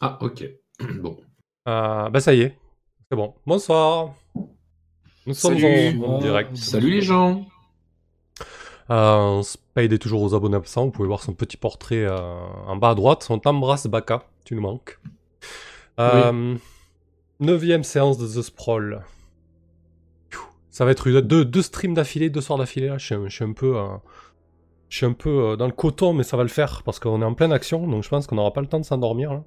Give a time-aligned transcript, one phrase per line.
[0.00, 0.44] Ah, ok.
[1.00, 1.16] bon.
[1.68, 2.56] Euh, bah ça y est,
[3.10, 3.34] c'est bon.
[3.46, 4.14] Bonsoir.
[5.26, 6.02] Nous sommes Salut.
[6.02, 6.56] en, en direct.
[6.56, 7.46] Salut les gens.
[8.90, 10.86] Euh, Spade est toujours aux abonnés absents.
[10.86, 12.18] Vous pouvez voir son petit portrait euh,
[12.66, 13.26] en bas à droite.
[13.30, 14.24] On t'embrasse, Baka.
[14.44, 14.98] Tu nous manques.
[16.00, 16.56] Euh,
[17.38, 19.02] Neuvième séance de The Sprawl.
[20.70, 22.88] Ça va être une- deux, deux streams d'affilée, deux soirs d'affilée.
[22.88, 23.86] Là, je suis, un- je suis un peu, euh,
[24.88, 27.24] je suis un peu dans le coton, mais ça va le faire parce qu'on est
[27.24, 27.86] en pleine action.
[27.86, 29.42] Donc je pense qu'on n'aura pas le temps de s'endormir.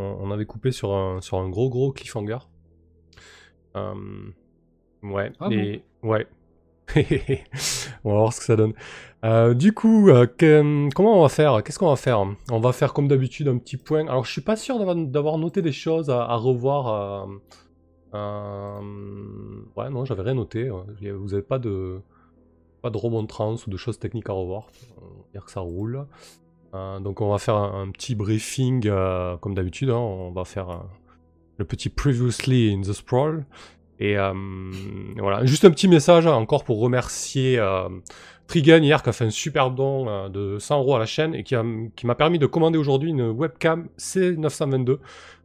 [0.00, 2.38] On, on avait coupé sur un, sur un gros gros cliffhanger.
[3.76, 3.94] Euh,
[5.02, 5.32] ouais.
[5.40, 6.26] Ah et ouais.
[8.04, 8.72] on va voir ce que ça donne.
[9.24, 11.62] Euh, du coup, euh, que- comment on va faire?
[11.62, 12.20] Qu'est-ce qu'on va faire?
[12.50, 14.06] On va faire comme d'habitude un petit point.
[14.08, 16.88] Alors, je suis pas sûr d'avoir- noté des choses à, à revoir.
[16.88, 17.26] euh,
[18.14, 18.80] euh,
[19.76, 20.68] Ouais, non, j'avais rien noté.
[20.68, 22.00] Vous n'avez pas de
[22.82, 24.68] pas de remontrance ou de choses techniques à revoir.
[24.96, 26.06] On va dire que ça roule.
[26.74, 29.90] Euh, donc, on va faire un, petit briefing euh, comme d'habitude.
[29.90, 29.96] hein.
[29.96, 30.76] On va faire euh,
[31.58, 33.44] le petit previously in the sprawl.
[34.02, 34.16] Et
[35.18, 37.62] voilà, juste un petit message hein, encore pour remercier
[38.46, 41.44] Trigun hier qui a fait un super don de 100 euros à la chaîne et
[41.44, 41.54] qui
[42.06, 45.00] m'a permis de commander aujourd'hui une webcam C922.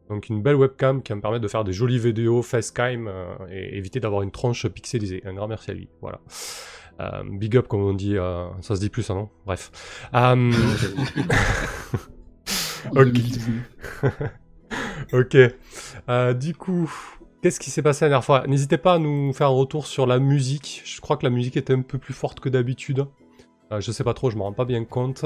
[0.08, 3.12] Donc une belle webcam qui va me permettre de faire des jolies vidéos facecam
[3.50, 5.20] et éviter d'avoir une tronche pixelisée.
[5.26, 5.90] Un grand merci à lui.
[6.00, 6.20] Voilà.
[7.00, 9.28] Euh, big up comme on dit, euh, ça se dit plus ça non?
[9.44, 9.70] Bref.
[10.14, 10.50] Euh,
[12.96, 13.18] Ok.
[15.12, 15.36] ok.
[16.08, 16.90] Euh, du coup,
[17.42, 18.46] qu'est-ce qui s'est passé la dernière fois?
[18.46, 20.82] N'hésitez pas à nous faire un retour sur la musique.
[20.84, 23.06] Je crois que la musique était un peu plus forte que d'habitude.
[23.72, 25.24] Euh, je sais pas trop, je me rends pas bien compte.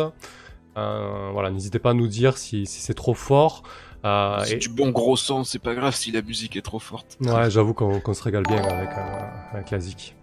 [0.78, 3.62] Euh, voilà, n'hésitez pas à nous dire si, si c'est trop fort.
[4.04, 6.78] Euh, C'est et- du bon gros son, c'est pas grave si la musique est trop
[6.78, 7.18] forte.
[7.20, 10.16] Ouais, j'avoue qu'on se régale bien avec, euh, avec la zik.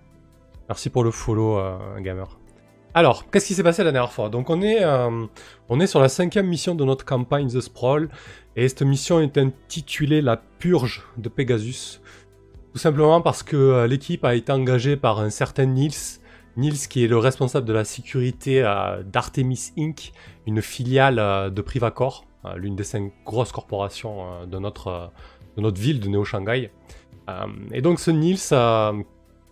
[0.69, 2.37] Merci pour le follow, euh, gamer.
[2.93, 4.29] Alors, qu'est-ce qui s'est passé la dernière fois?
[4.29, 5.25] Donc, on est, euh,
[5.69, 8.09] on est sur la cinquième mission de notre campagne The Sprawl,
[8.55, 12.01] et cette mission est intitulée La Purge de Pegasus.
[12.73, 16.19] Tout simplement parce que euh, l'équipe a été engagée par un certain Nils,
[16.57, 18.61] Nils qui est le responsable de la sécurité
[19.06, 20.11] d'Artemis Inc.,
[20.47, 22.25] une filiale de Privacor,
[22.56, 25.11] l'une des cinq grosses corporations de, notre,
[25.56, 26.72] de notre ville de Néo-Shanghai.
[27.72, 28.39] Et donc ce Nils,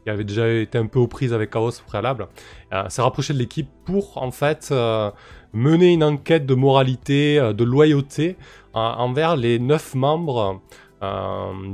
[0.05, 2.27] qui avait déjà été un peu aux prises avec Chaos au préalable,
[2.73, 5.09] euh, s'est rapproché de l'équipe pour en fait euh,
[5.51, 8.37] mener une enquête de moralité, euh, de loyauté
[8.75, 10.61] euh, envers les neuf membres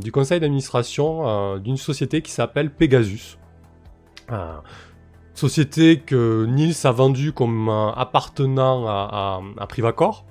[0.01, 3.37] du conseil d'administration d'une société qui s'appelle Pegasus.
[5.33, 10.25] Société que Nils a vendue comme appartenant à, à, Privacor.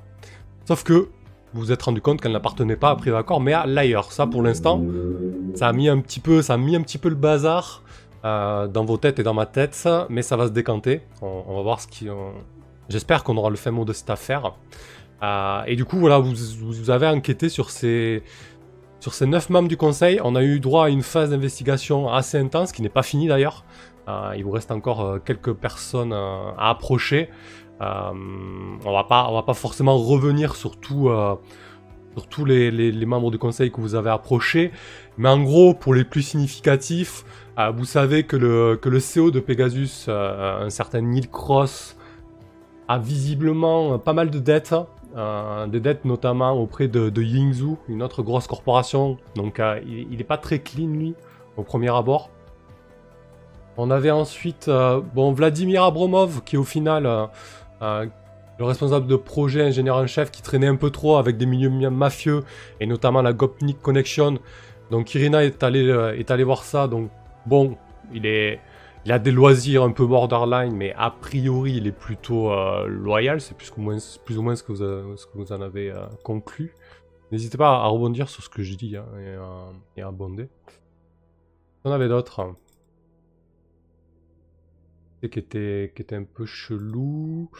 [0.66, 1.08] Sauf que
[1.54, 4.12] vous vous êtes rendu compte qu'elle n'appartenait pas à Privacor, mais à Liar.
[4.12, 4.82] Ça, pour l'instant,
[5.54, 7.82] ça ça a mis un petit peu le bazar
[8.24, 11.02] euh, dans vos têtes et dans ma tête, mais ça va se décanter.
[11.22, 12.08] On, va voir ce qui.
[12.88, 14.52] J'espère qu'on aura le fin mot de cette affaire.
[15.22, 18.22] Euh, et du coup, voilà, vous, vous avez enquêté sur ces
[19.00, 20.20] sur ces neuf membres du conseil.
[20.22, 23.64] On a eu droit à une phase d'investigation assez intense, qui n'est pas finie d'ailleurs.
[24.08, 27.30] Euh, il vous reste encore quelques personnes à approcher.
[27.80, 31.10] On va pas, on va pas forcément revenir sur tout,
[32.28, 34.70] tous les, les- les membres du conseil que vous avez approchés,
[35.16, 37.24] mais en gros, pour les plus significatifs,
[37.60, 41.96] euh, vous savez que le, que le CEO de Pegasus, euh, un certain Neil Cross,
[42.88, 44.74] a visiblement euh, pas mal de dettes,
[45.16, 49.16] euh, des dettes notamment auprès de, de Yingzhou, une autre grosse corporation.
[49.36, 51.14] Donc euh, il, il est pas très clean lui,
[51.56, 52.30] au premier abord.
[53.76, 57.26] On avait ensuite euh, bon, Vladimir Abromov, qui au final, euh,
[57.82, 58.06] euh,
[58.58, 61.70] le responsable de projet, ingénieur en chef, qui traînait un peu trop avec des milieux
[61.70, 62.44] mi- mafieux,
[62.80, 64.38] et notamment la Gopnik Connection.
[64.90, 67.10] Donc Irina est allé, euh, est voir ça, donc
[67.46, 67.76] bon,
[68.12, 68.60] il est...
[69.06, 73.40] Il a des loisirs un peu borderline, mais a priori, il est plutôt euh, loyal.
[73.40, 76.74] C'est plus, ou moins- ce que vous, en avez euh, conclu.
[77.32, 79.06] N'hésitez pas à rebondir sur ce que je dis hein,
[79.96, 80.48] et, à, abonder.
[81.84, 82.56] On avait d'autres hein,
[85.22, 87.50] qui étaient un peu chelou.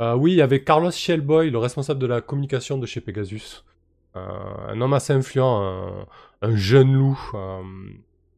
[0.00, 3.64] Euh, oui, il y avait Carlos Shellboy, le responsable de la communication de chez Pegasus.
[4.14, 6.06] Un homme assez influent, un,
[6.42, 7.18] un jeune loup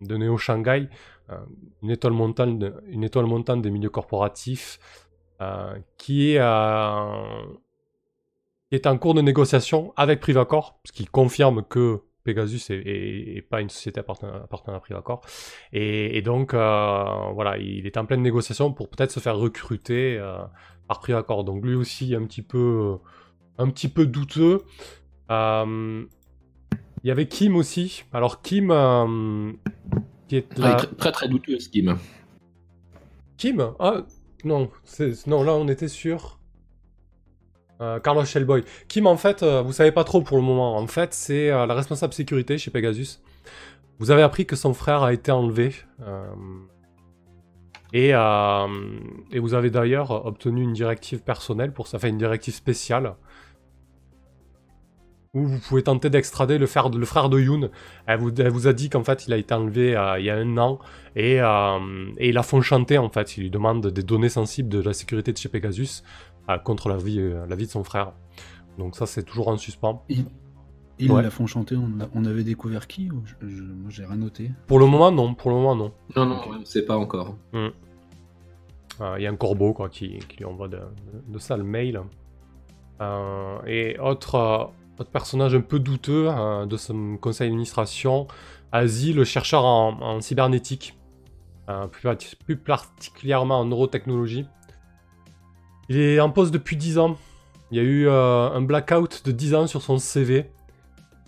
[0.01, 0.89] de Néo Shanghai,
[1.31, 1.37] euh,
[1.83, 4.79] une, étoile montante, des milieux corporatifs,
[5.41, 7.27] euh, qui, est, euh,
[8.71, 13.61] qui est en cours de négociation avec Privacor, ce qui confirme que Pegasus est, pas
[13.61, 15.21] une société appartenant, à Privacor.
[15.73, 20.19] Et, donc, voilà, il est en pleine négociation pour peut-être se faire recruter
[20.89, 21.45] par Privacor.
[21.45, 22.99] Donc lui aussi, un petit peu,
[24.07, 24.63] douteux.
[27.05, 28.05] Il y avait Kim aussi.
[28.15, 29.53] Alors Kim, euh,
[30.27, 30.75] qui est la...
[30.75, 31.99] très, très très douteux ce game.
[33.37, 34.05] Kim Ah
[34.43, 34.71] non,
[35.27, 36.41] non, là on était sur.
[37.83, 38.65] Euh, Carlos Shellboy.
[38.89, 40.77] Kim, en fait, euh, vous savez pas trop pour le moment.
[40.79, 43.21] En fait, c'est la responsable sécurité chez Pegasus.
[43.99, 45.75] Vous avez appris que son frère a été enlevé.
[47.93, 53.15] et, et vous avez d'ailleurs obtenu une directive personnelle pour ça, enfin une directive spéciale.
[55.35, 57.69] Où vous pouvez tenter d'extrader le, frère de- le frère de Yoon.
[58.07, 60.31] Elle vous, elle vous a dit qu'en fait il a été enlevé euh, il y
[60.31, 60.79] a un an.
[61.17, 61.79] Et, euh,
[62.19, 63.37] et ils la font chanter en fait.
[63.37, 66.03] Ils lui demandent des données sensibles de la sécurité de chez Pegasus
[66.49, 68.13] euh, contre la vie, euh, la vie de son frère.
[68.79, 70.05] Donc ça c'est toujours en suspens.
[70.09, 70.25] Ils,
[71.01, 71.23] ils Ouais.
[71.23, 71.77] la font chanter,
[72.15, 74.53] on, avait découvert qui ou je- je- Moi j'ai rien noté.
[74.69, 75.93] Pour le moment non, pour le moment non.
[76.15, 77.35] Non, non, on sait pas encore.
[77.55, 77.71] Euh,
[79.19, 81.65] Il y a un corbeau quoi, qui, qui lui envoie de, de, de ça le
[81.65, 82.01] mail.
[83.01, 88.27] Euh, et autre, autre personnage un peu douteux euh, de son conseil d'administration,
[88.73, 90.99] Asie, le chercheur en, cybernétique,
[91.69, 94.47] euh, plus, parti- plus particulièrement en neurotechnologie.
[95.89, 97.17] Il est en poste depuis 10 ans.
[97.71, 100.51] Il y a eu euh, un blackout de 10 ans sur son CV.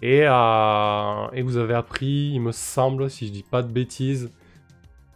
[0.03, 4.31] Et, et vous avez appris, il me semble, si je dis pas de bêtises,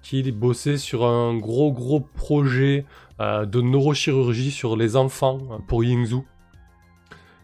[0.02, 2.86] qu'il bossait sur un gros gros projet
[3.18, 5.38] de neurochirurgie sur les enfants
[5.68, 6.24] pour Yingzhou.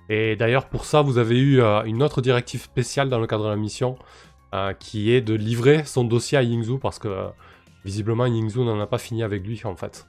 [0.09, 3.45] Et d'ailleurs pour ça vous avez eu euh, une autre directive spéciale dans le cadre
[3.45, 3.97] de la mission
[4.55, 7.27] euh, qui est de livrer son dossier à Yingzhou parce que euh,
[7.85, 10.07] visiblement Yingzhou n'en a pas fini avec lui en fait.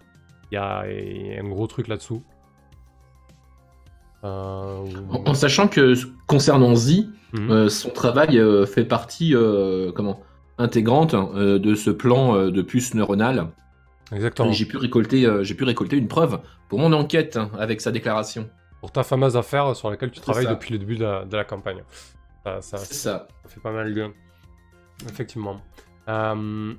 [0.52, 2.24] Il y a, il y a un gros truc là-dessous.
[4.24, 4.86] En,
[5.26, 5.94] en sachant que
[6.28, 7.52] concernant Z, mhm.
[7.52, 9.34] euh, son travail fait partie
[9.96, 10.22] comment
[10.60, 13.48] intégrante euh, de ce plan de puce neuronale.
[14.12, 14.52] Exactement.
[14.52, 16.40] J'ai pu récolter, j'ai pu récolter une preuve
[16.70, 18.50] pour mon enquête hein, avec sa déclaration.
[18.82, 20.52] Pour ta fameuse affaire sur laquelle tu travailles ça.
[20.52, 21.84] depuis le début de la, de la campagne.
[22.44, 23.28] Ça- ça- C'est ça.
[23.44, 24.10] Ça fait pas mal de.
[25.10, 25.60] Effectivement.
[26.10, 26.74] Euh,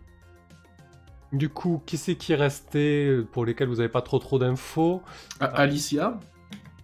[1.32, 5.02] Du coup, qui c'est qui est resté pour lesquels vous avez pas trop trop d'infos?
[5.40, 6.18] Alicia,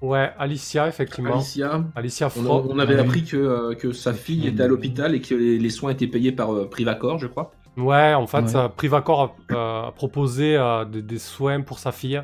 [0.02, 1.36] Ouais, Alicia, effectivement.
[1.36, 5.14] Alicia, Alicia on, on avait Ah appris que, euh, que sa fille était à l'hôpital
[5.14, 7.52] et que les, les soins étaient payés par euh, Privacor, je crois.
[7.78, 8.68] Ouais, en fait, Ouais.
[8.76, 12.22] Privacor a, euh, a proposé euh, des, des soins pour sa fille.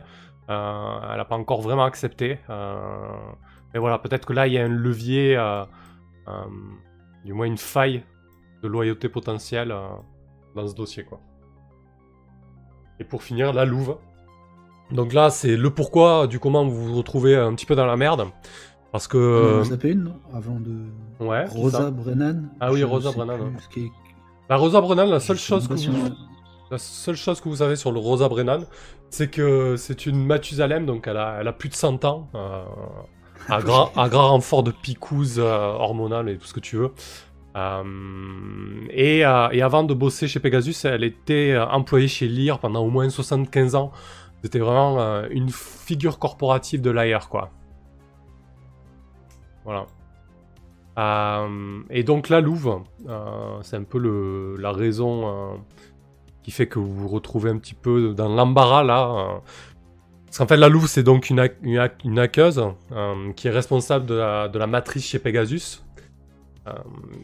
[0.50, 2.38] Euh, elle n'a pas encore vraiment accepté.
[2.50, 2.76] Euh,
[3.72, 5.64] mais voilà, peut-être que là, il y a un levier, euh,
[7.24, 8.02] du moins une faille
[8.62, 9.74] de loyauté potentielle
[10.54, 11.20] dans ce dossier, quoi.
[12.98, 13.96] Et pour finir, la Louve.
[14.90, 17.96] Donc là, c'est le pourquoi du comment vous vous retrouvez un petit peu dans la
[17.96, 18.26] merde.
[18.90, 19.62] Parce que...
[19.64, 20.16] zappait une, non?
[20.34, 21.24] Avant de.
[21.24, 22.50] ouais, Rosa Brennan?
[22.58, 23.88] Ah oui, Rosa Brennan, qui
[24.48, 26.08] La Rosa Brennan, la seule chose que vous...
[26.70, 28.64] La seule chose que vous savez sur le Rosa Brennan,
[29.10, 32.62] c'est que c'est une Mathusalem, donc elle a, elle a plus de 100 ans, euh,
[33.48, 36.92] à, grand, à grand renfort de picouse euh, hormonale et tout ce que tu veux.
[37.56, 37.82] Euh,
[38.90, 42.90] et, euh, et avant de bosser chez Pegasus, elle était employée chez Lear pendant au
[42.90, 43.90] moins 75 ans.
[44.44, 47.50] C'était vraiment une figure corporative de l'AIR, quoi.
[49.64, 49.86] Voilà.
[50.98, 55.60] Euh, et donc la Louve, euh, c'est un peu le, la raison
[56.50, 59.08] fait que vous vous retrouvez un petit peu dans l'embarras là.
[59.08, 59.38] euh.
[60.26, 62.62] Parce qu'en fait, la Louve, c'est donc une, une, une hackeuse
[62.92, 65.82] euh, qui est responsable de la, de la matrice chez Pegasus.
[66.68, 66.72] Euh,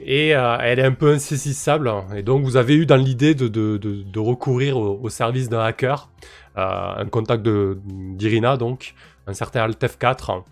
[0.01, 1.93] et elle est un peu insaisissable.
[2.17, 6.11] Et donc, vous avez eu dans l'idée de, de, recourir au, au service d'un hacker,
[6.57, 8.95] un contact d'Irina, donc,
[9.29, 10.43] un certain Altef 4.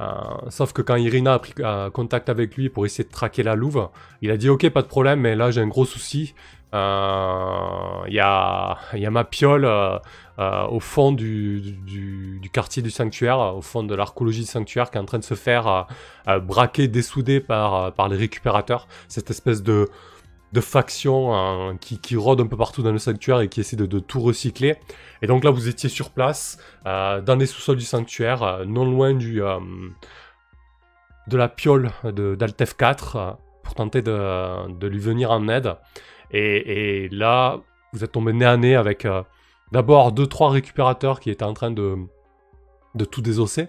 [0.00, 0.04] Euh,
[0.48, 1.54] sauf que quand Irina a pris
[1.92, 3.88] contact avec lui pour essayer de traquer la Louve,
[4.22, 6.34] il a dit Ok, pas de problème, mais là j'ai un gros souci.
[6.74, 9.98] Euh, Il y, a, il y a ma piole euh,
[10.38, 15.00] euh, au fond du, quartier du sanctuaire, au fond de l'archéologie du sanctuaire, qui est
[15.00, 15.82] en train de se faire euh,
[16.28, 18.86] euh, braquer, dessouder par, euh, les récupérateurs.
[19.08, 19.88] Cette espèce de,
[20.52, 23.76] de faction euh, qui, qui rôde un peu partout dans le sanctuaire et qui essaie
[23.76, 24.76] de, tout recycler.
[25.22, 28.84] Et donc là, vous étiez sur place, euh, dans les sous-sols du sanctuaire, euh, non
[28.84, 29.58] loin du, euh,
[31.26, 33.30] de la piole d'Altef 4, euh,
[33.62, 35.74] pour tenter de lui venir en aide.
[36.30, 37.60] Et, et là,
[37.92, 39.22] vous êtes tombé nez à nez avec euh,
[39.72, 41.96] d'abord deux trois récupérateurs qui étaient en train de,
[42.94, 43.68] de tout désosser.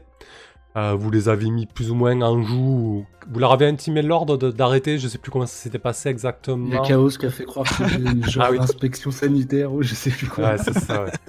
[0.77, 3.05] Euh, vous les avez mis plus ou moins en joue.
[3.31, 4.99] Vous leur avez intimé l'ordre de- d'arrêter.
[4.99, 6.67] Je sais plus comment ça s'était passé exactement.
[6.67, 8.59] Il y a Chaos qui a fait croire que c'était une genre Ah oui.
[8.59, 10.49] d'inspection sanitaire ou je sais plus quoi.
[10.51, 11.03] Ouais, c'est ça.
[11.05, 11.11] Ouais.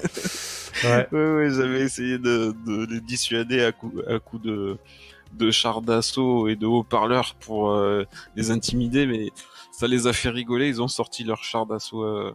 [0.84, 1.06] Ouais.
[1.12, 4.78] Ouais, ouais, j'avais essayé de, de les dissuader à coup, à coup de,
[5.34, 9.28] de chars d'assaut et de haut-parleurs pour euh, les intimider, mais
[9.80, 10.68] ça les a fait rigoler.
[10.68, 12.32] Ils ont sorti leur char d'assaut, euh,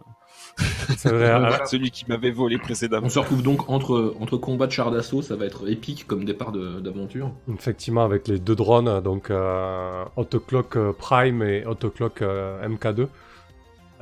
[0.96, 1.30] C'est vrai.
[1.34, 1.66] Ah, voilà.
[1.66, 3.06] celui qui m'avait volé précédemment.
[3.06, 6.24] On se retrouve donc entre, entre combats de chars d'assaut, ça va être épique comme
[6.24, 7.30] départ de- d'aventure.
[7.52, 13.06] Effectivement, avec les deux drones, donc euh, Autoclock euh, Prime et Autoclock euh, MK2.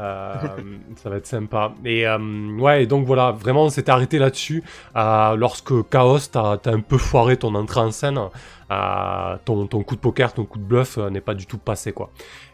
[0.00, 0.32] Euh,
[0.96, 1.72] ça va être sympa.
[1.84, 2.18] Et euh,
[2.58, 4.64] ouais, et donc voilà, vraiment, on s'était arrêté là-dessus.
[4.96, 8.18] euh, lorsque Chaos, t'as t'as un peu foiré ton entrée en scène,
[8.74, 11.58] euh, ton, ton coup de poker, ton coup de bluff euh, n'est pas du tout
[11.58, 12.10] passé, quoi.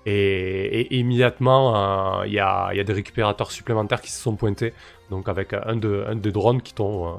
[0.07, 4.21] Et, et immédiatement, euh, il y, a, il y a des récupérateurs supplémentaires qui se
[4.21, 4.73] sont pointés,
[5.11, 7.13] donc avec un, de, un des drones qui t'ont euh,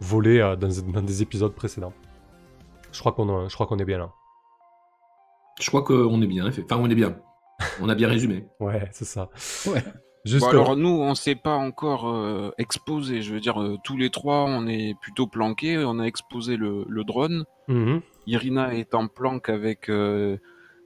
[0.00, 1.92] volé euh, dans, dans des épisodes précédents.
[2.92, 4.10] Je crois qu'on je crois qu'on est bien là.
[5.60, 7.16] Je crois qu'on est bien, enfin on est bien.
[7.80, 8.46] On a bien résumé.
[8.60, 9.28] Ouais, c'est ça.
[9.66, 9.82] Ouais.
[10.24, 13.20] Juste Bon, alors nous, on s'est pas encore euh, exposé.
[13.20, 15.76] Je veux dire, euh, tous les trois, on est plutôt planqués.
[15.84, 17.44] On a exposé le, le drone.
[17.68, 18.00] Mhm.
[18.26, 20.36] Irina est en planque avec euh,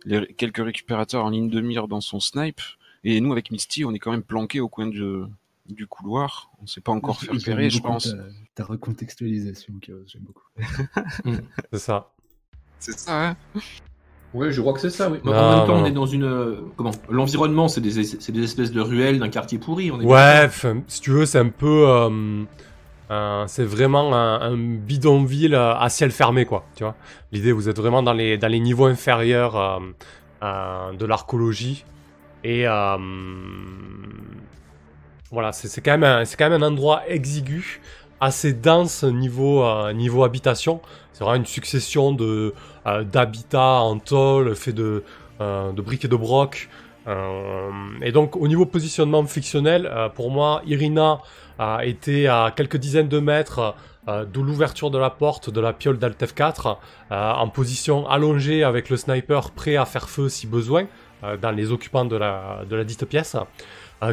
[0.04, 2.60] les, quelques récupérateurs en ligne de mire dans son snipe.
[3.04, 5.26] Et nous, avec Misty, on est quand même planqués au coin de,
[5.68, 6.50] du couloir.
[6.62, 8.08] On s'est pas encore fait repérer, je pense.
[8.10, 8.16] Ta,
[8.56, 10.48] ta recontextualisation, Chaos, j'aime beaucoup.
[11.72, 12.12] C'est ça.
[12.80, 13.36] C'est ça, hein
[14.34, 15.18] Ouais, je crois que c'est ça, oui.
[15.24, 15.82] Non, en même temps, non.
[15.84, 16.58] on est dans une.
[16.76, 19.90] Comment L'environnement, c'est des, c'est des espèces de ruelles d'un quartier pourri.
[19.90, 20.50] On est Ouais,
[20.86, 21.88] si tu veux, c'est un peu.
[21.88, 22.44] euh,
[23.10, 26.64] un- c'est vraiment un, bidonville euh, à ciel fermé, quoi.
[27.32, 29.78] L'idée, vous êtes vraiment dans les, niveaux inférieurs euh,
[30.42, 31.84] euh, de l'archéologie.
[32.44, 32.66] Et.
[32.66, 32.96] euh,
[35.30, 36.24] voilà, c'est quand, même un-
[36.62, 37.80] endroit exigu,
[38.20, 40.80] assez dense niveau, euh, niveau habitation.
[41.12, 42.12] C'est vraiment une succession
[42.86, 45.04] euh, d'habitats en tôle, fait de,
[45.40, 46.68] euh, de briques et de broc.
[47.08, 47.70] Euh,
[48.02, 51.20] et donc, au niveau positionnement fictionnel, euh, pour moi, Irina
[51.82, 53.74] été à quelques dizaines de mètres
[54.06, 56.78] euh, de l'ouverture de la porte de la piole d'Altef 4,
[57.10, 60.86] euh, en position allongée avec le sniper prêt à faire feu si besoin,
[61.42, 63.36] dans les occupants de la, de la dite pièce.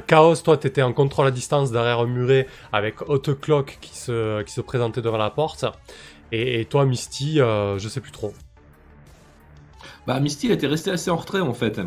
[0.07, 4.41] Chaos, toi, t'étais en contrôle à distance derrière un muret avec Hot Clock qui se,
[4.41, 5.65] qui se présentait devant la porte.
[6.31, 8.33] Et, et toi, Misty, euh, je sais plus trop.
[10.07, 11.79] Bah, Misty, elle était restée assez en retrait, en fait.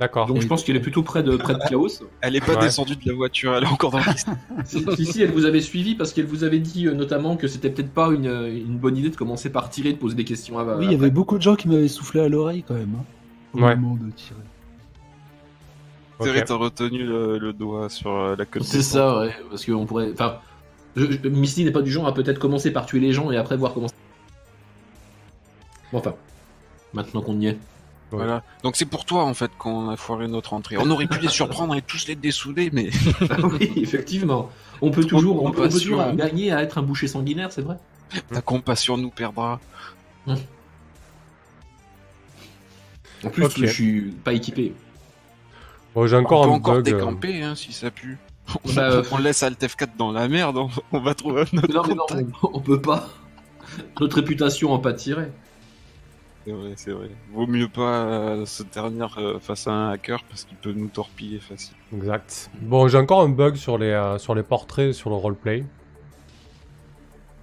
[0.00, 0.26] D'accord.
[0.26, 1.88] Donc, je pense qu'elle est plutôt près de, près de Chaos.
[2.22, 2.60] Elle est pas Ouais.
[2.62, 4.28] descendue de la voiture, elle est encore dans la piste.
[4.64, 7.46] si, si, si, elle vous avait suivi parce qu'elle vous avait dit euh, notamment que
[7.46, 10.24] c'était peut-être pas une, euh, une bonne idée de commencer par tirer, de poser des
[10.24, 12.74] questions à oui, il y avait beaucoup de gens qui m'avaient soufflé à l'oreille quand
[12.74, 12.94] même.
[12.98, 13.04] Hein,
[13.52, 13.76] au Ouais.
[13.76, 14.40] moment de tirer.
[16.18, 16.26] Ok.
[16.26, 19.34] C'est vrai, t'as retenu le, le doigt sur euh, la queue C'est ça, ouais.
[19.50, 20.10] Parce qu'on pourrait.
[20.12, 20.36] Enfin,
[21.24, 23.74] Misty n'est pas du genre à peut-être commencer par tuer les gens et après voir
[23.74, 23.88] comment.
[25.92, 26.14] Bon, enfin,
[26.94, 27.58] maintenant qu'on y est.
[28.10, 28.42] Voilà.
[28.62, 30.76] Donc c'est pour toi en fait qu'on a foiré notre entrée.
[30.78, 32.90] On aurait pu les surprendre et tous les dessouder, mais
[33.30, 34.50] Ah oui, effectivement.
[34.82, 35.96] On peut toujours, on peut, on peut compassion.
[35.98, 37.76] toujours gagner à être un boucher sanguinaire, c'est vrai.
[38.32, 39.60] ta compassion nous perdra.
[43.24, 44.72] En plus, je suis pas équipé.
[45.94, 46.88] Bon, j'ai on encore peut un encore bug.
[46.88, 48.16] euh, décamper hein, si ça pue.
[48.64, 51.58] On, Bah, euh, on laisse Altef 4 dans la merde, on, on va trouver un
[51.58, 53.08] autre Non, mais non, on peut pas.
[54.00, 55.30] Notre réputation en pâtirait.
[56.46, 57.10] C'est vrai, c'est vrai.
[57.32, 60.88] Vaut mieux pas euh, se ternir euh, face à un hacker parce qu'il peut nous
[60.88, 61.76] torpiller facile.
[61.94, 62.50] Exact.
[62.62, 65.64] Bon, j'ai encore un bug sur les, euh, sur les portraits, sur le roleplay.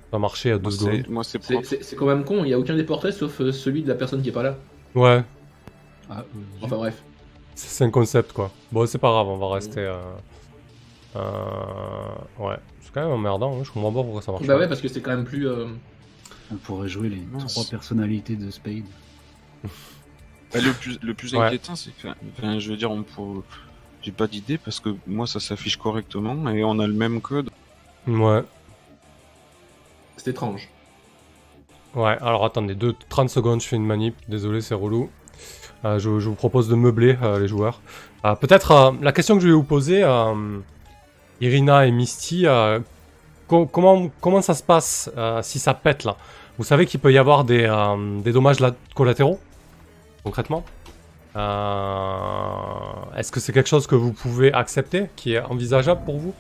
[0.10, 1.02] Ça a marché à deux Moi secondes.
[1.06, 1.68] c'est, moi, c'est C'est- propre.
[1.68, 3.88] C'est c'est quand même con, il y a aucun des portraits sauf euh, celui de
[3.88, 4.56] la personne qui est pas là.
[4.96, 5.24] Ouais,
[6.10, 6.24] Ah,
[6.62, 7.04] Enfin bref.
[7.56, 8.50] c'est c'est un concept quoi.
[8.72, 9.82] Bon, c'est pas grave, on va rester.
[9.82, 9.98] Euh...
[11.18, 11.22] euh,
[12.40, 14.60] Ouais, c'est quand même emmerdant, hein, je comprends pas pourquoi ça marche Bah pas.
[14.62, 15.48] ouais, parce que c'est quand même plus.
[16.52, 17.54] On pourrait jouer les Mince.
[17.54, 18.84] trois personnalités de Spade.
[20.54, 21.46] Bah, le plus, le plus Ouais.
[21.48, 23.42] inquiétant, c'est que, enfin, je veux dire, on peut...
[24.02, 27.50] j'ai pas d'idée parce que moi ça s'affiche correctement et on a le même code.
[28.08, 28.44] Ouais,
[30.16, 30.70] C'est étrange.
[31.96, 35.10] ouais, alors attendez, deux, 30 secondes, je fais une manip, désolé, c'est relou.
[35.84, 37.82] Euh, je, je vous propose de meubler euh, les joueurs.
[38.24, 40.60] Euh, Peut-être euh, la question que je vais vous poser, euh,
[41.42, 42.80] Irina et Misty, euh,
[43.48, 46.16] co- comment, comment ça se passe euh, si ça pète là?
[46.58, 49.40] Vous savez qu'il peut y avoir des, euh, des dommages la- collatéraux,
[50.24, 50.64] concrètement?
[51.36, 56.34] Euh, Est-ce que c'est quelque chose que vous pouvez accepter, qui est envisageable pour vous?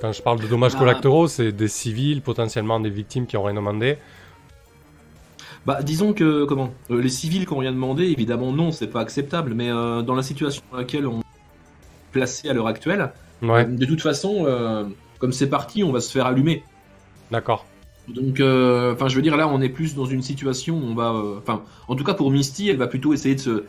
[0.00, 0.78] Quand je parle de dommages Ah.
[0.80, 3.98] collatéraux, c'est des civils, potentiellement des victimes qui rien demandé.
[5.64, 9.54] Bah disons que comment euh, les civils qu'on vient demander, évidemment non, c'est pas acceptable,
[9.54, 11.24] mais euh, dans la situation dans laquelle on est
[12.12, 14.84] placé à l'heure actuelle, Ouais, de toute façon, euh,
[15.18, 16.62] comme c'est parti, on va se faire allumer.
[17.30, 17.66] d'accord.
[18.06, 20.94] Donc, euh, enfin, je veux dire, là, on est plus dans une situation où on
[20.94, 23.64] va, euh, enfin, en tout cas pour Misty, elle va plutôt essayer de se,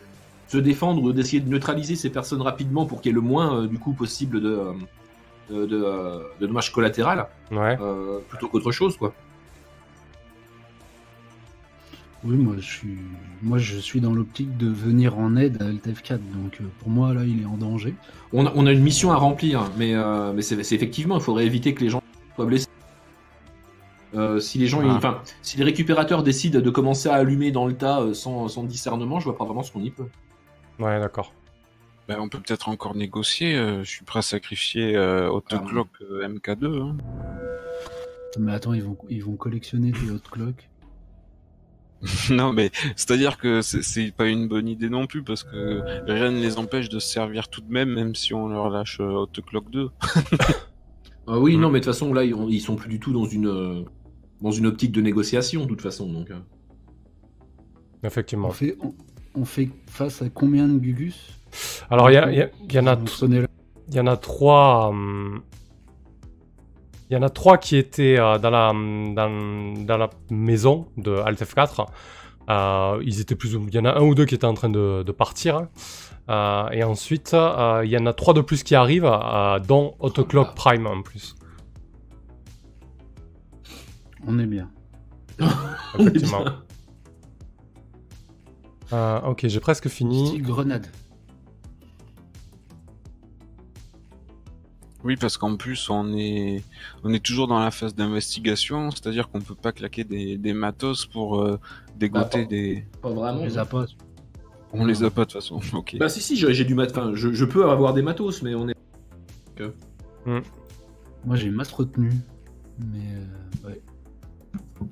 [0.50, 3.62] se défendre ou d'essayer de neutraliser ces personnes rapidement pour qu'il y ait le moins,
[3.63, 4.74] euh, du coup, possible de, euh,
[5.50, 7.12] de, de, euh, de dommages collatéraux,
[7.51, 7.77] Ouais.
[7.79, 9.13] euh, plutôt qu'autre chose, quoi.
[12.25, 12.98] Oui, moi je suis,
[13.44, 17.13] moi je suis dans l'optique de venir en aide à LTF4, donc euh, pour moi
[17.13, 17.94] là il est en danger.
[18.34, 21.46] On a, on a une mission à remplir, mais, euh, mais c'est effectivement, il faudrait
[21.46, 22.01] éviter que les gens
[22.36, 22.67] soient blessés.
[24.15, 24.94] Euh, si les gens, Ah.
[24.96, 29.20] enfin, si les récupérateurs décident de commencer à allumer dans le tas sans, sans discernement,
[29.20, 30.08] je vois pas vraiment ce qu'on y peut.
[30.79, 31.32] Ouais, d'accord.
[32.08, 33.55] Ben, on peut peut-être encore négocier.
[33.55, 36.82] euh, je suis prêt à sacrifier euh, Autoclock euh, MK2.
[36.82, 36.98] hein.
[38.39, 40.70] Mais attends, ils vont, ils vont collectionner des hot clocks.
[42.29, 46.39] non, mais c'est-à-dire que c'est- pas une bonne idée non plus parce que rien ne
[46.39, 49.69] les empêche de se servir tout de même, même si on leur lâche euh, Autoclock
[49.71, 49.89] 2.
[51.27, 51.62] Ah oui, Mm.
[51.62, 53.81] non, mais de toute façon, là, ils, ils sont plus du tout dans une, euh,
[54.41, 56.05] dans une optique de négociation, de toute façon.
[56.13, 56.38] Donc, euh.
[58.03, 58.50] Effectivement.
[58.50, 58.93] On fait, on,
[59.33, 61.31] on fait face à combien de Gugus?
[61.89, 62.31] Alors, il y, en a.
[63.89, 64.89] Il y en a trois.
[64.89, 65.41] hum,
[67.09, 71.12] Il y en a trois qui étaient euh, dans, la, dans, dans la maison de
[71.17, 71.85] Alt F4.
[72.50, 74.53] Euh, ils étaient plus ou- Il y en a un ou deux qui étaient en
[74.55, 75.67] train de, de partir.
[76.29, 79.12] Euh, et ensuite, il y en a trois de plus qui arrivent,
[79.67, 81.35] dont Autoclock Prime en plus.
[84.27, 84.69] On est bien.
[86.00, 86.45] Effectivement.
[88.93, 90.38] Euh, ok, j'ai presque fini.
[90.41, 90.85] Grenade.
[95.05, 96.63] Oui, parce qu'en plus on est
[97.03, 101.05] on est toujours dans la phase d'investigation, c'est-à-dire qu'on peut pas claquer des, des matos
[101.05, 101.59] pour euh,
[101.95, 102.85] dégoter Bah, pas- des.
[103.03, 103.41] Pas vraiment.
[103.41, 103.85] On les a pas.
[104.74, 105.59] On les a pas de toute façon.
[105.74, 105.95] Ok.
[106.00, 106.89] Bah si, si, j'ai j'ai du mat...
[106.91, 108.75] Enfin, je, je peux avoir des matos, mais on est...
[111.24, 112.12] Moi j'ai masse retenue.
[112.79, 113.81] Mais euh, ouais.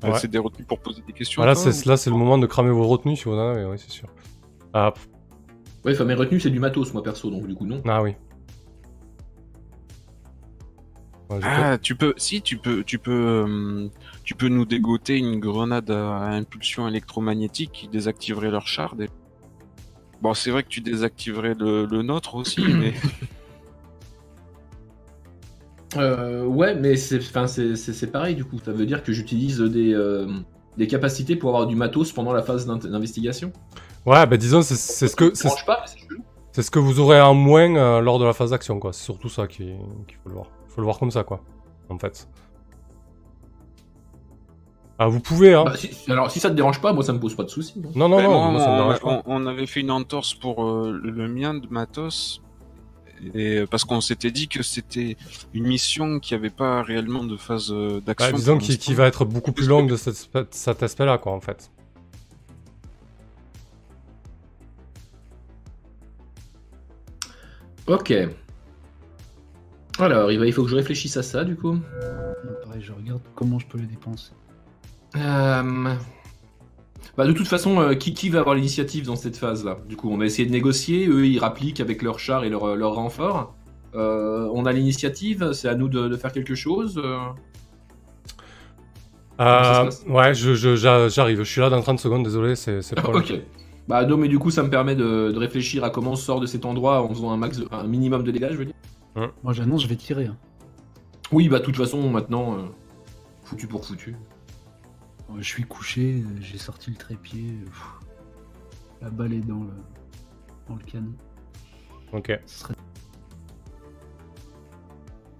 [0.03, 0.19] Ouais, Ouais.
[0.19, 1.41] C'est des retenues pour poser des questions.
[1.41, 3.65] Voilà, toi, c'est là, c'est le moment de cramer vos retenues si vous en avez,
[3.65, 4.07] oui, c'est sûr.
[4.73, 4.93] Ah,
[5.85, 7.81] Ouais, enfin, mes retenues, c'est du matos, moi, perso, donc du coup, non.
[7.85, 8.15] ah oui.
[11.37, 13.89] Ouais, Ah, tu peux, si tu peux, tu peux, hum,
[14.23, 18.95] tu peux nous dégoter une grenade à impulsion électromagnétique qui désactiverait leur char.
[18.95, 19.09] des-
[20.21, 22.93] Bon, c'est vrai que tu désactiverais le, le nôtre aussi, mais
[25.95, 28.57] Euh, ouais, mais c'est enfin, c'est- pareil, du coup.
[28.63, 30.27] Ça veut dire que j'utilise des, euh,
[30.77, 33.51] des capacités pour avoir du matos pendant la phase d'in- d'investigation.
[34.05, 35.49] Ouais, bah disons, c'est c'est ce que Ça
[36.51, 38.91] c'est ce que vous aurez en moins euh, lors de la phase d'action, quoi.
[38.93, 39.73] C'est surtout ça qui-
[40.07, 40.47] qu'il faut le voir.
[40.73, 41.41] Faut le voir comme ça, quoi.
[41.89, 42.27] En fait.
[44.99, 45.63] Ah, vous pouvez, hein.
[45.65, 47.73] Bah, si- alors, si ça te dérange pas, moi, ça me pose pas de soucis.
[47.83, 47.89] hein.
[47.95, 49.21] non, non, non, moi, moi, ça me on, dérange pas.
[49.25, 52.41] on- avait fait une entorse pour euh, le mien de matos.
[53.33, 55.15] Et parce qu'on s'était dit que c'était
[55.53, 58.31] une mission qui avait pas réellement de phase euh, d'action.
[58.31, 58.75] Bah, disons l'instant.
[58.77, 61.71] qu'il va être beaucoup plus longue de cet aspect- cet aspect-là, quoi, en fait.
[67.87, 68.11] Ok.
[69.99, 71.73] Alors, il, va, il faut que je réfléchisse à ça, du coup.
[71.73, 71.79] Non,
[72.65, 74.31] pareil, je regarde comment je peux les dépenser.
[75.15, 75.93] Euh,
[77.15, 79.77] Bah, de toute façon, euh, qui, qui va avoir l'initiative dans cette phase-là?
[79.87, 81.07] Du coup, on va essayer de négocier.
[81.07, 83.55] Eux, ils rappliquent avec leur char et leur, leur renfort.
[83.93, 85.51] Euh, on a l'initiative.
[85.53, 86.99] C'est à nous de, de faire quelque chose.
[90.07, 90.75] ouais, je- je-
[91.09, 91.39] j'arrive.
[91.39, 93.23] Je suis là dans 30 secondes, désolé, c'est problème.
[93.29, 93.39] ok.
[93.87, 96.39] Bah, non, mais du coup, ça me permet de, de réfléchir à comment on sort
[96.39, 98.75] de cet endroit en faisant un, max, un minimum de dégâts, je veux dire.
[99.15, 100.27] Moi j'annonce, je vais tirer.
[100.27, 100.37] hein.
[101.31, 102.63] Oui, bah, de toute façon, maintenant, euh,
[103.43, 104.15] foutu pour foutu.
[105.37, 107.51] Je suis couché, euh, j'ai sorti le trépied.
[107.61, 107.87] euh, pff,
[109.01, 109.71] La balle est dans le,
[110.67, 111.13] dans le canon.
[112.11, 112.39] Ok.
[112.45, 112.75] Ce serait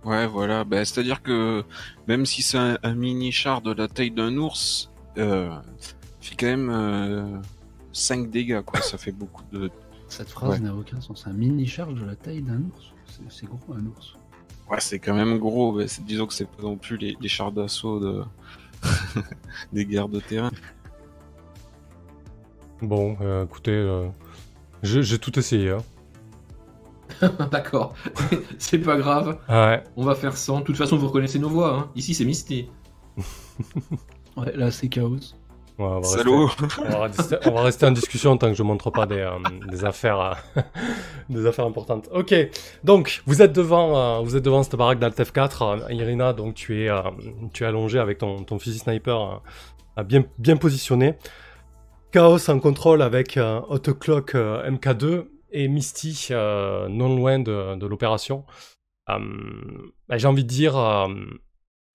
[0.03, 0.63] Ouais, voilà.
[0.63, 1.63] Ben, C'est-à-dire que
[2.07, 5.49] même si c'est un, un mini char de la taille d'un ours, euh,
[6.21, 7.37] il fait quand même euh,
[7.93, 8.81] 5 dégâts, quoi.
[8.81, 9.69] Ça fait beaucoup de.
[10.09, 10.59] Cette phrase Ouais.
[10.59, 11.25] n'a aucun sens.
[11.27, 12.92] Un mini charge de la taille d'un ours.
[13.29, 14.15] C'est- gros un ours.
[14.69, 15.73] Ouais, c'est quand même gros.
[15.73, 18.23] mais disons que c'est pas non plus les, les chars d'assaut de...
[19.73, 20.51] des guerres de terrain.
[22.81, 24.09] Bon, euh, écoutez, euh,
[24.81, 25.71] j'ai tout essayé.
[25.71, 25.83] Hein.
[27.51, 27.93] D'accord.
[28.57, 29.37] c'est pas grave.
[29.47, 29.83] Ouais.
[29.95, 30.59] On va faire sans.
[30.59, 31.77] De toute façon, vous reconnaissez nos voix.
[31.77, 31.91] Hein.
[31.95, 32.69] Ici, c'est Misty.
[34.35, 35.17] Ouais, là c'est chaos.
[35.79, 38.61] Ouais, on, va rester, on, va rester, on va rester en discussion tant que je
[38.61, 39.31] montre pas des, euh,
[39.71, 40.19] des affaires,
[40.55, 40.61] euh,
[41.29, 42.09] des affaires importantes.
[42.11, 42.33] Ok,
[42.83, 45.81] donc vous êtes devant, euh, vous êtes devant cette baraque d'Alt F4.
[45.89, 46.91] euh, Irina, donc tu es,
[47.53, 49.41] tu es allongé avec ton, ton fusil sniper
[50.05, 51.15] bien, bien positionné.
[52.11, 58.45] Chaos en contrôle avec Autoclock euh, MK2 et Misty non loin de, de l'opération.
[59.07, 59.17] Bah,
[60.17, 60.75] J'ai envie de dire,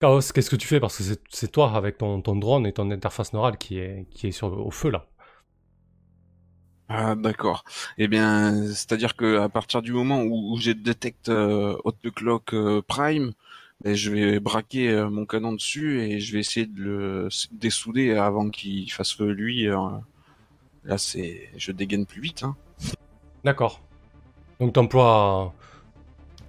[0.01, 0.79] Chaos, qu'est-ce que tu fais?
[0.81, 4.27] Parce que c'est- toi avec ton, ton drone et ton interface neurale qui est, qui
[4.27, 5.05] est sur, au feu là.
[6.87, 7.63] Ah, d'accord.
[7.99, 12.81] Eh bien, c'est-à-dire que à partir du moment où, où j'ai détecte euh, Autoclock euh,
[12.81, 13.31] Prime,
[13.83, 18.13] ben, je vais braquer euh, mon canon dessus et je vais essayer de le dessouder
[18.15, 19.67] avant qu'il fasse feu lui.
[19.67, 19.77] euh.
[20.85, 22.43] Là, c'est, je dégaine plus vite.
[22.43, 22.57] Hein.
[23.43, 23.81] D'accord.
[24.59, 25.55] Donc t'emploies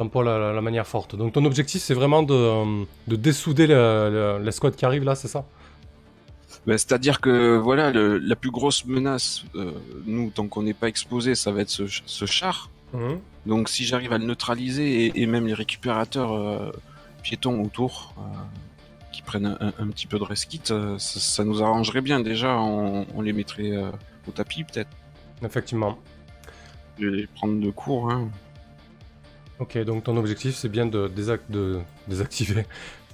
[0.00, 1.14] t'emploies la, la- la manière forte.
[1.14, 4.08] Donc ton objectif c'est vraiment de, euh, de dessouder le-
[4.38, 5.44] le- l'escouade qui arrive là, c'est ça?
[6.66, 9.72] Ben, C'est-à-dire que voilà, le- la plus grosse menace, euh,
[10.06, 12.70] nous, tant qu'on n'est pas exposé, ça va être ce, ch- ce char.
[12.94, 13.18] Mhm.
[13.46, 16.72] Donc si j'arrive à le neutraliser et, et même les récupérateurs euh,
[17.22, 18.22] piétons autour euh,
[19.12, 22.56] qui prennent un, petit peu de resquit, euh, ça, ça nous arrangerait bien déjà.
[22.56, 23.72] On, on les mettrait
[24.26, 24.90] au tapis peut-être.
[25.44, 25.98] Effectivement.
[26.98, 28.10] Je vais les prendre de court.
[28.10, 28.28] Hein.
[29.60, 32.64] Ok, donc ton objectif c'est bien de, désac- de désactiver,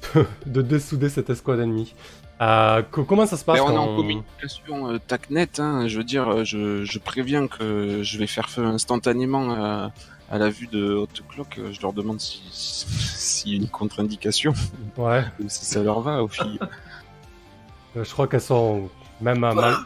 [0.47, 1.95] de dessouder cette escouade ennemie.
[2.41, 5.59] Euh, co- comment ça se passe Mais on est en communication euh, TACnet.
[5.59, 9.53] Hein, je veux dire, euh, je, je préviens que je vais faire feu instantanément
[10.31, 11.59] à la vue de Hotclock.
[11.59, 14.53] Euh, Je leur demande si- si- s'il y a une contre-indication
[14.99, 16.59] Ouais, ou si ça leur va aux filles.
[17.97, 18.89] euh, je crois qu'elles sont
[19.21, 19.77] même euh, mal-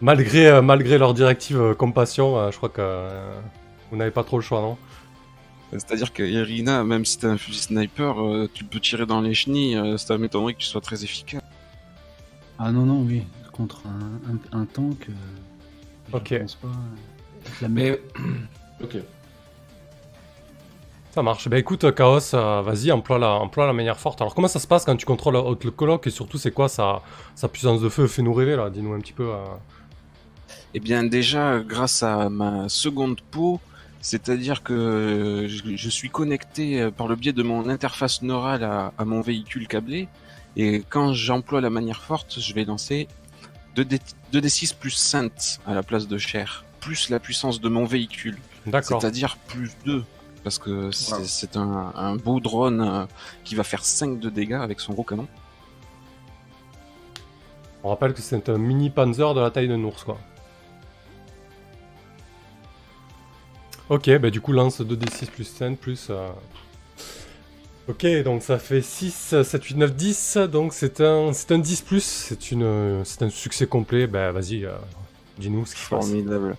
[0.00, 3.08] malgré malgré leur directive compassion, je crois que
[3.90, 4.76] vous n'avez pas trop le choix, non?
[5.72, 9.34] C'est-à-dire que Irina, même si t'as un fusil sniper, euh, tu peux tirer dans les
[9.34, 11.42] chenilles, euh, ça m'étonnerait que tu sois très efficace.
[12.58, 13.24] Ah non, non, oui.
[13.52, 15.12] Contre un, un, un tank, euh,
[16.10, 16.40] je Ok.
[16.40, 16.68] pense pas.
[16.68, 18.24] euh, La mec- Mais.
[18.84, 18.96] ok.
[21.12, 21.48] Ça marche.
[21.48, 24.20] Bah écoute, Chaos, euh, vas-y, emploie la, emploie la manière forte.
[24.20, 27.02] Alors comment ça se passe quand tu contrôles le coloc et surtout c'est quoi sa,
[27.34, 28.06] sa puissance de feu?
[28.06, 29.30] Fais-nous rêver là, dis-nous un petit peu.
[29.32, 29.38] euh.
[30.74, 33.60] Eh bien déjà, grâce à ma seconde peau,
[34.00, 39.04] c'est-à-dire que je, suis connecté euh, par le biais de mon interface neurale à, à
[39.04, 40.08] mon véhicule câblé,
[40.56, 43.08] et quand j'emploie la manière forte, je vais lancer
[43.76, 44.00] 2D,
[44.32, 48.38] 2D6 plus 5 à la place de chair, plus la puissance de mon véhicule.
[48.66, 49.00] D'accord.
[49.00, 50.02] C'est-à-dire plus 2.
[50.42, 51.24] Parce que c'est Wow.
[51.24, 53.04] c'est un, un beau drone euh,
[53.44, 55.26] qui va faire 5 de dégâts avec son gros canon.
[57.82, 60.18] On rappelle que c'est un mini Panzer de la taille d'un ours quoi.
[63.88, 66.08] Ok, bah du coup lance 2d6 plus 5 plus...
[66.10, 66.28] euh,
[67.88, 72.34] Ok, donc ça fait 6, 7, 8, 9, 10, donc c'est un, un 10 plus,
[73.04, 74.72] c'est un succès complet, bah vas-y, euh,
[75.38, 76.08] dis-nous ce qui se passe.
[76.08, 76.56] Formidable.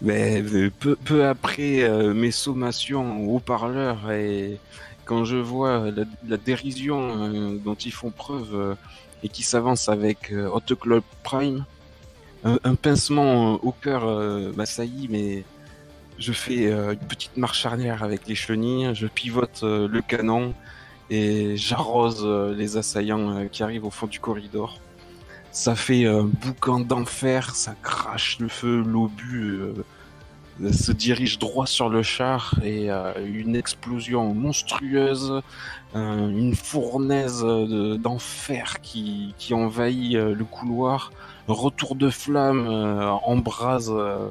[0.00, 4.58] Mais euh, peu, peu après euh, mes sommations au haut-parleur et
[5.04, 8.74] quand je vois la, la dérision euh, dont ils font preuve euh,
[9.22, 11.66] et qui s'avancent avec euh, Hot Club Prime,
[12.44, 15.44] un, pincement euh, au cœur euh, m'assaillit, mais
[16.18, 20.54] je fais euh, une petite marche arrière avec les chenilles, je pivote le canon
[21.10, 22.24] et j'arrose
[22.56, 24.78] les assaillants qui arrivent au fond du corridor.
[25.50, 29.60] Ça fait un boucan d'enfer, ça crache le feu, l'obus
[30.72, 35.42] se dirige droit sur le char et une explosion monstrueuse,
[35.94, 41.12] une fournaise de- d'enfer qui, envahit le couloir,
[41.48, 44.28] retour de flamme euh, embrase euh,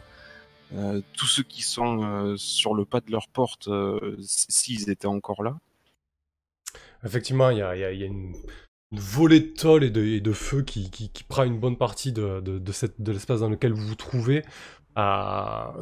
[0.74, 3.70] euh, tous ceux qui sont sur le pas de leur porte,
[4.22, 5.58] s'ils étaient encore là.
[7.04, 8.34] Effectivement, il y a, une,
[8.92, 13.12] volée de tôle et de, et feu qui, prend une bonne partie de, de, de
[13.12, 14.44] l'espace dans lequel vous vous trouvez.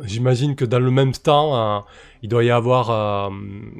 [0.04, 1.86] J'imagine que dans le même temps,
[2.22, 3.30] il doit y avoir euh,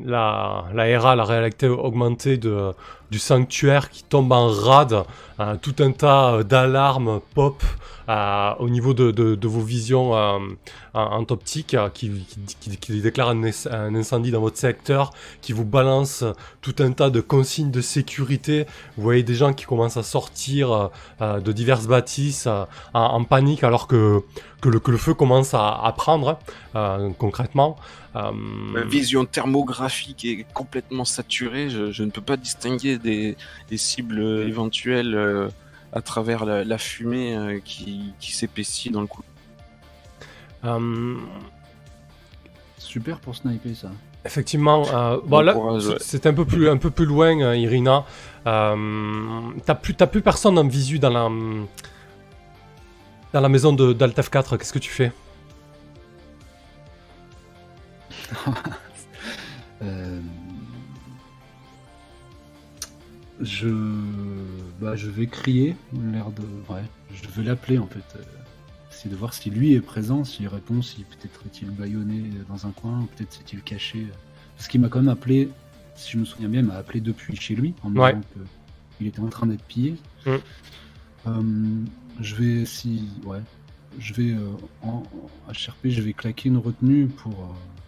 [0.04, 2.72] la RA, la réalité augmentée de,
[3.12, 5.04] du sanctuaire qui tombe en rade.
[5.40, 7.64] Euh, tout un tas euh, d'alarmes pop
[8.10, 10.40] euh, au niveau de, vos visions euh,
[10.94, 12.12] en, en optique euh, qui,
[12.60, 16.26] qui, déclarent un, inc- un incendie dans votre secteur, qui vous balance
[16.62, 18.66] tout un tas de consignes de sécurité.
[18.98, 20.90] Vous voyez des gens qui commencent à sortir
[21.22, 22.48] de diverses bâtisses
[22.94, 24.24] en, panique alors que,
[24.64, 26.40] le, feu commence à, prendre
[27.18, 27.78] concrètement.
[28.16, 31.70] Euh, Ma vision thermographique est complètement saturée.
[31.70, 33.38] Je, je ne peux pas distinguer des,
[33.70, 35.48] des cibles éventuelles euh,
[35.94, 39.22] à travers la, la fumée euh, qui, qui s'épaissit dans le cou.
[40.66, 41.16] euh,
[42.78, 43.92] Super pour sniper ça.
[44.26, 45.54] Effectivement, euh, bon, là,
[46.00, 48.06] c'est- un peu plus, un peu plus loin, euh, Irina.
[48.48, 48.76] Euh,
[49.66, 51.30] t'as plus, personne en visu dans la,
[53.34, 54.58] dans la maison de d'Altef 4.
[54.58, 55.12] Qu'est-ce que tu fais?
[59.82, 60.20] Euh,
[63.42, 63.70] Je...
[64.82, 65.76] Bah, je vais crier,
[66.12, 66.42] l'air de...
[66.72, 68.04] Ouais, je vais l'appeler en fait.
[68.18, 68.22] euh,
[68.92, 72.72] Essayer de voir si lui est présent, s'il répond, si peut-être est-il bâillonné dans un
[72.72, 74.08] coin, ou peut-être s'est-il caché.
[74.58, 75.50] Parce qu'il m'a quand même appelé,
[75.96, 78.14] si je me souviens bien, il m'a appelé depuis chez lui, en me Ouais.
[78.16, 78.26] disant
[78.98, 79.96] qu'il était en train d'être pillé.
[80.26, 80.30] Mm.
[81.28, 81.42] Euh,
[82.20, 83.08] je vais, si...
[83.24, 83.42] Ouais.
[84.00, 84.50] Je vais, euh,
[84.84, 85.04] en
[85.48, 87.79] en HRP, je vais claquer une retenue pour euh,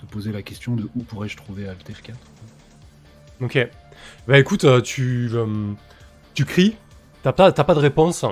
[0.00, 2.18] te poser la question de où pourrais-je trouver Altef 4.
[3.42, 3.68] Ok.
[4.26, 5.72] Bah écoute, euh, tu, euh,
[6.34, 6.76] tu cries,
[7.22, 8.24] t'as pas, pas de réponse.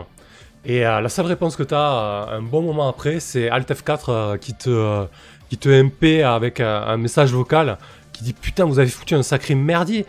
[0.64, 4.36] Et euh, la seule réponse que t'as un bon moment après, c'est Alt F4 euh,
[4.36, 5.06] qui te,
[5.48, 7.78] qui te MP avec un message vocal
[8.12, 10.06] qui dit Putain, vous avez foutu un sacré merdier.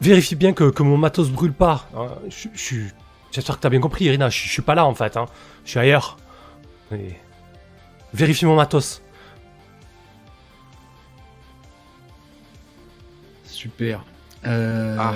[0.00, 1.88] Vérifie bien que, que mon matos brûle pas.
[3.32, 4.28] J'espère que t'as bien compris, Irina.
[4.28, 5.16] Je suis pas là en fait.
[5.16, 5.26] Hein.
[5.64, 6.16] Je suis ailleurs.
[8.14, 9.02] Vérifie mon matos.
[13.58, 14.04] Super.
[14.46, 15.14] Euh, Ah.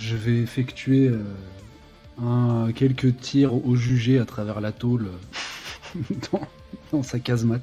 [0.00, 1.22] Je vais effectuer euh,
[2.20, 6.00] un, quelques tirs au jugé à travers la tôle euh,
[6.32, 6.40] dans,
[6.92, 7.62] dans sa casemate.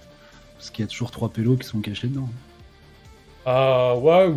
[0.57, 2.29] Parce qu'il y a toujours trois pélos qui sont cachés dedans.
[3.47, 4.33] Euh, ouais,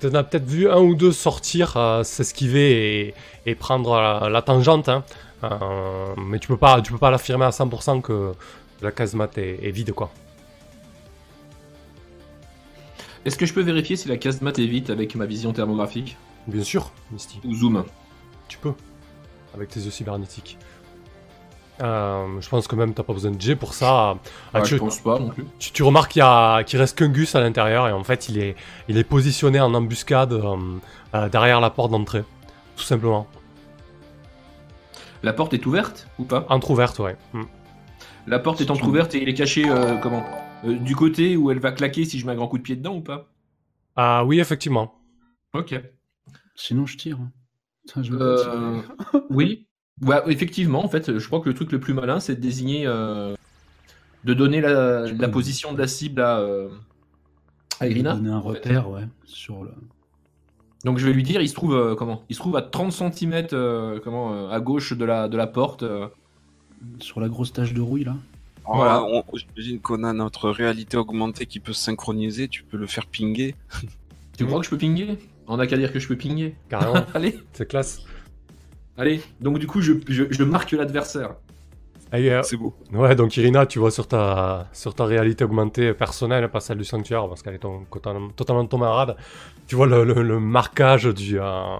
[0.00, 3.14] t'en as peut-être vu un ou deux sortir, euh, s'esquiver et,
[3.46, 4.88] et prendre la, la tangente.
[4.88, 5.04] Hein.
[5.44, 8.32] Euh, mais tu peux pas, tu peux pas l'affirmer à 100% que
[8.82, 10.10] la casemate est, est vide, quoi.
[13.26, 16.62] Est-ce que je peux vérifier si la casemate est vide avec ma vision thermographique Bien
[16.62, 17.40] sûr, Misty.
[17.44, 17.84] ou zoom
[18.48, 18.72] Tu peux.
[19.54, 20.56] Avec tes yeux cybernétiques.
[21.82, 24.16] Euh, je pense que même t'as pas besoin de G pour ça.
[24.54, 25.44] Ah, Ouais, tu, Je pense pas non plus.
[25.58, 28.30] tu- tu remarques qu'il y a- qu'il reste qu'un Gus à l'intérieur et en fait
[28.30, 28.56] il est,
[28.88, 30.56] il est positionné en embuscade euh,
[31.14, 32.24] euh, derrière la porte d'entrée.
[32.76, 33.26] Tout simplement.
[35.22, 36.46] La porte est ouverte ou pas?
[36.48, 37.16] Entrouverte, ouais.
[37.32, 37.42] Hmm.
[38.26, 39.64] La porte est entrouverte et il est caché
[40.02, 40.24] comment?
[40.64, 42.76] Euh, Du côté où elle va claquer si je mets un grand coup de pied
[42.76, 43.28] dedans ou pas?
[43.96, 44.94] Ah oui, effectivement.
[45.54, 45.74] Ok.
[46.54, 47.18] Sinon, je tire.
[47.20, 47.30] hein.
[47.86, 48.80] Putain, je Euh,
[49.30, 49.66] oui.
[50.02, 52.86] Ouais, effectivement, en fait, je crois que le truc le plus malin, c'est de désigner,
[52.86, 53.34] euh,
[54.24, 56.68] de donner la, la position de la cible à, euh,
[57.80, 58.14] à Irina.
[58.14, 58.58] Donner un en fait.
[58.58, 59.70] repère, ouais, sur le.
[60.84, 62.24] Donc je vais lui dire, il se trouve euh, comment?
[62.28, 63.46] Il se trouve à 30 cm
[64.04, 65.82] comment euh, à gauche de la de la porte.
[65.82, 66.08] euh.
[67.00, 68.16] Sur la grosse tache de rouille là.
[68.66, 68.98] Voilà.
[69.00, 69.22] Voilà.
[69.34, 73.54] J'imagine qu'on a notre réalité augmentée qui peut se synchroniser, tu peux le faire pinguer.
[74.38, 76.54] Tu crois que je peux pinguer On a qu'à dire que je peux pinguer.
[76.68, 77.04] Carrément.
[77.14, 78.02] allez, C'est classe.
[78.98, 79.22] allez.
[79.40, 81.36] Donc du coup, je, je, je marque l'adversaire.
[82.14, 82.74] Euh, C'est beau.
[82.92, 86.84] ouais, donc Irina, tu vois sur ta, sur ta réalité augmentée personnelle, pas celle du
[86.84, 89.16] sanctuaire, parce qu'elle est ton- totalement, totalement ton marade,
[89.66, 91.76] tu vois le, le- le marquage du, euh,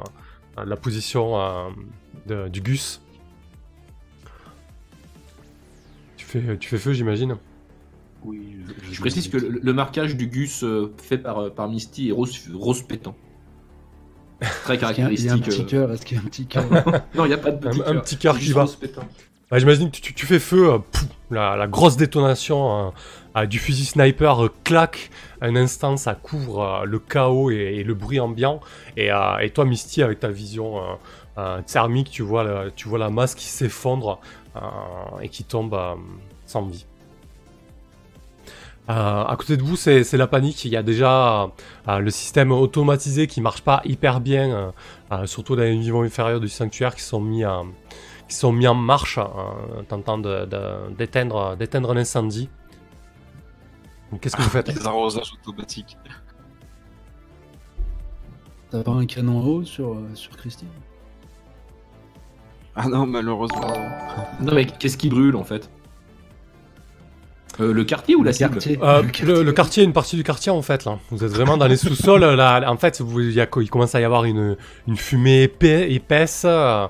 [0.57, 1.69] de la position euh,
[2.27, 3.01] de- du Gus.
[6.27, 7.37] Fais, tu fais feu, j'imagine.
[8.25, 8.57] Oui.
[8.91, 12.13] Je précise que le, le marquage du Gus euh, fait par, euh, par Misty est
[12.13, 13.15] rose, rose pétant.
[14.65, 15.31] Très Est-ce qu'il y a- il y a caractéristique.
[15.31, 15.65] un petit euh.
[15.65, 16.65] cœur Est-ce qu'il y a un petit cœur
[17.15, 18.03] Non, il n'y a pas de petit Un- un cœur.
[18.03, 18.67] petit cœur qui va.
[19.51, 22.91] Bah, j'imagine que tu, tu fais feu, euh, pouf, la, la grosse détonation euh,
[23.37, 25.11] euh, du fusil sniper euh, claque,
[25.41, 28.61] un instant ça couvre euh, le chaos et, et le bruit ambiant,
[28.97, 30.83] et, euh, et toi Misty avec ta vision euh,
[31.39, 34.19] euh, thermique, tu vois, le- tu vois la masse qui s'effondre
[35.23, 35.95] et qui tombe euh,
[36.47, 36.87] sans vie.
[38.89, 40.65] Euh, à côté de vous, c'est la panique.
[40.65, 41.51] Il y a déjà
[41.89, 44.71] euh, le système automatisé qui marche pas hyper bien, euh,
[45.13, 47.43] euh, surtout dans les niveaux inférieurs du sanctuaire qui sont mis
[48.29, 52.49] qui sont mis en marche, euh, tentant de- de- d'éteindre d'éteindre l'incendie.
[54.21, 55.97] Qu'est-ce que vous faites Les arrosages automatiques.
[58.71, 60.69] T'as pas un canon à eau sur, euh, sur Christine?
[62.77, 63.73] Ah non, malheureusement.
[64.41, 65.71] Non, mais qu'est-ce qui brûle en fait
[67.59, 68.79] Euh, Le quartier ou la Le cible quartier.
[68.83, 69.45] Euh, Le quartier.
[69.45, 70.99] le quartier, une partie du quartier en fait là.
[71.11, 72.71] Vous êtes vraiment dans les sous-sols là.
[72.71, 75.91] En fait, vous- il, y a, il commence à y avoir une, une fumée épais-
[75.91, 76.43] épaisse.
[76.47, 76.87] euh,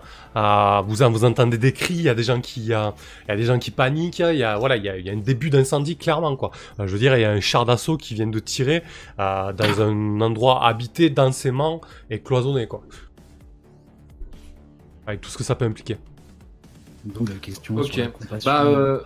[0.89, 1.95] vous, en- vous entendez des cris.
[1.95, 2.91] Il y a des gens qui, euh,
[3.27, 4.19] il y a des gens qui paniquent.
[4.19, 6.51] Il y a voilà, il y a, il y a un début d'incendie clairement quoi.
[6.81, 8.83] Euh, je veux dire, il y a un char d'assaut qui vient de tirer
[9.21, 12.83] euh, dans un endroit habité densément et cloisonné quoi.
[15.07, 15.97] Avec tout ce que ça peut impliquer.
[17.05, 17.87] D'où la question Ok.
[17.93, 18.51] sur la compassion.
[18.51, 18.99] Bah, euh,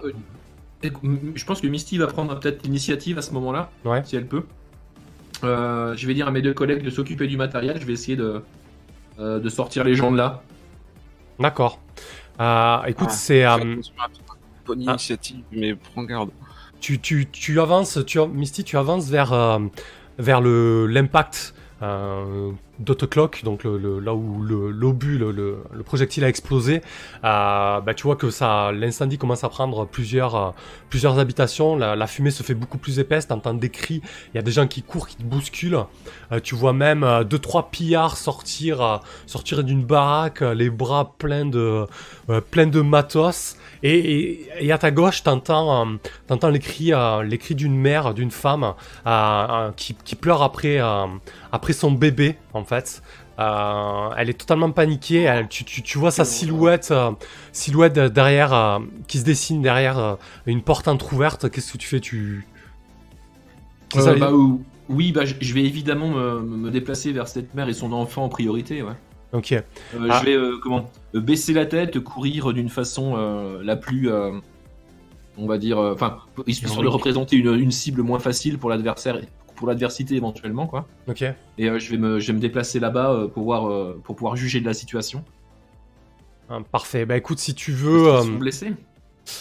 [0.84, 0.92] euh,
[1.34, 4.02] Je pense que Misty va prendre peut-être l'initiative à ce moment-là, Ouais.
[4.04, 4.44] si elle peut.
[5.44, 7.78] Euh, je vais dire à mes deux collègues de s'occuper du matériel.
[7.80, 8.42] Je vais essayer de,
[9.18, 10.42] euh, de sortir les gens de là.
[11.38, 11.78] D'accord.
[12.40, 13.76] Euh, écoute, Ah, c'est euh.
[14.66, 14.92] Bonne ah.
[14.92, 16.30] initiative, mais prends garde.
[16.80, 19.58] tu, tu, tu avances, tu, Misty, tu avances vers, euh,
[20.18, 26.82] vers le, l'impact euh, d'Autoclock, donc là où l'obus, le, le, le projectile a explosé.
[27.24, 31.76] Euh, bah, tu vois que ça, l'incendie commence à prendre plusieurs, euh, habitations.
[31.76, 33.28] La, fumée se fait beaucoup plus épaisse.
[33.28, 34.02] T'entends des cris.
[34.32, 35.84] Il y a des gens qui courent, qui te bousculent.
[36.32, 41.86] Euh, tu vois même deux trois pillards sortir, sortir d'une baraque, les bras pleins de,
[42.80, 43.56] matos.
[43.82, 46.92] Et, à ta gauche, t'entends, euh, t'entends les cris,
[47.54, 48.74] d'une mère, d'une femme
[49.76, 50.80] qui, pleure après,
[51.72, 52.36] son bébé,
[52.76, 53.02] fait.
[53.38, 55.22] Euh, elle est totalement paniquée.
[55.22, 57.10] Elle- tu, tu, tu vois sa silhouette, euh,
[57.52, 58.78] silhouette derrière, euh,
[59.08, 61.50] qui se dessine derrière une porte entrouverte.
[61.50, 62.46] Qu'est-ce que tu fais Tu
[63.94, 67.68] ça, bah, ou- oui, bah, je je vais évidemment me, me déplacer vers cette mère
[67.68, 68.82] et son enfant en priorité.
[68.82, 68.92] Ouais.
[69.32, 69.52] Ok.
[69.52, 69.62] Euh,
[70.10, 70.20] Ah.
[70.20, 73.16] Je vais comment baisser la tête, courir d'une façon
[73.62, 74.10] la plus,
[75.38, 79.18] on va dire, enfin, histoire de représenter une, une cible moins facile pour l'adversaire,
[79.60, 80.88] pour l'adversité éventuellement, quoi.
[81.06, 81.20] Ok.
[81.20, 84.16] Et euh, je, vais me, je vais me déplacer là-bas euh, pour, voir, euh, pour
[84.16, 85.22] pouvoir juger de la situation.
[86.48, 87.04] Ah, parfait.
[87.04, 88.22] Bah écoute, si tu veux.
[88.22, 88.72] sont blessés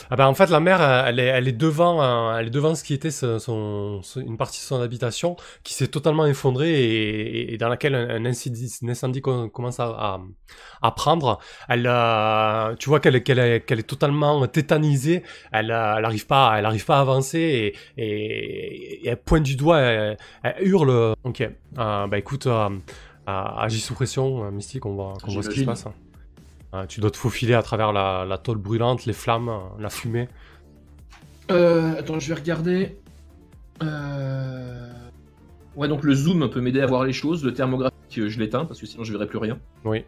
[0.09, 2.49] Ah bah en fait la mère euh, elle est, elle est devant euh, elle est
[2.49, 6.25] devant ce qui était son, son- son- une partie de son habitation qui s'est totalement
[6.25, 10.19] effondrée et, et dans laquelle un, un incendie, un incendie com- commence à, à,
[10.81, 11.39] à prendre.
[11.67, 15.23] Elle euh, tu vois qu'elle est, qu'elle est, qu'elle est totalement tétanisée.
[15.51, 17.39] Elle, euh, elle arrive pas elle arrive pas à avancer
[17.97, 19.79] et, et, et elle pointe du doigt.
[19.79, 21.13] Elle, elle hurle.
[21.23, 21.41] Ok.
[21.41, 22.69] Euh, bah écoute euh,
[23.27, 25.85] euh, agis sous pression euh, mystique on voit qu'on voit ce qui se passe.
[26.73, 29.89] Euh, tu dois te faufiler à travers la, la tôle brûlante, les flammes, euh, la
[29.89, 30.27] fumée.
[31.51, 32.97] Euh, attends, je vais regarder.
[33.81, 34.91] Euh...
[35.75, 37.43] Ouais, donc le zoom peut m'aider à voir les choses.
[37.43, 39.57] Le thermographique, je l'éteins parce que sinon je verrai plus rien.
[39.85, 40.03] Oui.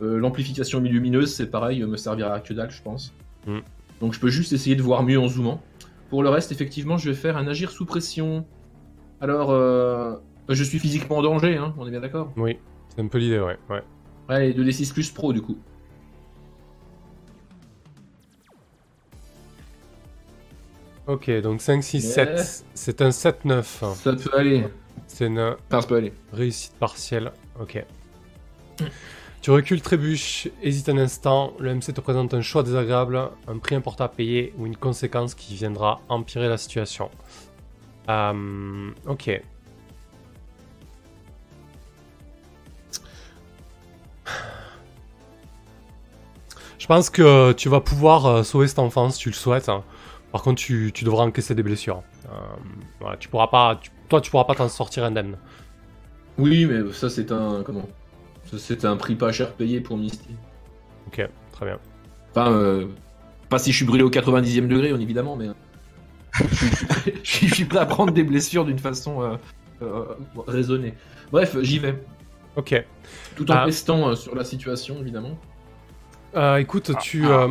[0.00, 3.12] L'amplification lumineuse, c'est pareil, me servira à que dalle, je pense.
[3.48, 3.58] Mm.
[4.00, 5.60] Donc je peux juste essayer de voir mieux en zoomant.
[6.08, 8.46] Pour le reste, effectivement, je vais faire un agir sous pression.
[9.20, 9.50] Alors,
[10.48, 12.32] je suis physiquement en danger, hein, on est bien d'accord?
[12.36, 12.58] Oui,
[12.94, 13.58] c'est un peu l'idée, ouais.
[13.68, 13.82] ouais.
[14.28, 15.58] Ouais, 2d6 plus pro du coup.
[21.08, 22.36] Ok, donc 5, 6, Yeah.
[22.36, 22.64] 7.
[22.74, 23.64] C'est un 7-9.
[23.94, 24.66] Ça peut aller.
[25.06, 26.12] C'est une ça peut aller.
[26.34, 27.32] réussite partielle.
[27.58, 27.82] Ok.
[29.40, 31.54] Tu recules, trébuches, hésite un instant.
[31.58, 35.34] Le MC te présente un choix désagréable, un prix important à payer ou une conséquence
[35.34, 37.10] qui viendra empirer la situation.
[38.10, 39.40] Euh, ok.
[46.78, 49.70] Je pense que tu vas pouvoir euh, sauver cet enfant si tu le souhaites.
[50.38, 52.04] Par contre, tu, tu devras encaisser des blessures.
[52.26, 52.28] Euh,
[53.00, 55.36] voilà, tu pourras pas, tu- toi, tu pourras pas t'en sortir indemne.
[56.38, 57.64] Oui, mais ça c'est un.
[57.64, 57.88] Comment?
[58.56, 60.28] C'est un prix pas cher payé pour Misty.
[61.08, 61.80] Ok, très bien.
[62.30, 62.86] Enfin, euh,
[63.48, 65.48] pas si je suis brûlé au 90e degré, bien évidemment, mais.
[65.48, 65.54] euh,
[67.24, 69.36] je, suis prêt, à prendre des blessures d'une façon euh,
[69.82, 70.04] euh,
[70.46, 70.94] raisonnée.
[71.32, 72.00] Bref, j'y vais.
[72.54, 72.80] Ok.
[73.34, 73.64] Tout en Ah.
[73.64, 75.36] pestant euh, sur la situation, évidemment.
[76.36, 77.48] Euh, écoute, tu euh,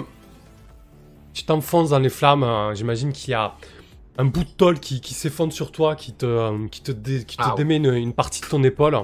[1.38, 2.44] tu t'enfonces dans les flammes.
[2.44, 3.54] euh, J'imagine qu'il y a
[4.18, 7.24] un bout de tôle qui, qui s'effondre sur toi, qui te, euh, qui te, dé-
[7.26, 7.54] qui te Ah.
[7.56, 8.98] démet une, une partie de ton épaule.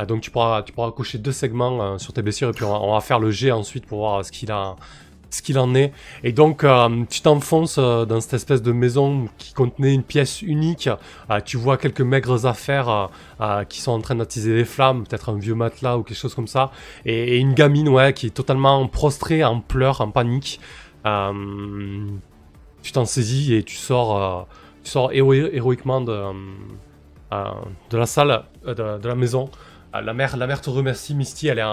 [0.00, 2.64] Euh, donc tu pourras, tu pourras cocher deux segments euh, sur tes blessures et puis
[2.64, 4.76] on va, on va faire le jet ensuite pour voir ce qu'il a,
[5.28, 5.92] ce qu'il en est.
[6.22, 10.40] Et donc euh, tu t'enfonces euh, dans cette espèce de maison qui contenait une pièce
[10.40, 10.88] unique.
[11.30, 13.10] Euh, tu vois quelques maigres affaires
[13.68, 16.46] qui sont en train d'attiser les flammes, peut-être un vieux matelas ou quelque chose comme
[16.48, 16.70] ça.
[17.04, 20.58] Et, et une gamine, ouais, qui est totalement prostrée, en pleurs, en panique.
[21.06, 22.06] Euh,
[22.82, 24.42] tu t'en saisis et tu sors, euh,
[24.82, 26.12] tu sors héro- héroïquement de,
[27.32, 27.50] euh,
[27.90, 29.50] de la salle, de, la maison.
[29.92, 31.46] La mère, la mère te remercie, Misty.
[31.48, 31.64] Elle, est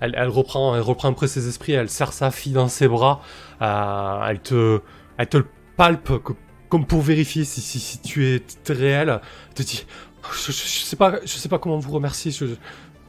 [0.00, 1.72] elle, reprend, elle reprend peu ses esprits.
[1.72, 3.22] Elle serre sa fille dans ses bras.
[3.60, 4.80] Elle te,
[5.16, 5.38] elle te
[5.76, 6.36] palpe co-
[6.68, 8.42] comme pour vérifier si, tu es
[8.72, 9.20] réel.
[9.54, 9.86] Te dit,
[10.32, 12.30] je, je, je sais pas, je sais pas comment vous remercier.
[12.30, 12.44] Je,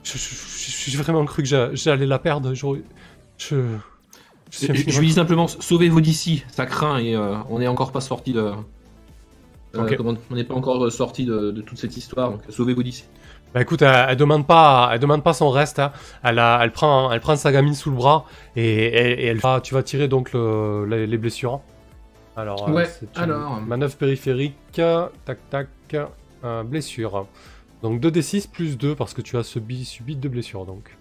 [0.05, 2.53] j'ai vraiment cru que j'a- j'allais la perdre.
[4.61, 8.33] Je lui dis simplement sauvez-vous d'ici, ça craint et euh, on n'est encore pas sorti
[8.33, 8.39] de.
[8.39, 8.53] euh,
[10.29, 13.05] on n'est pas encore sorti de, de toute cette histoire, donc sauvez-vous d'ici.
[13.53, 15.77] Bah écoute, elle, elle demande pas, elle demande pas son reste.
[15.79, 15.91] hein.
[16.23, 19.37] Elle, a- elle prend, elle prend sa gamine sous le bras et, et- et elle
[19.37, 21.61] va, tu vas tirer donc le- les, les blessures.
[22.35, 23.61] Alors, euh, Ouais, c'est une alors.
[23.61, 25.67] manœuvre périphérique, tac tac,
[26.43, 27.27] euh, blessure.
[27.83, 30.97] Donc 2d6 plus 2 parce que tu as subi, subi 2 blessures donc.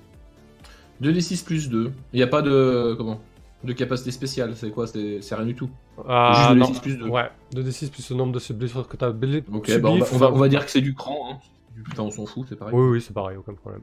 [1.03, 1.93] 2d6 plus 2.
[2.13, 2.95] Il n'y a pas de.
[2.99, 3.21] Comment?
[3.65, 5.71] De capacité spéciale, c'est quoi C'est rien du tout.
[6.09, 6.81] Ah, Juste 2d6 non.
[6.81, 7.09] plus 2.
[7.09, 9.81] Ouais, 2d6 plus le nombre de ces blessures que tu as blé- Ok, subi.
[9.81, 11.33] bah, on, va, on, va, on va dire que c'est du cran.
[11.35, 11.39] Hein.
[11.85, 12.75] Putain, on s'en fout, c'est pareil.
[12.75, 13.83] Oui, oui, c'est pareil, aucun problème.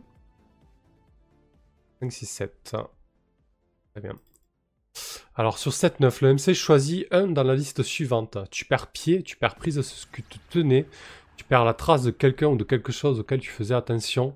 [2.01, 2.75] 5, 6, 7.
[3.93, 4.13] Très bien.
[5.35, 8.37] Alors, sur 7, 9, le MC choisit un dans la liste suivante.
[8.51, 10.87] Tu perds pied, tu perds prise de ce que tu tenais,
[11.37, 14.35] tu perds la trace de quelqu'un ou de quelque chose auquel tu faisais attention.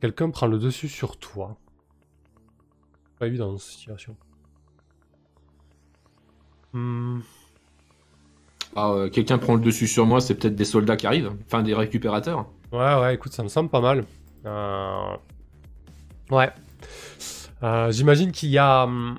[0.00, 1.56] Quelqu'un prend le dessus sur toi.
[3.18, 4.16] Pas évident dans cette situation.
[6.76, 7.20] Hmm,
[8.74, 11.32] Ah, euh, Quelqu'un prend le dessus sur moi, c'est peut-être des soldats qui arrivent.
[11.46, 12.44] Enfin, des récupérateurs.
[12.72, 14.04] Ouais, ouais, écoute, ça me semble pas mal.
[14.44, 15.16] Euh,
[16.30, 16.50] Ouais.
[17.62, 19.18] Euh, J'imagine qu'il y a hum,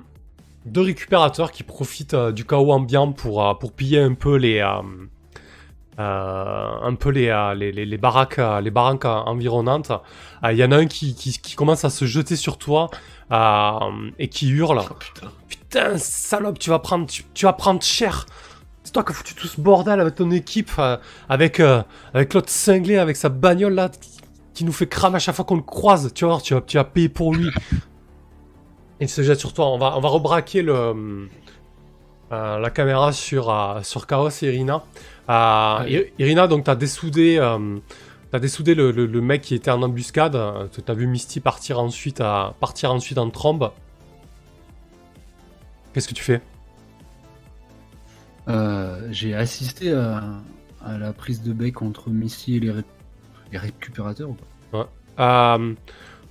[0.66, 4.80] deux récupérateurs qui profitent du chaos ambiant pour, pour piller un peu les, euh,
[5.98, 9.90] un peu les, les, les- les baraques, les baraques environnantes.
[10.44, 12.90] Il y en a un qui, qui, qui commence à se jeter sur toi
[14.18, 14.82] et qui hurle.
[14.88, 15.28] Oh putain.
[15.70, 18.26] Putain, salope, tu vas prendre, tu, tu vas prendre cher.
[18.84, 20.96] C'est toi qui as foutu tout ce bordel avec ton équipe, euh,
[21.28, 21.82] avec, euh,
[22.14, 24.10] avec l'autre cinglé, avec sa bagnole là, qui,
[24.54, 26.10] qui nous fait cramer à chaque fois qu'on le croise.
[26.14, 27.50] Tu vas voir, tu vas, tu vas payer pour lui.
[29.00, 29.66] Il se jette sur toi.
[29.68, 31.28] On va, on va rebraquer le,
[32.32, 34.82] euh, la caméra sur, sur Chaos et Irina.
[35.28, 37.38] Ir- Irina, donc, t'as dessoudé,
[38.30, 40.38] T'as dessoudé le, le, le mec qui était en embuscade.
[40.84, 43.70] T'as vu Misty partir ensuite, à, partir ensuite en trombe.
[45.98, 46.40] Qu'est-ce que tu fais?
[48.46, 50.22] Euh, J'ai assisté à,
[50.80, 52.84] à la prise de bec entre Missy et les, ré-
[53.50, 54.30] les récupérateurs.
[54.30, 54.36] ou
[54.70, 54.88] pas?
[55.58, 55.74] Euh,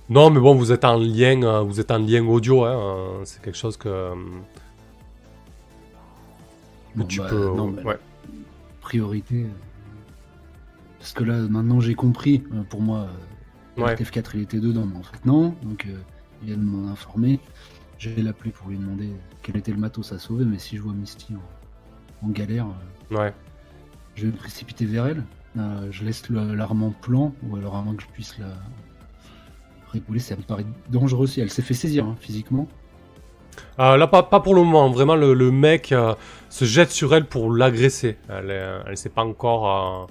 [0.08, 2.64] Non, mais bon, vous êtes en lien, euh, vous êtes en lien audio.
[2.64, 4.14] Hein, c'est quelque chose que, que
[6.94, 7.54] Bon, tu bah, peux.
[7.54, 7.98] non, ouais.
[8.80, 9.44] Priorité.
[10.98, 12.38] Parce que là, maintenant, j'ai compris.
[12.70, 13.06] Pour moi,
[13.76, 13.90] Ouais.
[13.90, 15.54] le TF4, il était dedans, mais en fait, non.
[15.62, 15.86] Donc,
[16.40, 17.38] il vient de m'en informer.
[17.98, 19.10] Je vais l'appeler pour lui demander
[19.42, 20.44] quel était le matos à sauver.
[20.44, 22.66] Mais si je vois Misty en, en galère,
[23.12, 23.34] euh, ouais.
[24.14, 25.24] je vais me précipiter vers elle.
[25.58, 28.46] Euh, je laisse l'arme en plan, ou alors avant que je puisse la
[29.90, 32.68] réguler, ça me paraît dangereux si elle s'est fait saisir hein, physiquement.
[33.80, 34.88] Euh, là, pas, pas pour le moment.
[34.90, 36.14] Vraiment, le, le mec euh,
[36.50, 38.16] se jette sur elle pour l'agresser.
[38.28, 38.50] Elle,
[38.86, 40.08] elle s'est pas encore,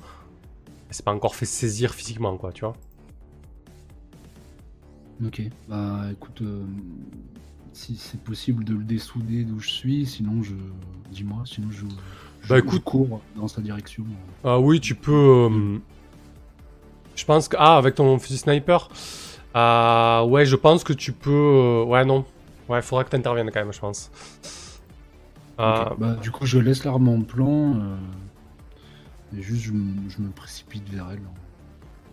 [0.89, 2.51] elle s'est pas encore fait saisir physiquement, quoi.
[2.51, 2.75] Tu vois.
[5.25, 6.43] Ok, bah écoute,
[7.77, 10.53] si c'est possible de le dessouder d'où je suis, sinon je.
[11.11, 11.85] Dis-moi, sinon je.
[12.41, 14.03] je- Bah, écoute- je cours dans sa direction.
[14.43, 15.47] Ah oui, tu peux.
[15.51, 15.77] euh,
[17.15, 18.89] Je pense que ah avec ton fusil sniper.
[19.53, 21.31] Ah ouais, je pense que tu peux.
[21.31, 22.25] euh, Ouais non.
[22.69, 24.11] Ouais, faudra que t'interviennes quand même, je pense.
[25.57, 27.75] Ah, Ok, Bah, du coup, je laisse l'arme en plan.
[27.75, 27.97] euh,
[29.37, 31.21] et juste, je, me- je me précipite vers elle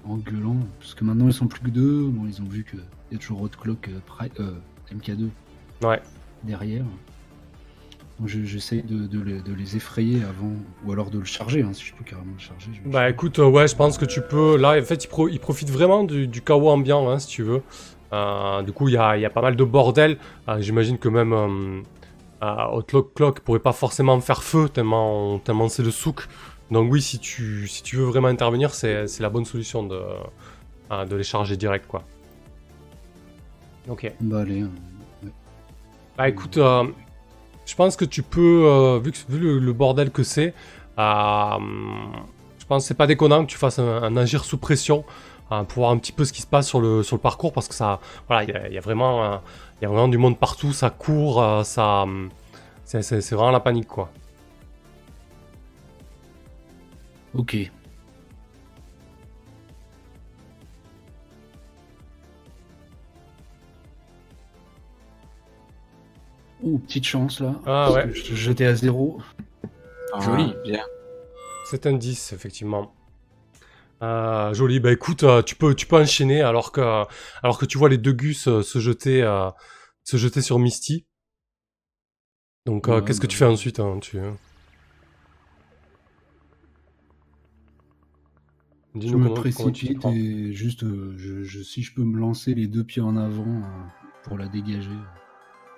[0.06, 0.56] en, en gueulant.
[0.78, 2.06] Parce que maintenant, ils sont plus que deux.
[2.06, 2.80] Bon, ils ont vu qu'il
[3.12, 4.52] y a toujours Hot Clock euh, Pri- euh,
[4.94, 5.28] MK2
[5.84, 6.00] ouais.
[6.42, 6.84] derrière.
[8.26, 10.52] J'essaye de, de les, de les effrayer avant.
[10.86, 12.70] Ou alors de le charger, hein, si je peux carrément le charger.
[12.72, 14.56] je Bah écoute, euh, ouais, je pense que tu peux.
[14.56, 17.42] Là, en fait, il, pro- il profite vraiment du, du chaos ambiant, hein, si tu
[17.42, 17.62] veux.
[18.12, 20.18] Euh, du coup, il y a, il y a pas mal de bordel.
[20.48, 21.82] Euh, J'imagine que même
[22.40, 26.28] Outlook Clock pourrait pas forcément faire feu tellement, tellement c'est le souk.
[26.70, 30.00] Donc oui, si tu, si tu veux vraiment intervenir, c'est la bonne solution de,
[31.08, 32.04] de les charger direct, quoi.
[33.88, 34.12] Ok.
[34.20, 34.62] Bah, allez.
[34.62, 34.68] ouais.
[36.16, 36.84] Bah écoute, euh,
[37.66, 40.54] je pense que tu peux, euh, vu, que, vu le, bordel que c'est,
[40.98, 41.58] euh,
[42.58, 45.04] je pense que c'est pas déconnant que tu fasses un, agir sous pression
[45.68, 47.68] pour voir un petit peu ce qui se passe sur le, sur le parcours parce
[47.68, 49.40] que ça, voilà, il y a, vraiment,
[49.82, 52.06] vraiment du monde partout, ça court, ça,
[52.84, 54.10] c'est vraiment la panique quoi.
[57.36, 57.70] Ok.
[66.64, 67.54] Oh, petite chance là.
[67.66, 68.04] Ah Parce ouais.
[68.04, 69.20] que je- J'étais à zéro.
[70.20, 70.54] Joli.
[70.56, 70.82] Ah, Bien.
[71.70, 72.94] C'est un 10 effectivement.
[74.02, 76.80] Euh, joli, bah écoute, euh, tu peux, tu peux enchaîner alors que,
[77.42, 79.50] alors que tu vois les deux gus euh, se jeter, euh,
[80.02, 81.06] se jeter sur Misty.
[82.66, 84.18] Donc, euh, Ouais, qu'est-ce que tu fais ensuite hein, tu...
[88.94, 90.84] Je Dis-nous me précipite et juste,
[91.16, 93.62] je, je- si je peux me lancer les deux pieds en avant
[94.22, 94.90] pour la dégager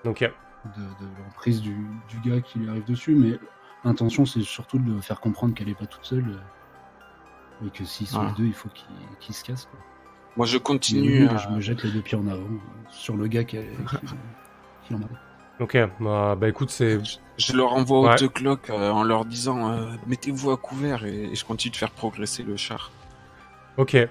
[0.05, 0.31] Ok,
[0.77, 1.77] de, de l'emprise du,
[2.09, 3.15] du gars qui lui arrive dessus.
[3.15, 3.39] Mais
[3.85, 6.25] l'intention, c'est surtout de faire comprendre qu'elle est pas toute seule
[7.63, 8.27] euh, et que s'ils sont Ah.
[8.37, 8.69] les deux, il faut
[9.21, 9.67] qu'ils se cassent.
[9.71, 9.81] Quoi.
[10.37, 11.29] Moi, je continue.
[11.29, 12.59] à- je me jette les deux pieds en avant euh,
[12.91, 13.97] sur le gars qui, a- qui,
[14.89, 15.63] qui en a.
[15.63, 17.01] ok, euh, bah écoute, c'est...
[17.39, 18.23] Je leur envoie Ouais.
[18.23, 21.77] au clock euh, en leur disant euh, mettez-vous à couvert et, et je continue de
[21.77, 22.91] faire progresser le char.
[23.77, 23.95] Ok.
[23.95, 24.09] Euh,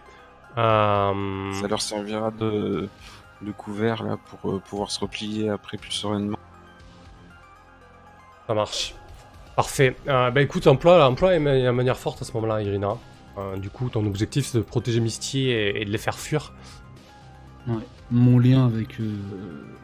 [1.54, 2.88] Ça leur servira de,
[3.46, 6.38] de couvert là pour euh, pouvoir se replier après plus sereinement.
[8.48, 8.96] Ça marche.
[9.56, 9.96] Parfait.
[10.08, 12.98] Euh, bah écoute, emploie, emploie de manière forte à ce moment-là, Irina.
[13.38, 16.52] Euh, du coup, ton objectif, c'est de protéger Misty et, et de les faire fuir.
[18.12, 19.14] Mon lien avec euh,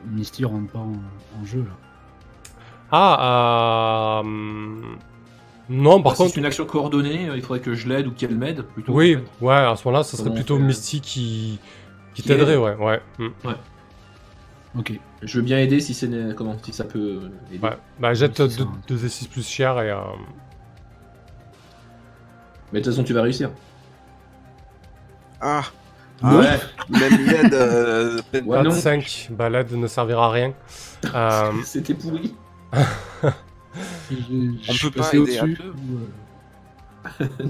[0.05, 0.93] Misty rentre pas en,
[1.41, 1.75] en jeu là.
[2.91, 4.81] Ah, euh...
[5.69, 6.31] Non, par Bah, contre...
[6.33, 8.91] c'est une action coordonnée, il faudrait que je l'aide ou qu'elle m'aide plutôt.
[8.93, 9.45] Oui, en fait.
[9.45, 11.59] ouais, à ce moment-là, ça serait plutôt fait, Misty qui,
[12.13, 12.59] qui qui t'aiderait, aide.
[12.59, 13.01] ouais, ouais.
[13.19, 13.29] hmm.
[14.79, 14.93] Ok.
[15.21, 17.63] Je veux bien aider si c'est né- comment si ça peut euh, aider.
[17.63, 17.77] Ouais.
[17.99, 18.63] Bah, jette c'est ça.
[18.87, 19.91] 2 D6 plus cher et...
[19.91, 19.97] Euh...
[22.71, 23.49] Mais de toute façon, tu vas réussir.
[25.41, 25.63] Ah,
[26.23, 26.59] Ouais.
[26.89, 27.53] Même l'aide.
[27.53, 28.69] euh, peine Ouais, non.
[28.69, 30.53] 25, bah l'aide ne servira à rien.
[31.15, 32.35] Euh, C'était pourri.
[32.73, 33.31] On
[34.81, 35.69] peut pas aider à au-dessus, deux.
[35.71, 35.97] ou,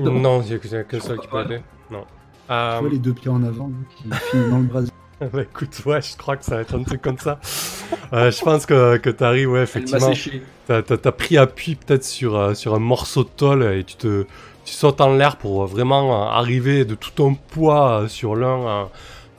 [0.06, 1.62] euh, non, il n'y a que- seul qui peut aider.
[1.92, 2.06] Non.
[2.52, 4.82] Tu Euh, vois les deux pieds en avant qui finissent dans le bras.
[5.34, 7.40] bah écoute, ouais, je crois que ça va être un truc comme ça.
[8.14, 10.14] Euh, je pense que, que t'arrives, ouais, Elle m'a effectivement.
[10.68, 14.26] T'as, t'as pris appui peut-être sur, euh, sur un morceau de tôle et tu te
[14.64, 18.68] tu sautes en l'air pour vraiment euh, arriver de tout ton poids euh, sur l'un,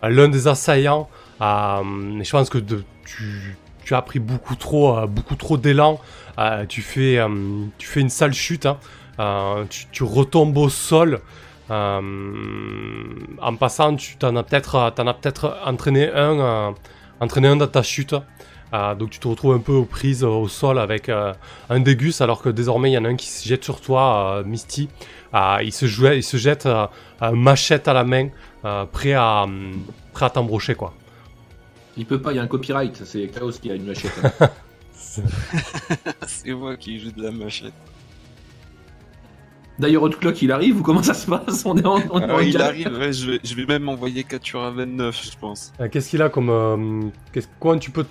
[0.02, 1.08] euh, l'un des assaillants.
[1.40, 6.00] Euh, je pense que de- tu, tu as pris beaucoup trop, euh, beaucoup trop d'élan.
[6.38, 7.28] Euh, tu, fais, euh,
[7.78, 8.66] tu fais une sale chute.
[8.66, 8.78] hein.
[9.20, 11.20] Euh, tu, tu retombes au sol.
[11.70, 12.00] Euh,
[13.40, 16.70] en passant, tu t'en as peut-être t'en as peut-être entraîné un, euh,
[17.20, 18.14] entraîné un dans ta chute.
[18.74, 21.34] Euh, donc tu te retrouves un peu aux prises au sol avec euh,
[21.68, 24.38] un dégus, alors que désormais il y en a un qui se jette sur toi,
[24.38, 24.88] euh, Misty.
[25.34, 26.86] Euh, il, se jouait, il se jette euh,
[27.32, 28.28] machette à la main,
[28.64, 29.46] euh, prêt à,
[30.12, 30.94] prêt à t'embrocher quoi.
[31.96, 34.12] Il peut pas, il y a un copyright, c'est Chaos qui a une machette.
[36.26, 37.74] C'est moi qui joue de la machette.
[39.78, 41.64] D'ailleurs, Outclock, il arrive ou comment ça se passe?
[41.64, 44.22] On est en, on est en il arrive, ouais, je, vais, je vais même envoyer
[44.24, 45.72] Katura 29, je pense.
[45.80, 46.50] Euh, Qu'est-ce qu'il a comme.
[46.50, 47.00] euh,
[47.32, 47.48] qu'est-ce,
[47.80, 48.04] tu peux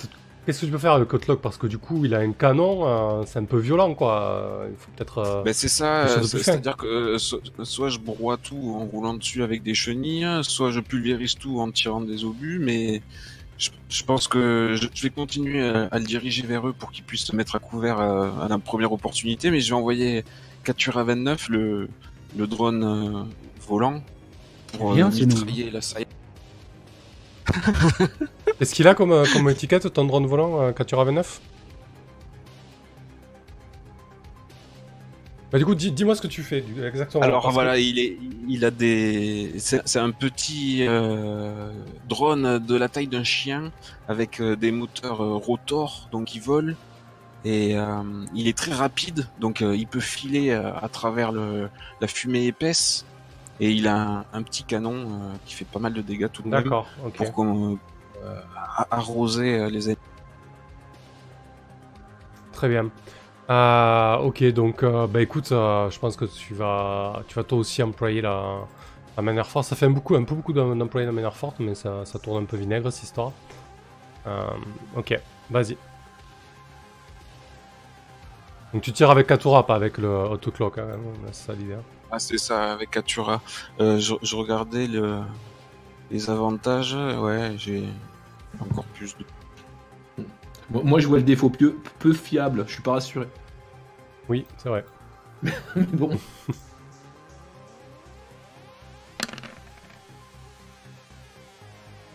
[0.43, 2.87] Qu'est-ce que tu peux faire avec Outlook Parce que du coup, il a un canon,
[2.87, 4.63] euh, c'est un peu violent quoi.
[4.71, 5.19] Il faut peut-être.
[5.19, 6.07] euh, Ben c'est ça,
[6.45, 10.71] c'est-à-dire que euh, so- soit je broie tout en roulant dessus avec des chenilles, soit
[10.71, 13.03] je pulvérise tout en tirant des obus, mais
[13.59, 16.91] je, je pense que je, je vais continuer à, à le diriger vers eux pour
[16.91, 20.23] qu'ils puissent se mettre à couvert à la première opportunité, mais je vais envoyer
[20.63, 21.89] Katura 29, le,
[22.37, 23.23] le drone euh,
[23.67, 24.01] volant,
[24.77, 25.25] pour Rien, euh, nous.
[25.27, 26.05] mitrailler la saille.
[28.59, 31.41] Qu'est-ce qu'il a comme, euh, comme étiquette ton drone volant euh, Katura 29
[35.51, 37.21] Bah du coup, dis- dis-moi ce que tu fais exactement.
[37.23, 41.71] Alors que- voilà, il est, il a des, c'est c'est un petit euh,
[42.07, 43.71] drone de la taille d'un chien
[44.07, 46.77] avec euh, des moteurs euh, rotor, donc il vole
[47.43, 48.03] et euh,
[48.35, 51.69] il est très rapide, donc euh, il peut filer euh, à travers le,
[51.99, 53.05] la fumée épaisse
[53.59, 56.49] et il a un, un petit canon qui fait pas mal de dégâts tout de
[56.49, 57.13] même D'accord, ok.
[57.15, 57.77] pour qu'on,
[58.91, 59.97] arroser les ennemis.
[62.53, 62.89] Très bien.
[63.49, 67.57] Euh, ok, donc euh, bah écoute, euh, je pense que tu vas, tu vas toi
[67.57, 68.59] aussi employer la,
[69.17, 69.67] la manière forte.
[69.67, 72.19] Ça fait un, beaucoup, un peu beaucoup d'em- d'employer la manière forte, mais ça, ça
[72.19, 73.31] tourne un peu vinaigre cette histoire.
[74.95, 75.19] Ok,
[75.49, 75.75] vas-y.
[78.73, 80.87] Donc tu tires avec Katura, pas avec le autoclock, hein,
[81.31, 81.73] c'est ça l'idée.
[81.73, 81.83] hein.
[82.09, 83.41] Ah c'est ça avec Katura.
[83.79, 85.21] Euh, je, je regardais le,
[86.09, 87.83] les avantages, ouais j'ai
[88.59, 89.25] encore plus de
[90.69, 93.27] Bon, moi, je vois le défaut peu, peu fiable, je suis pas rassuré.
[94.29, 94.85] Oui, c'est vrai.
[95.75, 96.17] Mais bon,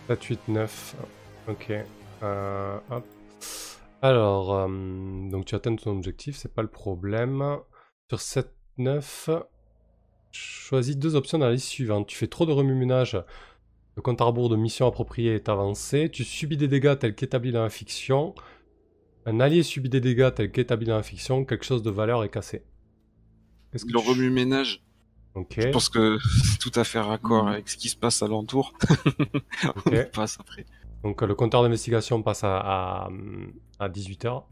[0.07, 0.95] 7, 8, 9.
[1.49, 1.71] Ok.
[2.23, 3.05] Euh, hop.
[4.01, 4.67] Alors, euh,
[5.29, 7.57] donc tu atteins ton objectif, c'est pas le problème.
[8.09, 9.29] Sur 7, 9,
[10.31, 12.07] choisis deux options dans la liste suivante.
[12.07, 13.17] Tu fais trop de remue-ménage,
[13.95, 16.09] le compte à rebours de mission appropriée est avancé.
[16.11, 18.35] Tu subis des dégâts tels qu'établis dans la fiction.
[19.25, 21.43] Un allié subit des dégâts tels qu'établis dans la fiction.
[21.43, 22.63] Quelque chose de valeur est cassé.
[23.71, 24.83] Qu'est-ce que le tu- remue-ménage.
[25.33, 25.55] Ok.
[25.59, 27.51] Je pense que c'est tout à fait raccord Mhm.
[27.51, 28.73] avec ce qui se passe alentour.
[29.75, 29.91] Ok.
[29.93, 30.65] On passe après.
[31.03, 33.09] Donc le compteur d'investigation passe à, à,
[33.79, 34.43] à 18h.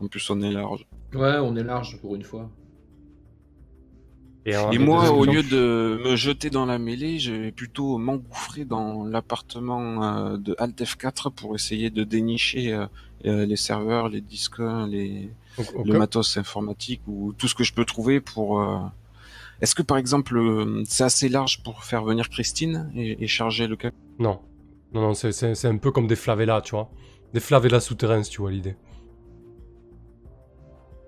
[0.00, 0.86] En plus, on est large.
[1.14, 2.50] ouais, on est large pour une fois.
[4.44, 9.04] Et, moi, au lieu de me jeter dans la mêlée, je vais plutôt m'engouffrer dans
[9.04, 12.86] l'appartement euh, de Alt F4 pour essayer de dénicher euh,
[13.24, 15.30] euh, les serveurs, les disques, les,
[15.84, 18.60] le matos informatique ou tout ce que je peux trouver pour.
[19.60, 20.36] Est-ce que par exemple,
[20.86, 23.94] c'est assez large pour faire venir Christine et, et charger le câble?
[24.18, 24.40] Non.
[24.94, 26.90] Non, non, c'est- un peu comme des favelas, tu vois.
[27.32, 28.76] Des favelas souterrains, si tu vois l'idée.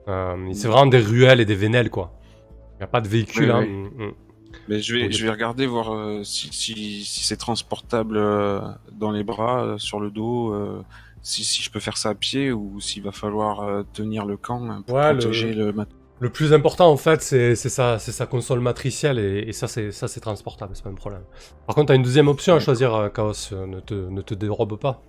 [0.08, 2.12] Euh, c'est vraiment des ruelles et des vénelles, quoi.
[2.74, 3.60] Il n'y a pas de véhicule, Oui, hein.
[3.66, 3.68] oui.
[3.68, 4.12] Mm, mm.
[4.68, 8.60] Mais je vais, je vais regarder voir euh, si, si, si c'est transportable euh,
[8.92, 10.54] dans les bras, sur le dos,
[11.22, 14.70] si, si je peux faire ça à pied ou s'il va falloir tenir le camp
[14.70, 15.88] euh, pour Ouais, le- protéger le, mat-
[16.20, 20.20] Le plus important, en fait, c'est sa, c'est sa console matricielle et, et ça, c'est
[20.20, 21.22] transportable, c'est pas un problème.
[21.66, 23.52] Par contre, t'as une deuxième option à choisir, euh, Chaos.
[23.52, 25.02] euh, Ne te, ne te dérobe pas.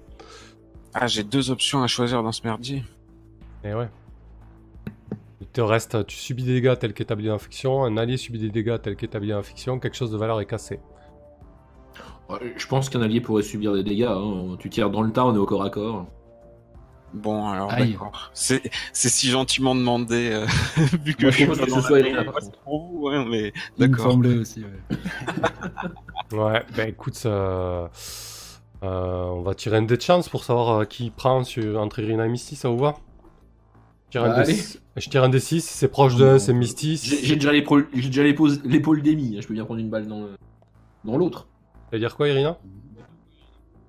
[0.93, 2.83] Ah, j'ai deux options à choisir dans ce merdier.
[3.63, 3.87] Et ouais.
[5.41, 8.49] Il te reste, tu subis des dégâts tels qu'établis en fiction, un allié subit des
[8.49, 10.79] dégâts tels qu'établis en fiction, quelque chose de valeur est cassé.
[12.55, 14.05] Je pense qu'un allié pourrait subir des dégâts.
[14.09, 14.55] hein.
[14.59, 16.07] Tu tires dans le tas, on est au corps à corps.
[17.13, 18.29] Bon, alors d'accord.
[18.33, 20.45] C'est c'est si gentiment demandé, euh,
[21.03, 22.51] vu que Moi, je pense pas que dans ce la soit contre.
[22.63, 24.11] pour vous, hein, mais Il me d'accord.
[24.11, 24.61] semblait aussi.
[24.61, 24.97] ouais.
[26.31, 27.87] Ouais, ben écoute, euh,
[28.83, 31.99] euh, on va tirer un dé de chance pour savoir euh, qui prend sur, entre
[31.99, 32.95] Irina et Misty, ça vous va?
[34.07, 34.63] Je tire, un Bah, dé- allez.
[34.97, 36.97] je tire un D6, si c'est proche de Non, c'est Misty.
[36.97, 39.37] J'ai déjà l'épaule j'ai déjà l'épaule l'épaule d'Amy.
[39.41, 40.35] Je peux bien prendre une balle dans le-
[41.03, 41.47] dans l'autre.
[41.91, 42.57] Ça veut dire quoi, Irina?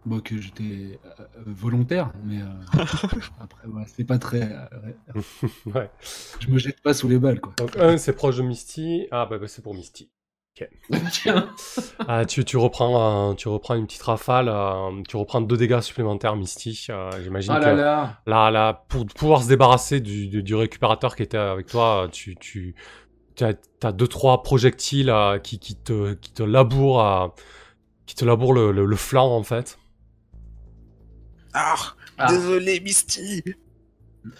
[0.06, 0.62] Bon, que j'étais
[1.04, 2.46] euh, euh, volontaire, mais euh,
[3.40, 4.42] après, c'est pas très.
[4.42, 4.92] euh,
[5.74, 5.90] ouais.
[6.40, 7.52] Je me jette pas sous les balles, quoi.
[7.58, 9.08] Donc, un, c'est proche de Misty.
[9.10, 10.08] Ah, bah, bah, c'est pour Misty.
[10.54, 11.48] Tiens.
[12.08, 15.80] Ah, tu, tu, reprends, euh, tu reprends une petite rafale, euh, tu reprends deux dégâts
[15.80, 16.86] supplémentaires, Misty.
[16.90, 18.20] euh, J'imagine Ah que là là.
[18.26, 22.36] là, là, pour pouvoir se débarrasser du, du, du récupérateur qui était avec toi, tu,
[22.36, 22.74] tu,
[23.40, 27.34] as, as deux trois projectiles euh, qui, qui te qui te labourent
[28.06, 29.78] qui te labourent le, le- le flanc en fait.
[31.58, 31.74] Ah,
[32.18, 32.32] Ah.
[32.32, 33.42] désolé, Misty.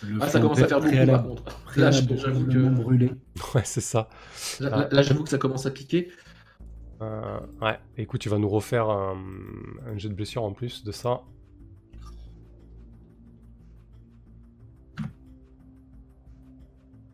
[0.03, 1.45] Le Ah, ça commence à faire beaucoup par contre.
[1.77, 3.11] Là, je- j'avoue que, brûlé.
[3.55, 4.09] Ouais, c'est ça.
[4.61, 6.11] là, j'avoue que ça commence à piquer.
[7.03, 9.17] Euh, ouais, écoute, tu vas nous refaire un,
[9.87, 11.23] un jet de blessure en plus de ça.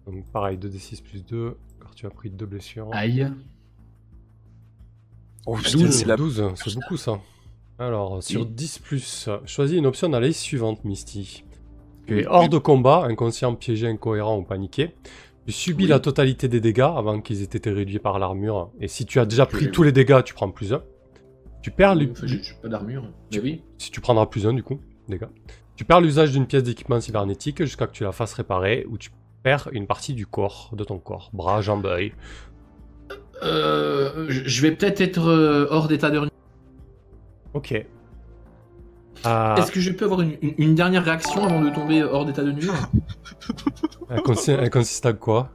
[0.06, 2.88] Donc pareil, 2d6 plus 2, car tu as pris deux blessures.
[2.92, 3.30] Aïe.
[5.46, 7.20] Oh, putain, 12, c'est la 12, c'est beaucoup ça.
[7.86, 8.46] Alors, sur Oui.
[8.48, 11.44] 10 plus, choisis une option dans la liste suivante, Misty.
[12.06, 14.94] Tu es hors de combat, inconscient, piégé, incohérent ou paniqué.
[15.46, 15.90] Tu subis Oui.
[15.90, 18.70] la totalité des dégâts avant qu'ils aient été réduits par l'armure.
[18.80, 19.70] Et si tu as déjà pris Oui.
[19.72, 20.82] tous les dégâts, tu prends plus 1.
[21.62, 23.04] Tu perds l'u- Enfin, j'ai pas d'armure.
[23.42, 23.62] Oui.
[23.78, 25.26] si tu prendras plus 1 du coup, dégâts.
[25.74, 29.10] Tu perds l'usage d'une pièce d'équipement cybernétique jusqu'à que tu la fasses réparer ou tu
[29.42, 32.12] perds une partie du corps, de ton corps, bras, jambes, œil.
[33.42, 36.18] Euh, je je vais peut-être être euh, hors d'état de
[37.54, 37.84] Ok.
[39.26, 42.24] Euh, Est-ce que je peux avoir une, une- une dernière réaction avant de tomber hors
[42.24, 42.88] d'état de nuire
[44.10, 45.50] elle, consi- elle consiste à quoi?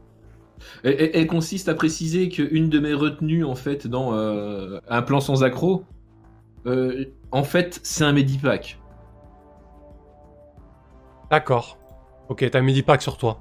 [0.83, 5.01] Elle, elle- elle consiste à préciser qu'une de mes retenues, en fait, dans euh, un
[5.01, 5.83] plan sans accro,
[6.65, 8.79] euh, en fait, c'est un Medipack.
[11.29, 11.77] D'accord.
[12.29, 13.39] Ok, t'as un midi-pack sur toi.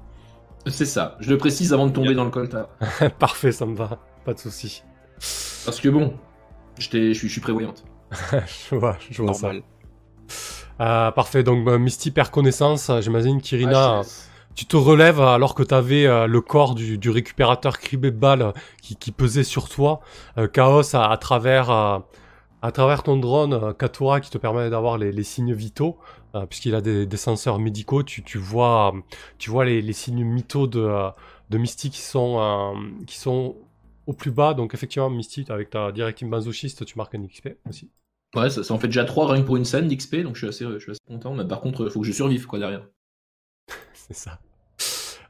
[0.65, 1.15] C'est ça.
[1.19, 2.67] Je le précise avant de tomber dans le coltard.
[3.19, 3.99] Parfait, ça me va.
[4.25, 4.83] Pas de souci.
[5.65, 6.13] Parce que bon,
[6.79, 7.85] je suis prévoyante.
[8.69, 9.51] je vois, je vois ça.
[10.79, 12.91] Euh, parfait, donc bah, Misty perd connaissance.
[13.01, 14.01] J'imagine qu'Irina, Ah,
[14.55, 18.53] tu te relèves alors que t'avais euh, le corps du, du récupérateur cribé de balles
[18.81, 20.01] qui, qui pesait sur toi.
[20.37, 21.99] Euh, Chaos à, à travers, euh,
[22.61, 25.97] à travers ton drone, euh, Katura qui te permet d'avoir les, les signes vitaux,
[26.35, 28.03] euh, puisqu'il a des, des senseurs médicaux.
[28.03, 28.99] Tu, tu vois, euh,
[29.37, 31.09] tu vois les, les signes vitaux de, euh,
[31.49, 32.73] de Misty qui sont, euh,
[33.05, 33.55] qui sont
[34.07, 34.55] au plus bas.
[34.55, 37.91] Donc effectivement, Misty, avec ta directive masochiste, tu marques un XP aussi.
[38.35, 40.39] Ouais, ça, ça en fait déjà 3 rien que pour une scène d'XP, donc je
[40.39, 41.33] suis, assez, je suis assez content.
[41.33, 42.87] Mais par contre, il faut que je survive quoi derrière.
[43.93, 44.39] C'est ça.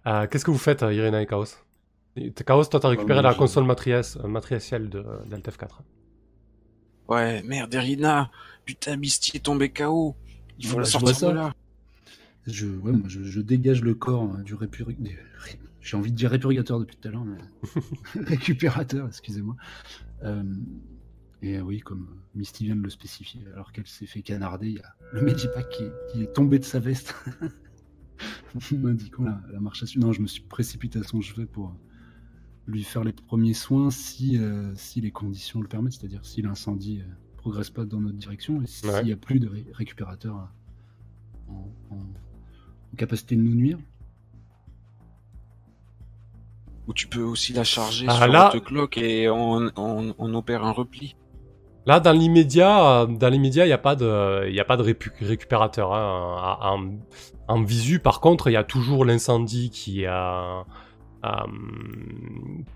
[0.08, 1.46] Euh, Qu'est-ce que vous faites, euh, Irina et Chaos?
[2.16, 5.84] Et- Chaos, toi, t'as récupéré moi, la console matrice, euh, matricielle de d'Altef 4.
[7.08, 8.32] Ouais, merde, Irina.
[8.66, 10.16] Putain, Misty est tombé KO.
[10.60, 11.34] Il faut Ouais, la sortir de ça.
[11.34, 11.54] là.
[12.48, 15.14] Je, ouais, moi, je, je dégage le corps hein, du répurgateur.
[15.88, 17.38] J'ai envie de dire répurgateur depuis tout à l'heure, mais
[18.26, 19.56] récupérateur, excusez-moi.
[20.24, 20.44] Euh,
[21.42, 24.80] et oui, comme Misty vient de le spécifier, alors qu'elle s'est fait canarder, il y
[24.82, 27.16] a le Medipack qui, qui est tombé de sa veste,
[28.74, 30.06] m'indiquant la, la marche à suivre.
[30.06, 31.74] Non, je me suis précipité à son chevet pour
[32.68, 37.00] lui faire les premiers soins si, euh, si les conditions le permettent, c'est-à-dire si l'incendie
[37.00, 37.06] euh,
[37.38, 39.04] progresse pas dans notre direction et s'il Ouais.
[39.06, 40.50] n'y a plus de ré- récupérateurs
[41.50, 42.00] euh, en, en-
[42.92, 43.78] en capacité de nous nuire.
[46.88, 50.64] Ou tu peux aussi la charger Ah, sur là- clock et on, on, on opère
[50.64, 51.16] un repli.
[51.86, 54.84] Là, dans l'immédiat, dans l'immédiat, il n'y a pas de, il a pas de
[55.22, 55.94] récupérateur.
[55.94, 56.58] hein.
[56.62, 60.66] En, en visu, par contre, il y a toujours l'incendie qui a.
[61.26, 61.30] euh,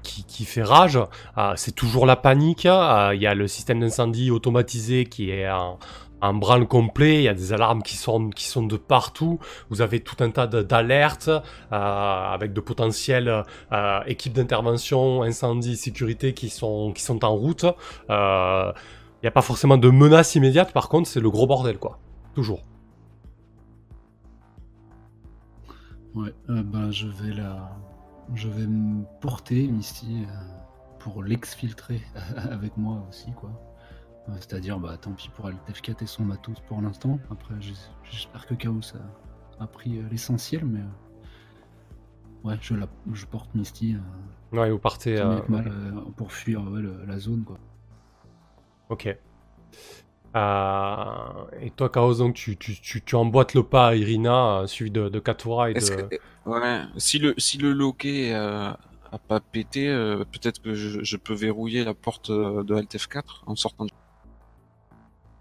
[0.03, 0.97] qui, qui fait rage,
[1.38, 2.66] Euh, c'est toujours la panique.
[2.66, 5.78] Euh, Il y a le système d'incendie automatisé qui est en,
[6.22, 7.18] en branle complet.
[7.18, 9.40] Il y a des alarmes qui sont, qui sont de partout.
[9.70, 11.42] Vous avez tout un tas d'alertes euh,
[11.72, 17.66] avec de potentielles euh, équipes d'intervention, incendie, sécurité qui sont, qui sont en route.
[18.10, 18.72] Euh,
[19.22, 22.00] il n'y a pas forcément de menace immédiate, par contre, c'est le gros bordel, quoi.
[22.34, 22.62] Toujours.
[26.16, 27.72] Ouais, ben, je vais la,
[28.34, 30.26] je vais me porter Misty
[31.00, 32.02] pour l'exfiltrer
[32.52, 33.52] avec moi aussi, quoi.
[34.40, 37.20] C'est-à-dire, bah, tant pis pour Altef4 et son matos pour l'instant.
[37.32, 37.74] Après, j'es-
[38.10, 38.80] j'espère que Chaos
[39.60, 44.70] a, a pris euh, l'essentiel, mais euh, ouais, je la, je porte Misty euh, Ouais,
[44.70, 45.18] vous partez.
[45.20, 47.58] euh, mal, euh, pour fuir ouais, le- la zone, quoi.
[48.90, 49.18] Ok.
[50.36, 51.06] Euh,
[51.60, 55.10] et toi, Chaos, donc, tu, tu, tu, tu emboîtes le pas à Irina, suivi de,
[55.10, 55.80] de Katura et de.
[55.80, 56.20] que,
[56.50, 58.70] ouais, si le, si le loquet euh,
[59.12, 63.42] a pas pété, euh, peut-être que je, je peux verrouiller la porte de Alt F4
[63.46, 63.86] en sortant.
[63.86, 63.92] de-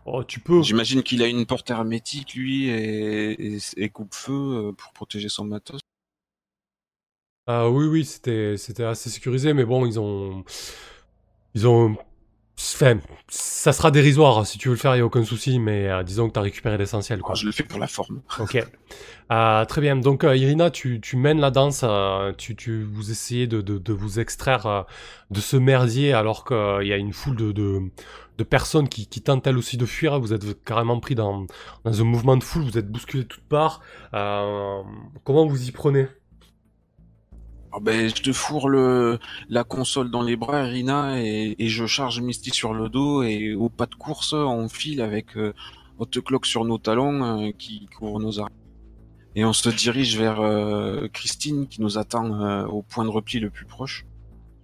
[0.07, 0.63] Oh, tu peux.
[0.63, 5.45] J'imagine qu'il a une porte hermétique, lui, et, et, et coupe-feu euh, pour protéger son
[5.45, 5.81] matos.
[7.47, 10.45] Ah oui, oui, c'était, c'était assez sécurisé, mais bon, ils ont,
[11.55, 11.97] ils ont,
[12.75, 12.99] enfin,
[13.29, 16.03] ça sera dérisoire si tu veux le faire, il y a aucun souci, mais euh,
[16.03, 17.35] disons que t'as récupéré l'essentiel, quoi.
[17.35, 18.23] Ah, je le fais pour la forme.
[18.39, 18.59] Ok.
[19.33, 19.97] Euh, très bien.
[19.97, 21.85] Donc, euh, Irina, tu, tu mènes la danse.
[22.37, 24.87] tu, tu, vous essayez de, de, de vous extraire
[25.31, 27.91] de ce merdier alors qu'il y a une foule de,
[28.45, 30.19] personnes qui, qui tentent elles aussi de fuir.
[30.19, 31.47] Vous êtes carrément pris dans,
[31.85, 32.63] dans un mouvement de foule.
[32.63, 33.81] Vous êtes bousculés de toutes parts.
[34.13, 36.09] Comment vous y prenez?
[37.73, 39.19] Ah ben, je te fourre le,
[39.49, 43.55] la console dans les bras, Irina, et, et je charge Misty sur le dos, et
[43.55, 45.53] au pas de course, on file avec euh,
[45.99, 48.51] Hot Clock sur nos talons euh, qui couvrent nos arrêts.
[49.37, 53.39] Et on se dirige vers euh, Christine qui nous attend euh, au point de repli
[53.39, 54.05] le plus proche.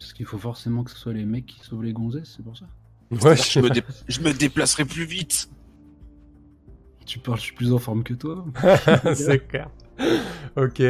[0.01, 2.57] Parce qu'il faut forcément que ce soit les mecs qui sauvent les gonzesses, c'est pour
[2.57, 2.67] ça.
[3.13, 5.49] Ouais, je, me dé- je me déplacerai plus vite.
[7.07, 8.45] Tu parles, je suis plus en forme que toi.
[9.15, 9.71] c'est clair.
[10.57, 10.81] Ok.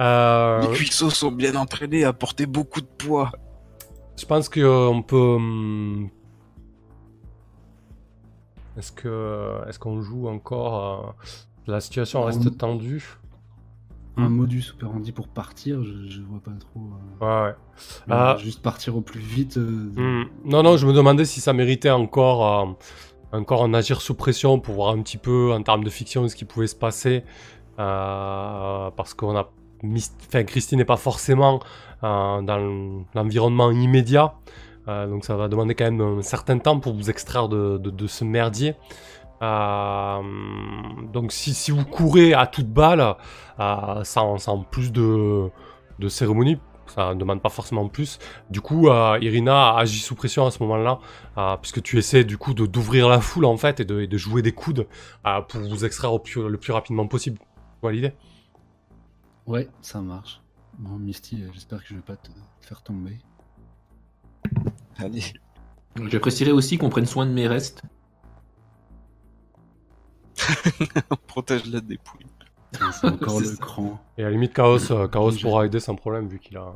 [0.00, 3.30] Euh, Les cuisseaux sont bien entraînés à porter beaucoup de poids.
[4.18, 5.16] je pense qu'on peut.
[5.36, 6.08] hum,
[8.78, 11.26] Est-ce que est-ce qu'on joue encore euh,
[11.72, 13.04] La situation reste tendue?
[14.18, 16.80] Un modus operandi pour partir, je, je vois pas trop.
[17.22, 17.54] euh, Ouais, ouais.
[18.10, 18.36] Ah.
[18.38, 19.56] Juste partir au plus vite.
[19.56, 20.24] euh, Hmm.
[20.44, 22.72] Non, non, je me demandais si ça méritait encore, euh,
[23.38, 26.36] encore un agir sous pression pour voir un petit peu en termes de fiction ce
[26.36, 27.24] qui pouvait se passer.
[27.78, 29.50] Euh, parce qu'on a.
[30.28, 31.60] Enfin, Christine n'est pas forcément
[32.04, 34.34] euh, dans l'environnement immédiat.
[34.88, 38.24] Euh, donc ça va demander quand même un certain temps pour vous extraire de, ce
[38.24, 38.74] merdier.
[39.40, 43.16] Donc si, vous courez à toute balle,
[44.04, 45.50] sans, plus de,
[46.08, 48.20] cérémonie, ça ne demande pas forcément plus.
[48.50, 48.88] Du coup,
[49.20, 53.46] Irina agit sous pression à ce moment-là, puisque tu essaies du coup d'ouvrir la foule
[53.46, 54.86] en fait et de, jouer des coudes
[55.48, 57.40] pour vous extraire le plus rapidement possible.
[57.82, 58.12] Vois l'idée
[59.46, 60.40] Ouais, ça marche.
[60.78, 63.18] Bon, Misty, euh, j'espère que je vais pas te te faire tomber.
[64.96, 65.22] Allez.
[66.06, 67.82] J'apprécierais aussi qu'on prenne soin de mes restes.
[71.10, 72.24] On protège la dépouille.
[72.72, 73.56] Putain, C'est encore le ça.
[73.56, 74.00] cran.
[74.16, 76.74] Et à la limite, Chaos, euh, Chaos pourra aider sans problème vu qu'il a,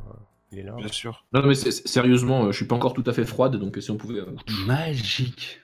[0.53, 0.75] il est là.
[0.77, 1.25] Bien sûr.
[1.33, 3.97] Non, mais sérieusement, euh, je suis pas encore tout à fait froide, donc si on
[3.97, 4.21] pouvait.
[4.67, 5.61] Magique.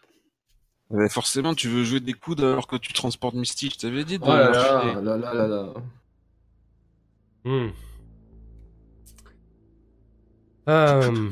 [0.92, 3.70] Ouais, forcément, tu veux jouer des coudes alors que tu transportes Misty.
[3.70, 5.72] Je t'avais dit de Oh là là, là là là là.
[7.44, 7.70] Hmm.
[10.68, 11.28] Euh,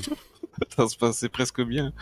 [0.76, 1.92] Ça se passait presque bien.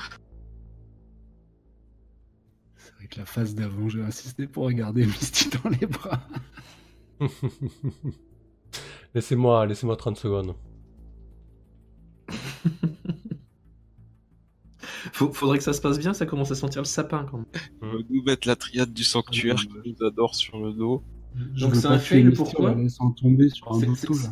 [2.76, 6.26] C'est vrai que la phase d'avant, j'ai insisté pour regarder Misty dans les bras.
[9.14, 10.54] laissez-moi, laissez-moi 30 secondes.
[15.18, 17.46] Faut- faudrait que ça se passe bien, ça commence à sentir le sapin quand même.
[17.82, 21.02] On va nous mettre la triade du sanctuaire qui nous adore sur le dos.
[21.54, 22.88] Je Donc c'est un fail, pourquoi un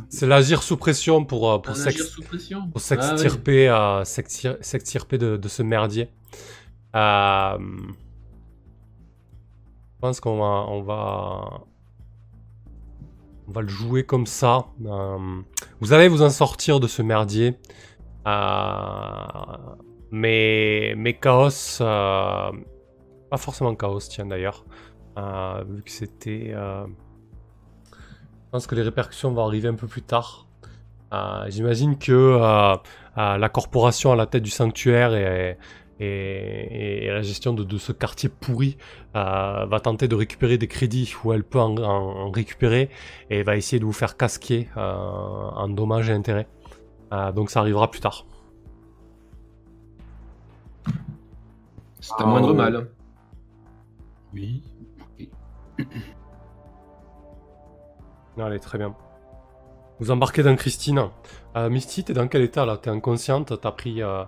[0.09, 1.93] C'est- l'agir sous pression pour, euh, pour Ah ouais.
[1.93, 4.05] s'extirper euh,
[5.18, 6.09] de, de ce merdier.
[6.95, 7.59] Euh,
[9.95, 11.64] je pense qu'on va, on va,
[13.49, 14.66] on va le jouer comme ça.
[14.84, 15.18] Euh,
[15.80, 17.57] vous allez vous en sortir de ce merdier.
[20.11, 22.52] Mais, mais Chaos, euh,
[23.30, 24.64] pas forcément Chaos, tiens d'ailleurs,
[25.18, 26.52] Euh, vu que c'était...
[26.54, 26.86] euh,
[27.92, 30.46] je pense que les répercussions vont arriver un peu plus tard.
[31.48, 32.38] J'imagine que
[33.16, 38.76] la corporation à la tête du sanctuaire et, la gestion de, ce quartier pourri
[39.14, 42.90] va tenter de récupérer des crédits où elle peut en, en- récupérer
[43.30, 46.48] et va essayer de vous faire casquer en dommages et intérêts.
[47.34, 48.26] Donc ça arrivera plus tard.
[52.01, 52.55] C'est un moindre Oh.
[52.55, 52.88] mal.
[54.34, 54.62] Oui.
[58.38, 58.94] Allez, très bien.
[59.99, 61.09] Vous embarquez dans Christine.
[61.57, 62.76] Euh, Misty, t'es dans quel état là?
[62.76, 64.24] T'es inconsciente T'as pris euh,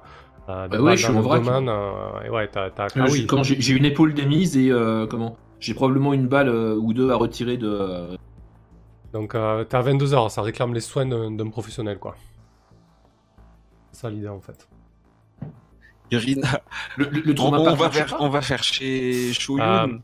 [0.49, 1.43] euh, des Bah ouais, balles je dans suis en le vrac.
[1.45, 2.71] domaine, euh, et ouais, t'as...
[2.71, 5.37] t'as- Euh, ah j'ai- oui, quand j'ai j'ai une épaule démise et euh, comment?
[5.61, 8.17] J'ai probablement une balle euh, ou deux à retirer de.
[9.13, 12.15] Donc euh, t'es à 22h, ça réclame les soins d'un d'un professionnel quoi.
[13.93, 14.69] C'est ça l'idée en fait.
[16.11, 16.63] Irina,
[16.97, 19.89] Le, le, le on, trauma on park va faire, pas on va faire chez Shoyun.
[19.89, 19.99] Euh,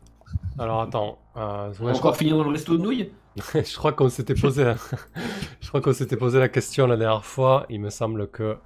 [0.57, 3.11] Alors attends, euh, ouais, On va je, crois, encore finir dans le resto de nouilles?
[3.53, 4.75] Je crois qu'on s'était posé, la...
[5.61, 7.65] je crois qu'on s'était posé la question la dernière fois.
[7.69, 8.57] Il me semble que euh,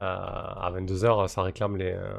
[0.00, 2.18] à 22h, ça réclame les euh,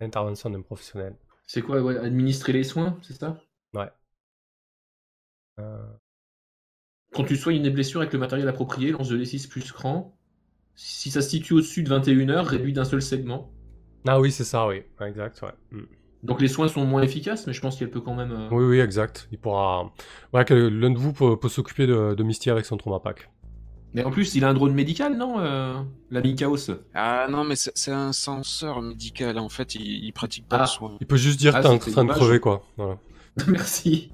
[0.00, 1.16] l'intervention d'un professionnel.
[1.46, 3.36] C'est quoi ouais, Administrer les soins, c'est ça?
[5.58, 5.86] Euh,
[7.12, 10.16] Quand tu soignes des blessures avec le matériel approprié, lance de D6 plus cran.
[10.76, 13.50] Si ça se situe au-dessus de 21h, réduit d'un seul segment.
[14.06, 15.52] Ah oui, c'est ça, oui, exact, ouais.
[15.72, 15.82] Mm.
[16.22, 18.32] Donc les soins sont moins efficaces, mais je pense qu'elle peut quand même.
[18.32, 19.28] euh, Oui, oui, exact.
[19.32, 19.90] Il pourra.
[20.34, 23.30] Ouais, que l'un de vous peut, peut s'occuper de, de Misty avec son trauma pack.
[23.92, 25.74] Mais en plus, il a un drone médical, non euh,
[26.10, 26.56] L'ami Chaos?
[26.94, 29.38] Ah non, mais c'est un censeur médical.
[29.38, 30.60] En fait, il, il pratique pas Ah.
[30.62, 30.96] le soin.
[31.00, 32.62] Il peut juste dire Ah, que t'es en train de crever, quoi.
[32.76, 32.98] Voilà.
[33.48, 34.10] Merci.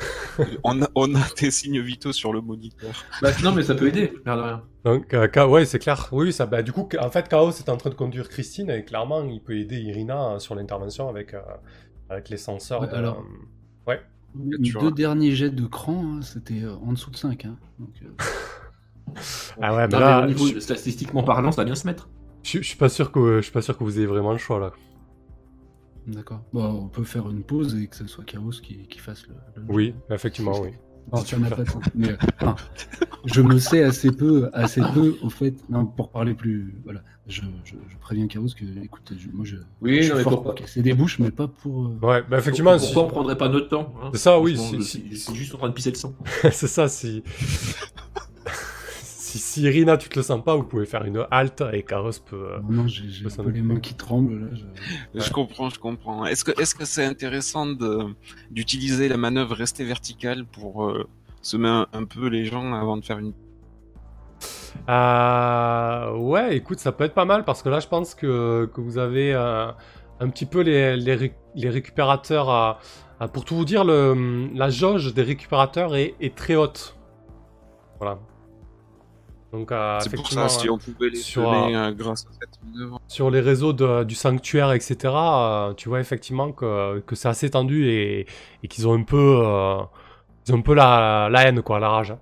[0.63, 2.91] On a, on a des signes vitaux sur le moniteur.
[3.23, 4.63] Bah, non, mais ça peut aider, l'air de rien.
[4.85, 6.09] Donc, euh, Ka- ouais, c'est clair.
[6.13, 8.85] Oui, ça, bah, du coup, en fait, Chaos est en train de conduire Christine et
[8.85, 11.41] clairement, il peut aider Irina euh, sur l'intervention avec, euh,
[12.11, 12.83] avec les senseurs.
[12.83, 13.25] Ouais, de- alors-
[13.87, 14.01] ouais.
[14.39, 14.91] Les Tu deux vois.
[14.93, 17.47] derniers jets de cran, hein, c'était euh, en dessous de 5.
[17.47, 17.57] Hein.
[17.79, 18.09] Donc, euh,
[19.63, 22.09] Ah ouais, Non, là, niveau, je, statistiquement parlant, ça va bien se mettre.
[22.43, 24.39] je- je suis pas sûr que je suis pas sûr que vous ayez vraiment le
[24.39, 24.73] choix là.
[26.07, 26.43] D'accord.
[26.53, 29.35] Bon, on peut faire une pause et que ce soit Chaos qui, qui fasse le.
[29.57, 30.71] le- Oui, effectivement, oui.
[31.13, 31.85] Non, ça n'a pas de sens.
[31.95, 32.57] Mais, euh, enfin,
[33.25, 35.55] je me sais assez peu, assez peu, au fait.
[35.69, 36.75] Non, pour parler plus.
[36.85, 37.01] Voilà.
[37.29, 39.57] Je, je, je préviens Chaos que, écoute, je- moi je.
[39.81, 41.87] Oui, je non, suis fort pourquoi pour casser des bouches, mais pas pour.
[41.87, 44.55] euh, Ouais, bah effectivement, si- Pourquoi on prendrait pas notre temps hein C'est ça, oui,
[44.57, 46.15] Franchement, si- juste en train de pisser le sang.
[46.53, 47.23] c'est ça, si...
[49.27, 49.39] si...
[49.39, 52.37] si Irina, tu te le sens pas, vous pouvez faire une halte et Chaos peut...
[52.53, 54.49] euh, Non, non, j'ai j'ai Ça un peu me- les mains qui tremblent là.
[55.15, 56.25] je- Je comprends, je comprends.
[56.27, 57.93] Est-ce que est-ce que c'est intéressant de
[58.51, 61.07] d'utiliser la manœuvre rester verticale pour euh,
[61.43, 63.33] semer un, un peu les gens avant de faire une
[64.89, 68.81] Euh, ouais, écoute, ça peut être pas mal parce que là, je pense que, que
[68.81, 69.71] vous avez euh,
[70.21, 72.79] un petit peu les, les, ré- les récupérateurs à,
[73.21, 76.97] à- Pour tout vous dire, le, la jauge des récupérateurs est, est très haute.
[77.99, 78.19] Voilà.
[79.57, 83.01] Donc, euh, C'est pour ça si on pouvait les sur, euh, grâce à cette manœuvre.
[83.09, 87.51] sur les réseaux de- du sanctuaire, etc., euh, tu vois effectivement que, que c'est assez
[87.51, 88.27] tendu et,
[88.63, 89.83] et qu'ils ont un peu, euh,
[90.47, 92.15] ils ont un peu la, la haine, quoi, la rage.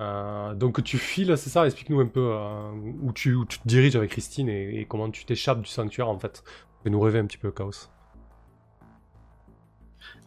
[0.00, 1.66] Euh, donc tu files, c'est ça?
[1.66, 2.70] Explique-nous un peu euh,
[3.02, 6.08] où, tu, où tu te diriges avec Christine et, et comment tu t'échappes du sanctuaire
[6.08, 6.44] en fait.
[6.84, 7.88] Fais nous rêver un petit peu, Chaos.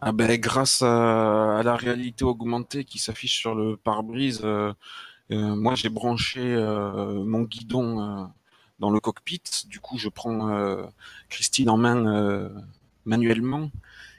[0.00, 4.72] Ah ben grâce à, à la réalité augmentée qui s'affiche sur le pare-brise, euh, euh,
[5.34, 8.24] moi j'ai branché euh, mon guidon euh,
[8.78, 9.42] dans le cockpit.
[9.68, 10.84] Du coup, je prends euh,
[11.28, 12.48] Christine en main euh,
[13.04, 13.70] manuellement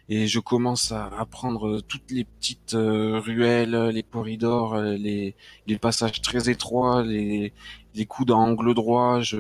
[0.10, 5.36] et je commence à, à prendre toutes les petites euh, ruelles, les corridors, euh, les,
[5.68, 7.54] les passages très étroits, les,
[7.96, 9.22] les coudes à angle droit.
[9.22, 9.38] Je,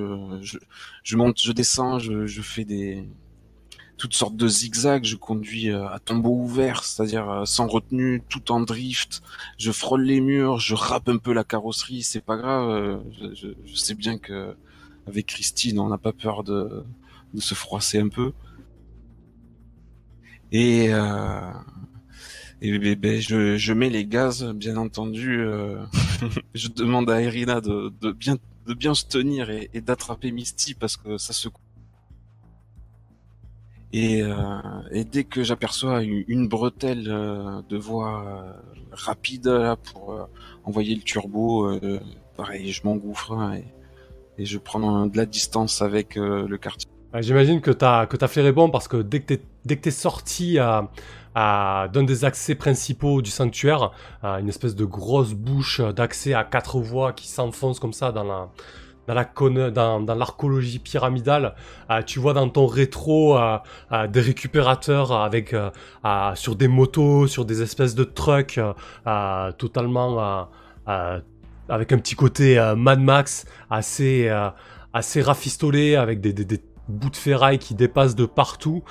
[1.15, 3.07] monte, je descends, je fais des
[3.97, 8.51] toutes sortes de zigzags, je conduis euh, à tombeau ouvert, c'est-à-dire euh, sans retenue, tout
[8.51, 9.21] en drift,
[9.57, 13.35] je frôle les murs, je râpe un peu la carrosserie, c'est pas grave, euh, je,
[13.35, 14.55] je- je sais bien que
[15.07, 16.83] avec Christine, on n'a pas peur de,
[17.33, 18.31] de se froisser un peu.
[20.51, 21.51] Et, euh,
[22.61, 25.41] et ben, je, je mets les gaz, bien entendu.
[25.41, 25.83] euh,
[26.53, 30.73] je demande à Irina de, de bien de bien se tenir et, et d'attraper Misty
[30.73, 31.49] parce que ça se
[33.93, 34.33] et, euh,
[34.91, 38.51] et dès que j'aperçois une, bretelle euh, de voie euh,
[38.91, 40.27] rapide pour
[40.63, 41.79] envoyer le turbo,
[42.35, 43.59] pareil, je m'engouffre hein,
[44.37, 46.89] et, je prends de la distance avec le quartier.
[47.19, 50.89] J'imagine que t'as que t'as flairé bon parce que dès que que t'es sorti à,
[51.35, 53.91] à d'un des accès principaux du sanctuaire,
[54.23, 58.49] une espèce de grosse bouche d'accès à quatre voies qui s'enfonce comme ça dans la
[59.07, 59.25] dans la
[59.71, 61.55] dans, dans l'archéologie pyramidale,
[61.89, 63.57] euh, tu vois dans ton rétro euh,
[63.91, 65.55] euh, des récupérateurs avec
[66.35, 68.59] sur des motos, sur des espèces de trucks
[69.57, 70.47] totalement
[70.85, 74.29] avec un petit côté Mad Max assez
[74.93, 76.33] assez rafistolé avec des,
[76.89, 78.83] bouts de ferraille qui dépassent de partout.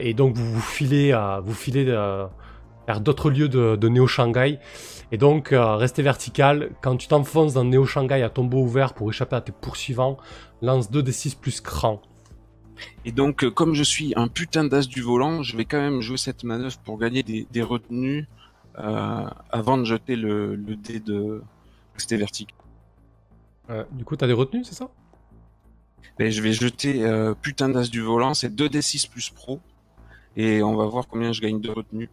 [0.00, 1.12] Et donc vous vous filez
[2.86, 4.58] vers d'autres lieux de, de Néo Shanghai
[5.14, 9.08] et donc euh, restez vertical quand tu t'enfonces dans Néo Shanghai à tombeau ouvert pour
[9.10, 10.16] échapper à tes poursuivants
[10.60, 12.02] lance 2 des 6 plus cran
[13.04, 16.00] Et donc, euh, comme je suis un putain d'as du volant, je vais quand même
[16.00, 18.26] jouer cette manœuvre pour gagner des, des retenues
[18.80, 21.44] euh, avant de jeter le, le dé de
[21.94, 22.58] rester vertical.
[23.70, 24.90] Euh, du coup t'as des retenues c'est ça?
[26.18, 26.92] Et je vais jeter
[27.40, 29.60] putain d'as du volant, c'est 2d6 plus pro.
[30.34, 32.10] Et on va voir combien je gagne de retenue.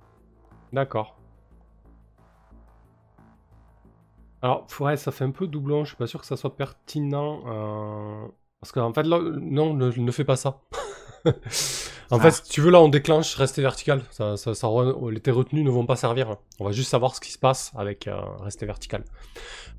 [0.71, 1.20] D'accord.
[4.41, 7.43] Alors, ouais, ça fait un peu doublon, je suis pas sûr que ça soit pertinent.
[7.47, 8.27] euh,
[8.59, 10.61] Parce qu'en fait, là, non, ne, ne fais pas ça.
[12.11, 12.31] en fait, Ah.
[12.31, 14.01] si tu veux, là, on déclenche, rester vertical.
[14.11, 14.67] Ça, ça, ça
[15.23, 16.35] tes retenues ne vont pas servir.
[16.59, 19.03] On va juste savoir ce qui se passe avec euh, rester vertical.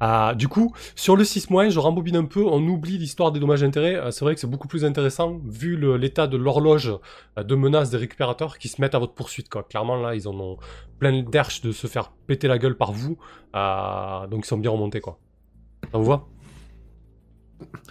[0.02, 3.94] Euh, du coup, sur le 6 je rembobine un peu, on oublie l'histoire des dommages-intérêts.
[3.96, 6.92] Euh, c'est vrai que c'est beaucoup plus intéressant vu l'état de l'horloge
[7.38, 9.48] euh, de menace des récupérateurs qui se mettent à votre poursuite.
[9.48, 9.62] Quoi.
[9.62, 10.56] Clairement, là, ils en ont
[10.98, 13.16] plein d'erches de se faire péter la gueule par vous.
[13.54, 15.00] donc, ils sont bien remontés.
[15.00, 15.18] Quoi.
[15.92, 16.24] Ça vous va?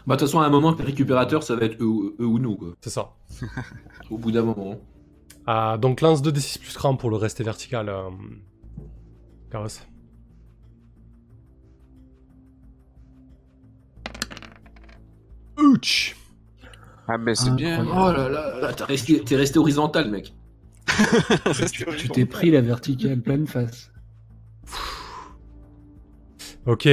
[0.07, 2.25] Bah, de toute façon, à un moment, les récupérateurs, ça va être eux, ou- eux
[2.25, 2.69] ou nous, quoi.
[2.81, 3.13] C'est ça.
[4.09, 4.79] Au bout d'un moment.
[5.49, 7.89] Euh, donc, lance 2d6 plus cran pour le rester vertical.
[7.89, 8.09] Euh...
[9.51, 9.81] Carrosse.
[15.57, 16.15] Ouch
[17.07, 17.85] Ah ben c'est bien.
[17.87, 20.33] Oh là là, là t'as resté- t'es resté horizontal, mec.
[21.97, 23.91] Tu t'es pris la verticale pleine face.
[26.65, 26.87] Ok,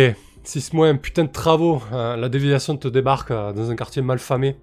[0.49, 1.83] 6 mois, putain de travaux.
[1.93, 4.57] Euh, la déviation te débarque euh, dans un quartier mal famé.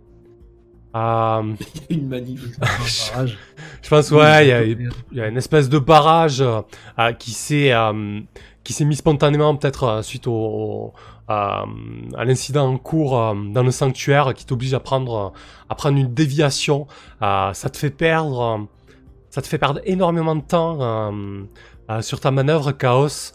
[0.95, 1.53] Euh,
[1.91, 2.41] Une manif.
[3.83, 7.31] Je pense, ouais, il y a, il y a une espèce de barrage euh, qui
[7.31, 7.71] s'est
[8.63, 10.91] qui s'est mis spontanément peut-être suite au,
[11.27, 11.65] à,
[12.17, 13.11] l'incident en cours
[13.51, 15.33] dans le sanctuaire qui t'oblige à prendre,
[15.69, 16.88] à prendre une déviation.
[17.21, 18.67] ça te fait perdre,
[19.29, 21.13] ça te fait perdre énormément de temps
[22.01, 23.33] sur ta manœuvre Chaos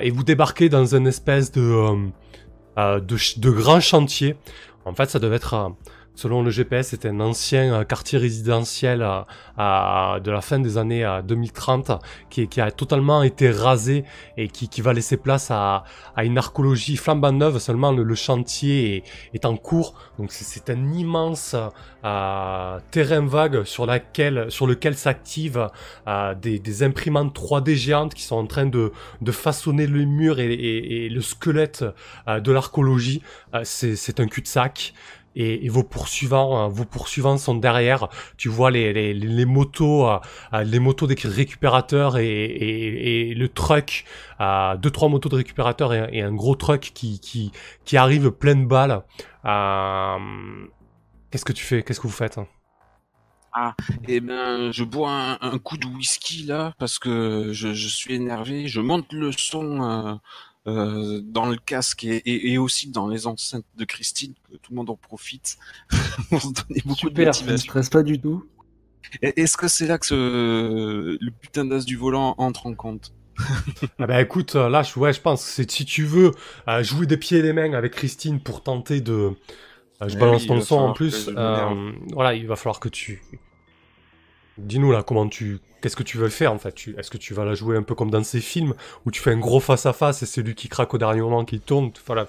[0.00, 2.10] et vous débarquez dans une espèce de,
[2.76, 3.00] de,
[3.40, 4.36] de grand chantier.
[4.84, 5.72] En fait, ça devait être
[6.14, 11.08] Selon le GPS, c'était un ancien euh, quartier résidentiel euh, de la fin des années
[11.24, 11.96] 2030 euh,
[12.28, 14.04] qui, a totalement été rasé
[14.36, 15.84] et qui, va laisser place à,
[16.22, 17.58] une archéologie flambant neuve.
[17.58, 19.94] Seulement le, chantier est, en cours.
[20.18, 21.56] Donc c'est un immense
[22.02, 25.68] terrain vague sur, laquelle, sur lequel s'activent
[26.42, 28.92] des, imprimantes 3D géantes qui sont en train de,
[29.30, 31.84] façonner le mur et, le squelette
[32.26, 33.22] de l'archéologie.
[33.62, 34.94] c'est un cul-de-sac
[35.36, 38.08] et, vos poursuivants, euh, vos poursuivants sont derrière.
[38.36, 40.18] Tu vois les, motos, euh,
[40.54, 44.04] euh, les motos des récupérateurs et, le truck,
[44.40, 47.52] deux trois motos de récupérateurs et, un gros truck qui
[47.94, 49.02] arrive plein de balles.
[51.30, 51.82] Qu'est-ce que tu fais?
[51.82, 52.38] Qu'est-ce que vous faites?
[53.54, 53.74] Ah,
[54.08, 58.66] eh ben, je bois un, coup de whisky là parce que je, suis énervé.
[58.66, 60.18] Je monte le son
[60.66, 64.90] dans le casque et, et, aussi dans les enceintes de Christine, que tout le monde
[64.90, 65.58] en profite
[66.30, 67.46] pour se donner beaucoup Super, de motivation.
[67.46, 68.44] Ça stresse pas du tout.
[69.20, 73.12] Est-ce que c'est là que ce, le putain d'as du volant entre en compte?
[73.98, 76.32] Ah bah écoute, là, je, ouais, je pense que si tu veux
[76.68, 79.12] euh, jouer des pieds et des mains avec Christine pour tenter de...
[80.02, 81.30] Euh, je eh balance ton son en plus.
[82.12, 83.22] voilà, il va falloir que tu...
[84.58, 86.74] Dis-nous là comment tu qu'est-ce que tu veux faire en fait?
[86.96, 88.74] Est-ce que tu vas la jouer un peu comme dans ces films
[89.04, 91.20] où tu fais un gros face à face et c'est lui qui craque au dernier
[91.20, 91.90] moment qui tourne?
[92.06, 92.28] Voilà,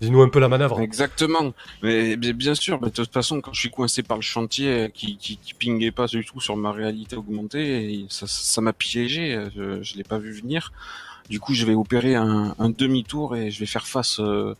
[0.00, 0.80] dis-nous un peu la manœuvre.
[0.80, 1.54] Exactement.
[1.82, 5.38] Mais, bien sûr, de toute façon, quand je suis coincé par le chantier qui, qui,
[5.38, 9.48] qui pas du tout sur ma réalité augmentée, ça m'a piégé.
[9.56, 10.72] Je, je l'ai pas vu venir.
[11.30, 14.56] Du coup, je vais opérer un, demi-tour et je vais faire face euh,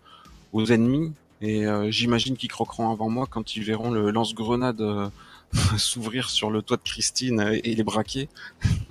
[0.52, 1.12] aux ennemis.
[1.40, 4.80] Et euh, j'imagine qu'ils croqueront avant moi quand ils verront le lance-grenade.
[4.80, 5.08] Euh,
[5.76, 8.28] s'ouvrir sur le toit de Christine et les braquer.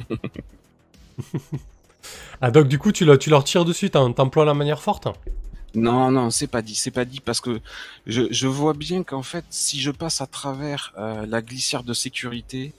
[2.42, 5.08] ah donc du coup tu, tu leur tires dessus, t'emploies la manière forte?
[5.76, 7.60] Non, non, c'est pas dit, c'est pas dit parce que
[8.08, 11.94] je, je vois bien qu'en fait, si je passe à travers euh, la glissière de
[11.94, 12.74] sécurité,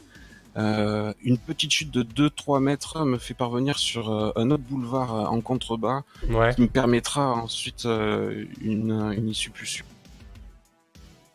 [0.56, 5.32] euh, une petite chute de 2-3 mètres me fait parvenir sur euh, un autre boulevard
[5.32, 9.86] en contrebas qui me permettra ensuite une, une, issue plus sûre.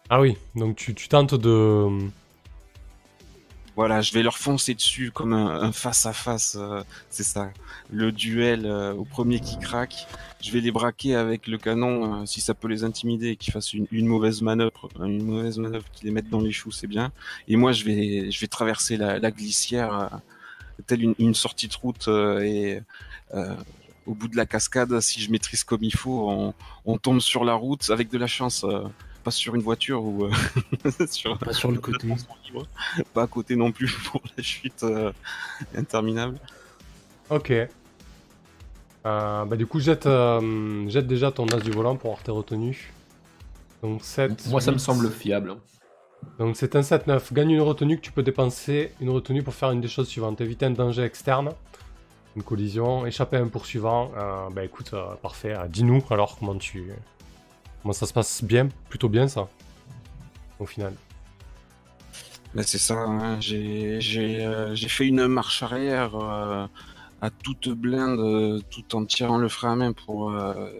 [0.09, 1.87] Ah oui, donc tu, tu tentes de,
[3.75, 6.57] voilà, je vais leur foncer dessus comme un face à face.
[7.09, 7.51] c'est ça,
[7.91, 10.07] le duel euh, au premier qui craque.
[10.41, 13.53] Je vais les braquer avec le canon euh, si ça peut les intimider et qu'ils
[13.53, 17.11] fassent une, mauvaise manœuvre, une mauvaise manœuvre qui les mette dans les choux, c'est bien.
[17.47, 20.07] Et moi, je vais, je vais traverser la, glissière euh,
[20.87, 22.81] telle une, sortie de route et
[24.05, 26.53] au bout de la cascade, si je maîtrise comme il faut, on,
[26.85, 28.63] on tombe sur la route avec de la chance
[29.25, 30.31] pas sur une voiture ou euh,
[31.07, 32.07] sur, pas sur le côté.
[33.13, 35.11] Pas à côté non plus pour la chute euh,
[35.75, 36.37] interminable.
[37.29, 37.51] Ok.
[37.51, 40.07] Euh, bah du coup jette,
[40.87, 42.93] jette déjà ton as du volant pour avoir tes retenues.
[43.81, 44.47] Donc 7.
[44.47, 45.55] Moi ça me semble fiable.
[46.37, 47.33] Donc c'est un 7-9.
[47.33, 50.39] Gagne une retenue que tu peux dépenser une retenue pour faire une des choses suivantes.
[50.39, 51.49] Éviter un danger externe,
[52.35, 54.11] une collision, échapper à un poursuivant.
[54.51, 55.55] bah écoute, parfait.
[55.69, 56.93] Dis-nous alors comment tu,
[57.85, 59.47] Moi, ça se passe bien, plutôt bien ça,
[60.57, 60.95] au final?
[62.55, 63.39] Ben, c'est ça, hein.
[63.51, 63.99] euh,
[64.73, 66.65] j'ai fait une marche arrière euh,
[67.21, 70.71] à toute blinde, tout en tirant le frein à main pour euh,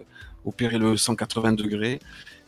[0.44, 2.00] opérer le 180 degrés.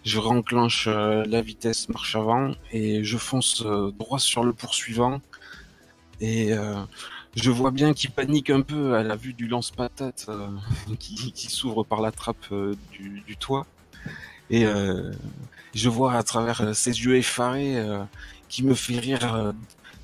[0.04, 5.20] Je renclenche la vitesse marche avant et je fonce droit sur le poursuivant.
[6.20, 6.52] Et
[7.36, 10.30] je vois bien qu'il panique un peu à la vue du lance-patate
[10.98, 12.52] qui, s'ouvre par la trappe
[12.92, 13.66] du toit.
[14.50, 15.12] Et euh,
[15.74, 18.02] je vois à travers euh, ses yeux effarés euh,
[18.48, 19.52] qui me fait rire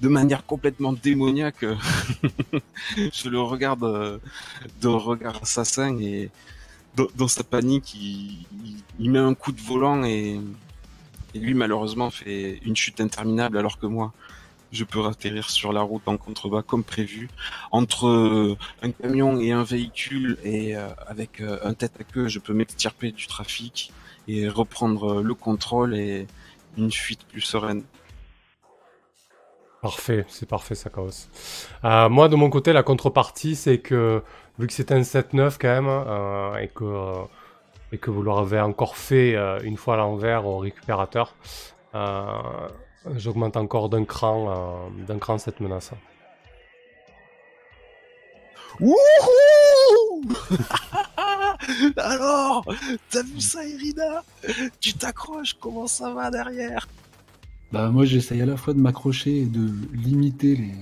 [0.01, 1.65] de manière complètement démoniaque.
[2.97, 4.21] je le regarde
[4.83, 6.31] d'un regard assassin et
[6.95, 10.39] dans, sa panique, il, met un coup de volant et,
[11.35, 14.13] lui malheureusement fait une chute interminable alors que moi,
[14.71, 17.29] je peux atterrir sur la route en contrebas comme prévu.
[17.73, 20.75] Entre un camion et un véhicule et
[21.07, 23.93] avec un tête à queue, je peux m'extirper du trafic
[24.29, 26.27] et reprendre le contrôle et
[26.77, 27.83] une fuite plus sereine.
[29.85, 31.29] Parfait, c'est parfait ça, Chaos.
[31.85, 34.22] Euh, moi, de mon côté, la contrepartie, c'est que
[34.59, 37.12] vu que c'est un 7-9 quand même, euh, et, que,
[37.93, 41.35] et que vous leur avez encore fait euh, une fois à l'envers au récupérateur,
[43.14, 45.91] j'augmente encore d'un cran, d'un cran cette menace.
[48.81, 50.22] Wouhou
[51.97, 52.65] Alors,
[53.11, 54.23] t'as vu ça, Irina?
[54.81, 56.87] Tu t'accroches Comment ça va derrière?
[57.73, 60.75] Bah moi j'essaye à la fois de m'accrocher et de limiter les,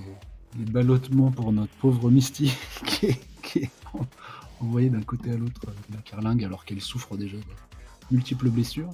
[0.59, 2.53] les ballottements pour notre pauvre Misty
[2.85, 4.05] qui est, qui est en-
[4.63, 7.43] envoyée d'un côté à l'autre de la carlingue alors qu'elle souffre déjà de
[8.11, 8.89] multiples blessures.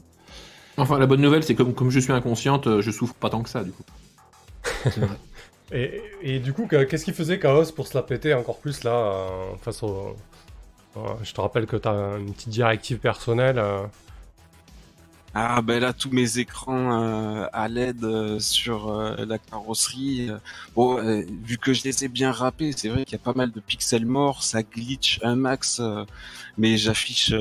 [0.78, 3.44] Enfin, la bonne nouvelle, c'est comme, comme je suis inconsciente, euh, je souffre pas tant
[3.44, 3.84] que ça, du coup.
[4.86, 5.18] C'est vrai.
[5.72, 8.84] Et, et du coup, que- qu'est-ce qui faisait Chaos pour se la péter encore plus
[8.84, 10.16] là euh, face au.
[10.98, 13.60] Euh, je te rappelle que t'as une petite directive personnelle.
[13.60, 13.86] euh,
[15.36, 20.30] Ah ben là tous mes écrans euh, à LED euh, sur la carrosserie.
[20.76, 20.98] bon,
[21.44, 23.60] vu que je les ai bien râpés, c'est vrai qu'il y a pas mal de
[23.60, 25.82] pixels morts, ça glitch un max,
[26.58, 27.34] mais j'affiche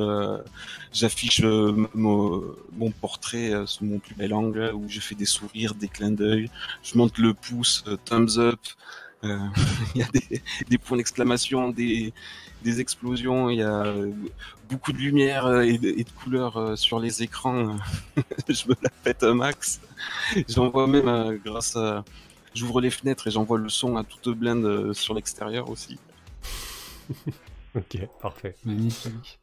[0.93, 2.43] j'affiche mon,
[3.01, 6.51] portrait sous mon plus bel angle où je fais des sourires, des clins d'œil,
[6.83, 8.61] je monte le pouce, thumbs up.
[9.25, 9.31] Il
[9.97, 10.09] y a
[10.69, 12.13] des points d'exclamation, des,
[12.63, 14.13] des explosions, il y a euh,
[14.69, 17.77] beaucoup de lumière euh, et de, et de couleurs euh, sur les écrans.
[18.49, 19.81] je me la pète un max.
[20.49, 22.05] J'envoie même euh, grâce à...
[22.55, 26.01] J'ouvre les fenêtres et j'envoie le son à toute blinde sur l'extérieur aussi.
[27.75, 28.57] Ok, parfait.
[28.65, 29.41] Magnifique.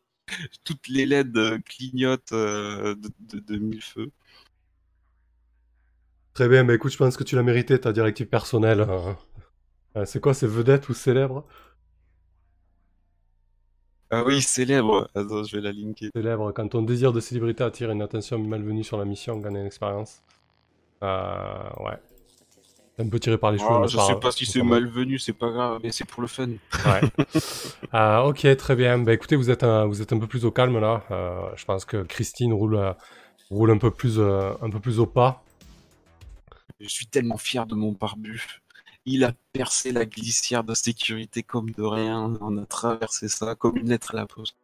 [0.63, 4.11] Toutes les LED clignotent de, de, de mille feux.
[6.33, 8.85] Très bien, bah écoute, je pense que tu l'as mérité ta directive personnelle.
[9.97, 11.45] Euh, c'est quoi, c'est vedette ou célèbre?
[14.11, 15.09] Ah oui, célèbre.
[15.15, 16.09] Attends, je vais la linker.
[16.15, 19.65] Célèbre, quand ton désir de célébrité attire une attention malvenue sur la mission, gagne une
[19.65, 20.21] expérience.
[21.03, 21.97] Euh, ouais.
[22.97, 23.69] C'est un peu tiré par les cheveux.
[23.71, 26.27] Ah, je pas- sais pas si c'est malvenu, c'est pas grave, mais c'est pour le
[26.27, 26.49] fun.
[26.85, 27.01] Ouais.
[27.93, 28.97] Euh, ok, très bien.
[28.99, 31.03] Bah écoutez, vous êtes un, vous êtes un peu plus au calme là.
[31.11, 32.77] Euh, je pense que Christine roule,
[33.49, 35.43] roule un peu plus, un peu plus au pas.
[36.81, 38.41] Je suis tellement fier de mon barbu.
[39.05, 42.37] Il a percé la glissière de sécurité comme de rien.
[42.41, 44.55] On a traversé ça comme une lettre à la poste.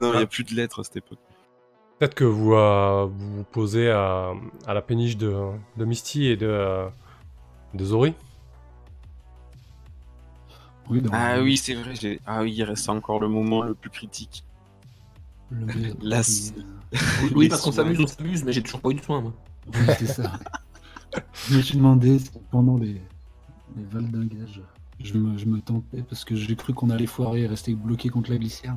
[0.00, 1.18] Non, il n'y a plus de lettres à cette époque.
[1.98, 4.32] Peut-être que vous euh, vous vous posez à,
[4.66, 5.34] à la péniche de,
[5.78, 6.86] de Misty et de,
[7.72, 8.12] de Zori.
[10.90, 11.94] Oui, Ah oui, c'est vrai.
[11.96, 14.44] j'ai- Ah oui, il reste encore le moment le plus critique.
[15.50, 16.20] le La-
[17.34, 19.32] Oui, parce qu'on s'amuse, on s'amuse, mais j'ai toujours pas eu de soin, moi.
[19.66, 20.32] Oui, c'est ça.
[21.48, 22.18] je me suis demandé
[22.50, 23.00] pendant les,
[23.76, 24.62] les valdingages,
[25.00, 28.08] je me, je me tentais parce que j'ai cru qu'on allait foirer et rester bloqué
[28.08, 28.74] contre la glissière.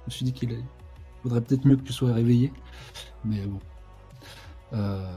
[0.00, 0.56] Je me suis dit qu'il
[1.22, 2.52] faudrait peut-être mieux que tu sois réveillé.
[3.24, 3.60] Mais bon.
[4.72, 5.16] Euh,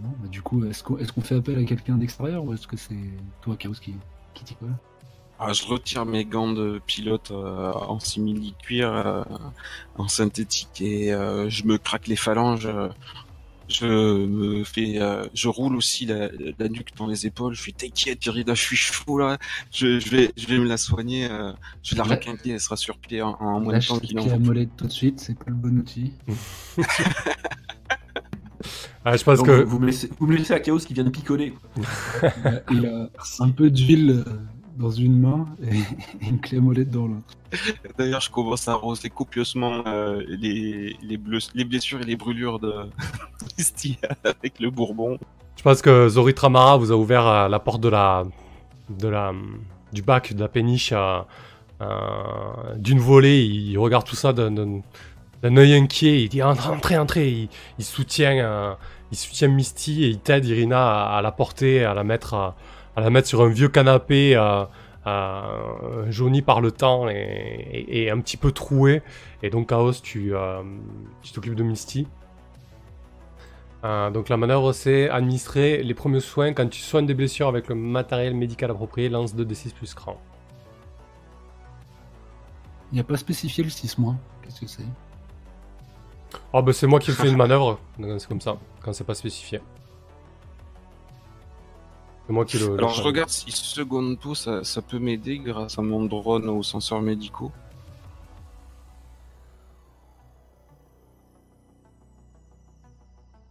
[0.00, 2.96] bah du coup, est-ce qu'on fait appel à quelqu'un d'extérieur ou est-ce que c'est
[3.42, 3.94] toi, Chaos, qui,
[4.44, 4.74] t'y colle?
[5.40, 9.22] Ah, je retire mes gants de pilote euh, en simili-cuir, euh,
[9.96, 11.10] en synthétique, et
[11.48, 12.68] je me craque les phalanges.
[13.68, 13.86] Je
[14.26, 17.54] me fais, euh, je roule aussi la, la nuque dans les épaules.
[17.54, 19.38] Je fais t'inquiète, Irina, je suis chaud là.
[19.70, 21.28] Je, je vais, je vais me la soigner.
[21.30, 21.52] euh,
[21.82, 24.18] je vais la requinquer, elle sera sur pied en, en moins de Lâche temps qu'il
[24.18, 24.38] en faut.
[24.38, 26.12] molette tout de suite, c'est pas le bon outil.
[29.04, 31.04] Ah, je pense Donc, que vous, me laissez, vous me laissez à Chaos qui vient
[31.04, 31.52] de picoler.
[31.52, 32.30] quoi.
[32.32, 33.08] Il a, il a
[33.38, 34.38] un peu d'huile euh,
[34.78, 37.34] dans une main et, une clé à molette dans l'autre.
[37.98, 42.58] D'ailleurs, je commence à arroser copieusement euh, les, les, bleus- les blessures et les brûlures
[42.58, 42.72] de
[43.58, 45.18] Misty avec le bourbon.
[45.56, 48.24] Je pense que Zori Tramara vous a ouvert euh, la porte de la,
[48.90, 49.32] de la,
[49.92, 51.20] du bac, de la péniche, euh,
[51.80, 53.44] euh, d'une volée.
[53.44, 54.82] Il regarde tout ça d'un-
[55.44, 56.22] œil inquiet.
[56.22, 57.30] Il dit entrez, entrez, entrez.
[57.30, 57.48] Il,
[57.78, 58.74] il soutient, euh,
[59.10, 62.56] il soutient Misty et il t'aide Irina à, à la porter, à la mettre, à,
[62.98, 64.64] à la mettre sur un vieux canapé euh,
[65.06, 69.02] euh, jauni par le temps et, et- et un petit peu troué.
[69.42, 70.62] Et donc Chaos, tu euh,
[71.22, 72.08] tu t'occupes de Misty.
[73.84, 77.68] Euh, donc la manœuvre c'est administrer les premiers soins quand tu soignes des blessures avec
[77.68, 80.20] le matériel médical approprié, lance 2d6 plus cran.
[82.90, 84.16] Il n'y a pas spécifié le 6 mois.
[84.42, 84.82] Qu'est-ce que c'est?
[86.52, 87.78] Oh bah c'est moi qui fais une manœuvre,
[88.18, 89.60] c'est comme ça, quand c'est pas spécifié.
[92.28, 92.66] C'est moi qui le...
[92.68, 96.62] le Alors je regarde si Secondo ça, ça peut m'aider grâce à mon drone aux
[96.62, 97.50] senseurs médicaux.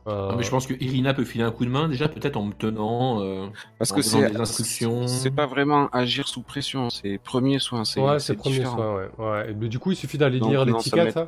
[0.08, 2.38] Euh, Ah, mais je pense que Irina peut filer un coup de main, déjà, peut-être
[2.38, 3.20] en me tenant.
[3.22, 3.48] euh,
[3.78, 5.08] Parce En que c'est des instructions.
[5.08, 7.84] C'est pas vraiment agir sous pression, c'est premier soin.
[7.84, 8.78] C'est Ouais, c'est premier différent.
[8.78, 9.10] soin, ouais.
[9.18, 9.52] ouais.
[9.52, 11.18] Et mais du coup, il suffit d'aller lire non, l'étiquette.
[11.18, 11.28] hein.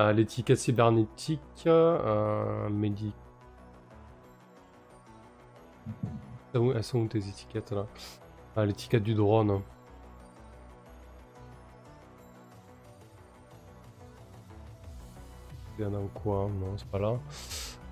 [0.00, 3.12] Euh, l'étiquette cybernétique, euh, médi...
[6.56, 7.86] Elles sont où- Elles sont où tes étiquettes là
[8.56, 9.60] ah, L'étiquette du drone.
[15.78, 16.48] Il y en a en quoi?
[16.58, 17.18] Non, c'est pas là.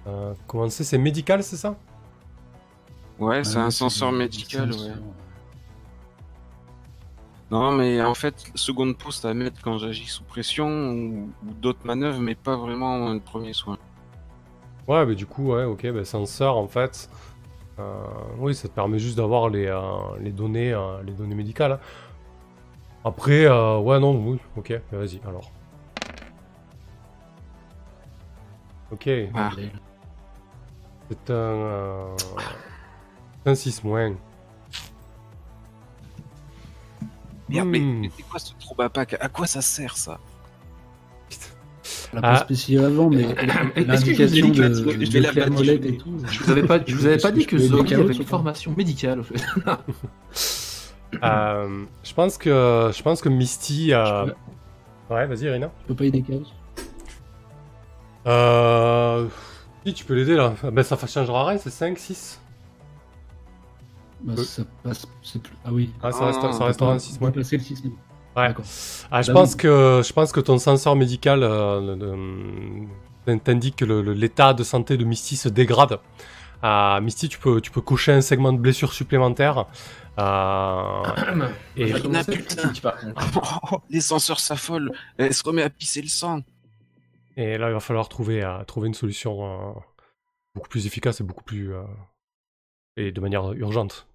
[0.07, 0.85] Euh, comment c'est?
[0.85, 1.77] C'est médical, c'est ça?
[3.19, 4.95] Ouais, c'est un des médical, ouais.
[7.51, 11.87] Non, mais en fait, seconde poste à mettre quand j'agis sous pression ou, ou d'autres
[11.87, 13.77] manœuvres, mais pas vraiment un premier soin.
[14.89, 17.09] Ouais, mais du coup, ouais, ok, bah, senseur en fait.
[17.79, 18.05] Euh,
[18.39, 19.81] oui, ça te permet juste d'avoir les, euh,
[20.21, 21.73] les données, euh, les données médicales.
[21.73, 21.79] hein.
[23.05, 25.51] Après, euh, ouais, non, oui, ok, vas-y, alors.
[28.93, 29.51] Ok, Ah.
[31.11, 32.15] C'est un,
[33.45, 34.15] un 6 moins.
[37.49, 38.01] Merde, mais, Hmm.
[38.01, 40.19] mais c'est quoi ce trouble à pack À quoi ça sert ça?
[42.15, 42.33] L'a Ah.
[42.33, 43.23] pas spécifié avant, mais
[43.77, 45.59] l'indication de, je vais de la clair bannir.
[45.59, 46.17] molette et tout.
[46.31, 48.75] Je vous avais pas, je vous avais pas dit que peux aider avait une formation
[48.77, 49.21] médicale.
[49.21, 49.35] au fait.
[51.23, 53.93] Euh, je pense que je pense que Misty.
[53.95, 54.27] euh,
[55.09, 55.71] Je Ouais, vas-y, Irina.
[55.83, 56.43] Je peux pas aider Chaos
[58.27, 59.27] Euh...
[59.87, 60.55] Si, tu peux l'aider là.
[60.73, 62.41] Ben, ça changera rien, c'est 5, 6.
[64.23, 64.43] bah, Euh.
[64.43, 65.07] Ça passe.
[65.23, 65.53] c'est Plus...
[65.65, 65.91] Ah oui.
[66.03, 67.31] Ah, ça, Ah, reste, ça on restera un 6 peut moins.
[67.33, 67.83] passer le 6
[68.37, 68.55] Ouais.
[69.11, 71.97] Ah, je Bah pense que je pense que ton senseur médical euh,
[73.45, 75.99] t'indique que l'état de santé de Misty se dégrade.
[76.63, 79.67] Ah, Misty, tu peux, tu peux cocher un segment de blessure supplémentaire.
[80.19, 81.03] Euh,
[81.77, 82.25] et putain.
[82.25, 83.71] critique, par contre.
[83.73, 84.93] Oh, Les censeurs s'affolent.
[85.19, 86.41] Elle se remet à pisser le sang.
[87.37, 89.73] Et là, il va falloir trouver, euh, trouver une solution euh,
[90.55, 91.75] beaucoup plus efficace et beaucoup plus.
[91.75, 91.83] euh,
[92.97, 94.07] et de manière urgente.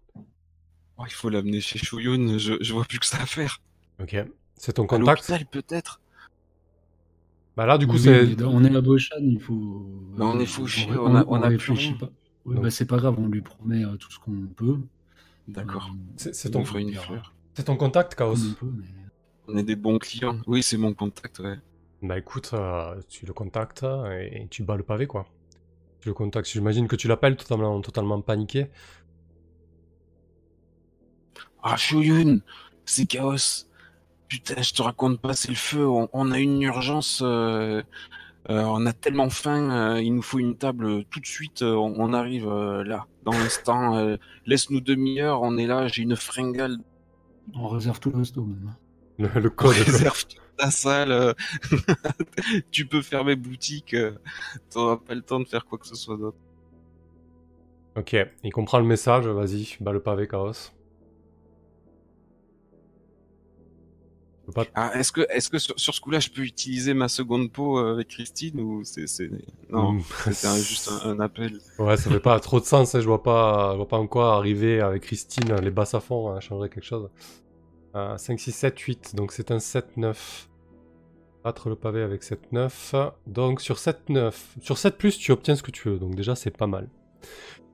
[0.98, 2.38] Oh, il faut l'amener chez Shoyun.
[2.38, 3.62] Je, je vois plus que ça à faire.
[4.02, 4.16] Ok.
[4.56, 6.02] C'est ton contact peut-être.
[7.58, 8.44] Bah là, du coup, Oui, c'est.
[8.44, 9.86] On est à Boshan, il faut.
[10.18, 12.10] Bah, on est fauchés, on, on a- on a réfléchit plus rien.
[12.46, 12.54] pas.
[12.54, 14.78] Donc- bah, c'est pas grave, on lui promet euh, tout ce qu'on peut.
[15.48, 15.90] D'accord.
[15.94, 17.06] Euh, C'est c'est On ton, ferait une verra.
[17.06, 17.34] fleur.
[17.54, 18.36] c'est ton contact, Chaos.
[18.50, 18.86] on peut, mais-
[19.50, 20.40] On est des bons clients.
[20.48, 21.58] Oui, c'est mon contact, ouais.
[22.02, 25.28] Bah écoute, euh, tu le contactes et, et tu bats le pavé, quoi.
[26.00, 26.48] Tu le contactes.
[26.50, 28.70] J'imagine que tu l'appelles totalement, totalement paniqué.
[31.62, 32.40] Ah, Shoyun,
[32.86, 33.66] c'est chaos.
[34.30, 35.88] Putain, je te raconte pas, c'est le feu.
[35.88, 37.22] On, on a une urgence.
[37.23, 37.81] euh,
[38.49, 39.72] euh, on a tellement faim.
[39.72, 41.64] euh, il nous faut une table tout de suite.
[41.64, 43.97] on, on arrive euh, là, dans l'instant.
[43.97, 45.41] euh, Laisse-nous demi-heure.
[45.41, 45.88] On est là.
[45.88, 46.77] J'ai une fringale.
[47.56, 48.76] On réserve tout le resto même.
[49.18, 49.76] Le, le On code.
[49.85, 51.35] réserve toute ta salle.
[52.72, 53.95] tu peux fermer boutique.
[54.72, 56.38] T'auras pas le temps de faire quoi que ce soit d'autre.
[57.95, 59.27] ok, il comprend le message.
[59.27, 60.72] Vas-y, bats le pavé, Chaos.
[64.52, 67.52] Pas- Ah, est-ce que, est-ce que sur, sur ce coup-là, je peux utiliser ma seconde
[67.52, 69.30] peau euh, avec Christine ou c'est, c'est...
[69.70, 70.00] non,
[70.32, 71.60] c'était juste un, un appel.
[71.78, 72.96] Ouais, ça fait pas trop de sens.
[72.96, 76.00] hein, Je vois pas, je vois pas en quoi arriver avec Christine, les basses à
[76.00, 77.10] fond, hein, changerait quelque chose.
[77.96, 79.16] Euh, 5, 6, 7, 8.
[79.16, 80.48] Donc c'est un 7, 9.
[81.44, 82.96] Battre le pavé avec 7, 9.
[83.26, 84.56] Donc sur 7, 9.
[84.62, 85.98] Sur 7, tu obtiens ce que tu veux.
[85.98, 86.90] Donc déjà, c'est pas mal.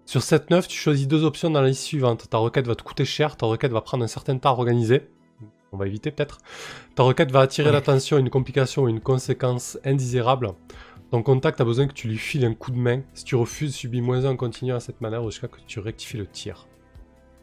[0.05, 2.29] Sur 7, 9, tu choisis deux options dans la liste suivante.
[2.29, 3.37] Ta requête va te coûter cher.
[3.37, 5.09] Ta requête va prendre un certain temps à organiser.
[5.71, 6.37] On va éviter peut-être.
[6.95, 7.73] Ta requête va attirer Ouais.
[7.73, 10.53] l'attention, une complication ou une conséquence indésirable.
[11.11, 13.01] Ton contact a besoin que tu lui files un coup de main.
[13.13, 16.17] Si tu refuses, subis moins 1 en continuant à cette manœuvre jusqu'à que tu rectifies
[16.17, 16.67] le tir.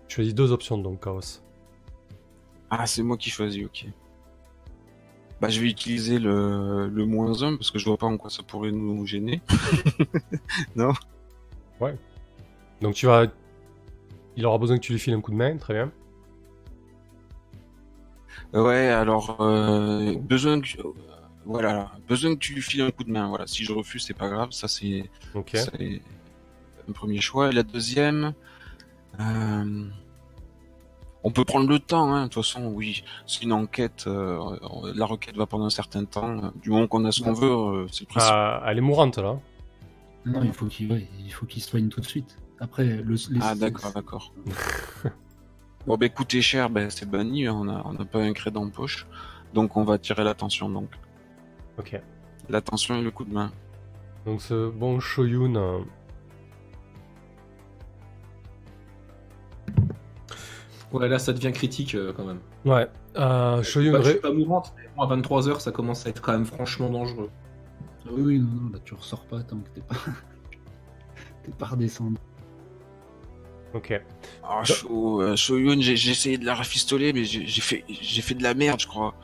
[0.08, 1.40] Tu choisis deux options donc, Chaos.
[2.70, 3.86] Ah, c'est moi qui choisis, ok.
[5.40, 8.30] Bah, je vais utiliser le, le moins 1 parce que je vois pas en quoi
[8.30, 9.40] ça pourrait nous gêner.
[12.80, 13.26] Donc tu vas...
[14.36, 15.92] Il aura besoin que tu lui files un coup de main, très bien.
[18.52, 20.92] Ouais, alors, euh, besoin que, euh,
[21.44, 23.28] voilà, besoin que tu lui files un coup de main.
[23.28, 24.50] Voilà, si je refuse, c'est pas grave.
[24.52, 25.50] Ça, c'est, Ok.
[25.54, 26.02] c'est
[26.88, 27.48] un premier choix.
[27.48, 28.34] Et la deuxième,
[29.20, 29.84] euh,
[31.24, 32.24] on peut prendre le temps, hein.
[32.24, 34.04] De toute façon, oui, c'est une enquête.
[34.06, 34.38] euh,
[34.94, 36.52] la requête va prendre un certain temps.
[36.62, 38.32] Du moment qu'on a ce qu'on veut, euh, c'est le principe.
[38.34, 39.38] Ah, elle est mourante là.
[40.26, 42.36] Non, il faut qu'il ouais, il faut qu'il soigne tout de suite.
[42.60, 44.32] Après, le, les- Ah d'accord, d'accord.
[45.86, 48.58] bon bah écoutez cher, ben c'est banni, hein, on a, on a pas un crédit
[48.58, 49.06] en poche,
[49.54, 50.90] donc on va tirer l'attention donc.
[51.78, 52.00] Ok.
[52.48, 53.50] L'attention et le coup de main.
[54.26, 55.56] Donc ce bon Shoyun...
[55.56, 55.78] euh,
[60.92, 62.40] Ouais, là, ça devient critique euh, quand même.
[62.66, 62.86] Ouais.
[63.16, 63.92] Euh, Shoyun...
[63.92, 66.44] Bah, je suis pas mourante, mais moi, à 23h, ça commence à être quand même
[66.44, 67.30] franchement dangereux.
[68.04, 69.94] Ah oui, oui, non, non, là tu ressors pas tant que t'es pas.
[71.44, 72.16] t'es pas redescendu.
[73.74, 74.00] Ok.
[74.44, 78.42] Ah chaud, euh, Shoyun, j'ai j'ai essayé de la rafistoler, mais j'ai fait, fait de
[78.42, 79.14] la merde, je crois.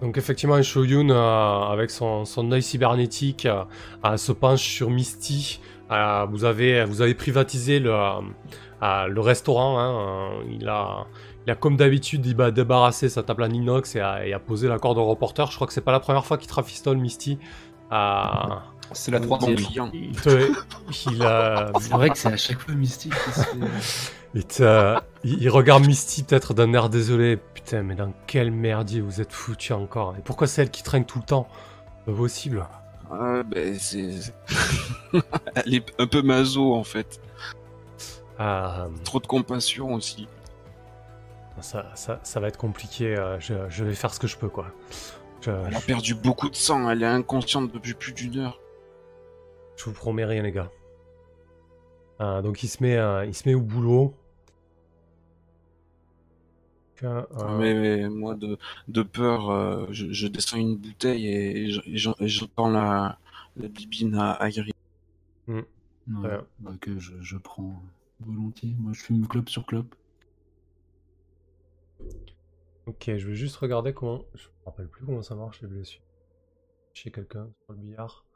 [0.00, 3.64] Donc effectivement, Shoyun, euh, avec son, son œil cybernétique, euh,
[4.06, 5.60] euh, se penche sur Misty.
[6.30, 7.92] Vous, avez, vous avez privatisé le,
[8.80, 9.78] le restaurant.
[9.78, 11.04] hein, il, a,
[11.46, 14.68] il a comme d'habitude il débarrasser sa table en inox et a, et a posé
[14.68, 15.50] la corde au reporter.
[15.50, 17.38] Je crois que c'est pas la première fois qu'il te rafistole, Misty.
[18.92, 19.56] C'est la Bon troisième.
[19.56, 19.90] client.
[19.92, 20.50] Il te.
[21.10, 23.56] Il, euh, C'est vrai que c'est à chaque fois qui se fait-
[24.34, 27.36] il, te- il- il regarde Misty peut-être d'un air désolé.
[27.36, 31.04] Putain, mais dans quel merdier vous êtes foutu encore Et pourquoi c'est elle qui traîne
[31.04, 31.48] tout le temps?
[32.06, 32.66] Pas possible.
[33.12, 34.10] Ah, ben, c'est.
[35.56, 37.20] Elle est un peu maso en fait.
[38.38, 40.26] Ah, Trop de compassion aussi.
[41.60, 43.16] ça, ça, ça va être compliqué.
[43.16, 44.66] euh, Je, je vais faire ce que je peux, quoi.
[45.42, 46.88] Je, Elle a perdu beaucoup de sang.
[46.90, 48.58] Elle est inconsciente depuis plus d'une heure.
[49.80, 50.70] Je vous promets rien, les gars.
[52.18, 54.14] Ah, donc il se met, euh, il se met au boulot.
[57.02, 57.22] Euh,
[57.56, 58.58] Mais, mais moi, de,
[58.88, 63.18] de peur, euh, je, je descends une bouteille et je- et j'en- et j'entends la,
[63.56, 64.72] la bibine à, à Gris.
[65.48, 65.64] Ouais,
[66.08, 66.38] Ouais.
[66.58, 67.82] bah, que je, je prends
[68.20, 68.74] volontiers.
[68.78, 69.94] Moi, je fume clope sur clope.
[72.84, 74.24] Ok, je vais juste regarder comment.
[74.34, 76.02] Je me rappelle plus comment ça marche les blessures.
[76.92, 78.26] Chez quelqu'un sur le billard.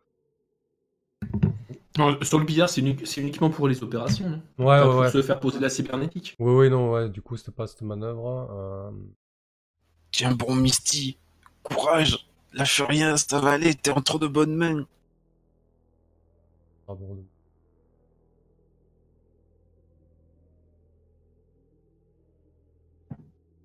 [1.99, 4.43] Non, sur le billard, c'est uni- c'est uniquement pour les opérations, non?
[4.59, 5.11] Ouais, ouais, pour ouais.
[5.11, 6.35] se faire poser la cybernétique.
[6.39, 7.09] Oui, oui, non, ouais.
[7.09, 8.49] Du coup, c'était pas cette manœuvre.
[8.51, 8.91] euh,
[10.13, 11.19] Tiens bon, Misty,
[11.63, 14.87] courage, lâche rien, ça va aller, t'es entre de bonnes mains.
[16.87, 17.29] pardon.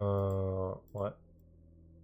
[0.02, 1.10] Euh, ouais.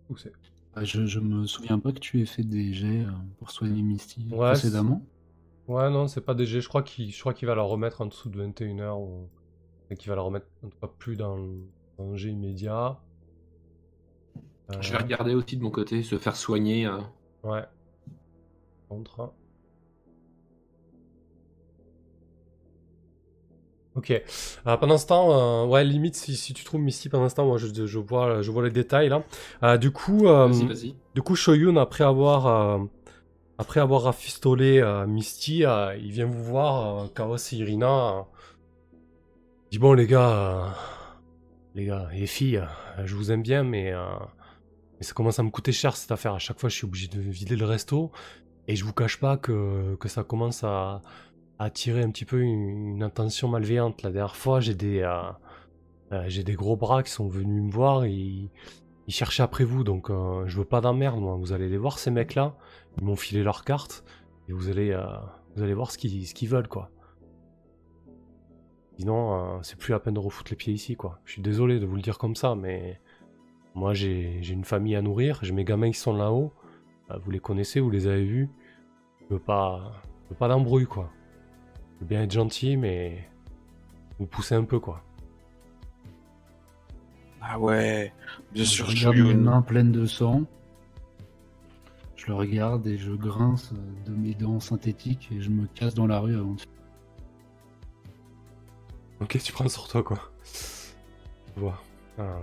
[0.10, 0.32] Où c'est?
[0.73, 3.82] Ah, je, je me souviens pas que tu aies fait des jets euh, pour soigner
[3.84, 5.06] Misty Ouais, précédemment.
[5.67, 6.61] Ouais, non, c'est pas DG.
[6.61, 8.99] Je crois qu'il va la remettre en dessous de 21h.
[8.99, 9.27] Ou...
[9.89, 11.67] Et qu'il va la remettre en tout cas plus dans le
[11.97, 12.99] danger immédiat.
[14.71, 16.85] Euh, Je vais regarder aussi de mon côté, se faire soigner.
[16.87, 16.99] euh.
[17.43, 17.63] Ouais.
[18.89, 19.31] Contre.
[23.95, 24.11] Ok.
[24.11, 27.45] Euh, pendant ce temps, euh, ouais, limite, si, si tu trouves Misty pendant ce temps,
[27.45, 29.23] moi je, je vois, je vois les détails là.
[29.63, 30.51] Euh, du coup, euh,
[31.13, 32.79] du coup, Shoyun, après avoir, euh,
[33.57, 38.26] après avoir rafistolé euh, Misty, euh, il vient vous voir, euh, Chaos et Irina.
[38.91, 40.76] il dit bon les gars,
[41.73, 42.64] les gars les filles,
[43.03, 43.94] je vous aime bien, mais,
[45.02, 46.34] ça commence à me coûter cher cette affaire.
[46.34, 48.11] À chaque fois, je suis obligé de vider le resto,
[48.68, 51.02] et je vous cache pas que, ça commence à,
[51.57, 54.02] attirer un petit peu une, une intention malveillante.
[54.03, 55.07] La dernière fois, j'ai des,
[56.27, 58.49] j'ai des gros bras qui sont venus me voir et
[59.07, 61.36] ils, cherchaient après vous, donc euh, je veux pas d'emmerde, moi.
[61.36, 62.56] Vous allez les voir, ces mecs-là.
[62.98, 64.03] Ils m'ont filé leur carte
[64.48, 65.06] et vous allez, euh,
[65.56, 66.90] vous allez voir ce qu'ils, veulent, quoi.
[68.98, 71.19] Sinon, euh, c'est plus la peine de refoutre les pieds ici, quoi.
[71.26, 72.99] Je suis désolé de vous le dire comme ça, mais
[73.73, 76.53] moi, j'ai, une famille à nourrir, j'ai mes gamins qui sont là-haut.
[77.11, 78.49] Euh, vous les connaissez, vous les avez vus.
[79.22, 81.10] Je veux pas, je veux pas d'embrouille, quoi.
[81.95, 83.30] Je veux bien être gentil, mais
[84.19, 85.05] vous poussez un peu, quoi.
[87.47, 88.11] Ah ouais,
[88.53, 89.38] bien je sûr, regarde mes Shoyun.
[89.38, 90.43] mains pleines de sang.
[92.15, 93.72] Je le regarde et je grince
[94.05, 96.61] de mes dents synthétiques et je me casse dans la rue avant de
[99.22, 100.19] Ok, tu prends sur toi, quoi.
[101.55, 101.81] Vois.
[102.19, 102.34] Euh,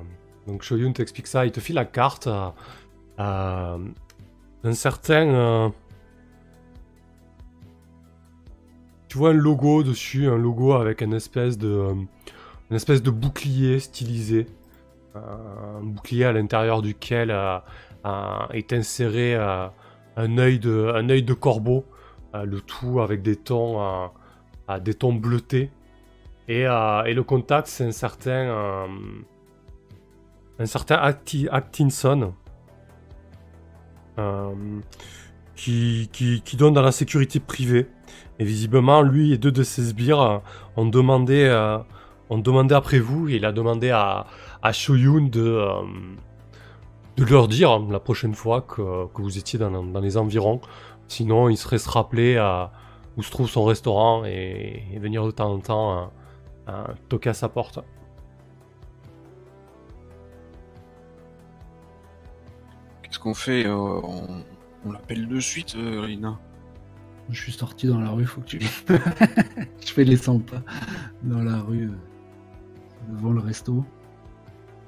[0.46, 2.48] donc Shoyun t'explique ça, il te file la carte euh,
[3.18, 3.78] euh,
[4.62, 5.26] d'un certain...
[5.26, 5.68] euh,
[9.08, 11.94] Tu vois un logo dessus, un logo avec une espèce de, euh,
[12.70, 14.46] une espèce de bouclier stylisé.
[15.14, 17.58] Un bouclier à l'intérieur duquel euh,
[18.52, 19.68] est inséré euh,
[20.16, 21.84] un œil de, corbeau.
[22.34, 24.10] euh, le tout avec des tons,
[24.80, 25.70] des bleutés.
[26.48, 28.86] Et, le contact, c'est un certain,
[30.58, 32.34] un certain Acti- Atkinson
[34.18, 34.52] euh,
[35.54, 37.86] qui, qui, donne dans la sécurité privée.
[38.38, 40.40] Et visiblement, lui et deux de ses sbires
[40.76, 41.46] ont demandé,
[42.32, 43.28] ont demandé après vous.
[43.28, 44.26] Et il a demandé à,
[44.62, 45.82] à Shoyun de, euh,
[47.16, 50.60] de leur dire la prochaine fois que, que vous étiez dans, dans les environs.
[51.08, 52.72] Sinon, il serait se rappeler à
[53.16, 56.10] où se trouve son restaurant et, et venir de temps en temps
[56.68, 57.80] euh, toquer à sa porte.
[63.02, 64.44] Qu'est-ce qu'on fait euh, On,
[64.86, 66.38] on l'appelle de suite, euh, Rina?
[67.28, 68.60] Je suis sorti dans la rue, faut que tu.
[69.80, 70.62] je fais les 100 pas
[71.22, 71.96] dans la rue euh,
[73.08, 73.84] devant le resto.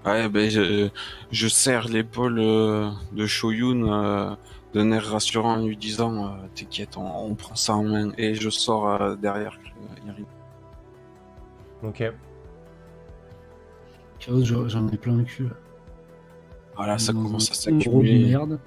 [0.04, 0.88] Ouais, ben je,
[1.30, 4.36] je serre l'épaule euh, de Shoyun euh,
[4.74, 8.12] d'un air rassurant en lui disant euh, T'inquiète, on, on prend ça en main.
[8.18, 9.58] Et je sors euh, derrière
[10.06, 10.26] Irina.
[11.82, 12.02] Ok.
[14.18, 15.44] Chaos, j'en ai plein le cul.
[15.44, 15.50] là.
[16.76, 18.26] Voilà, ça Dans commence à s'accumuler.
[18.28, 18.58] merde.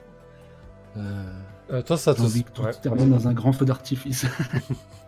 [0.97, 1.23] Euh,
[1.69, 2.21] Euh, toi, ça te.
[2.21, 2.71] Ouais.
[2.81, 4.25] termine dans un grand feu d'artifice.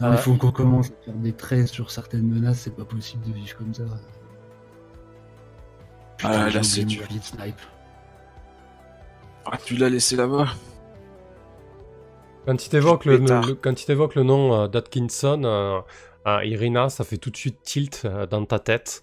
[0.00, 0.16] Ah, Ouais.
[0.16, 3.32] Il faut qu'on commence à faire des traits sur certaines menaces, c'est pas possible de
[3.32, 3.82] vivre comme ça.
[6.22, 7.02] Ah, là, c'est dur.
[7.22, 7.60] snipe.
[9.46, 10.46] Ah, tu l'as laissé là-bas
[12.46, 13.46] Quand il t'évoque le, Pétard.
[13.46, 15.80] le- quand il t'évoque le nom euh, d'Atkinson, euh,
[16.26, 19.02] euh, Irina, ça fait tout de suite tilt euh, dans ta tête,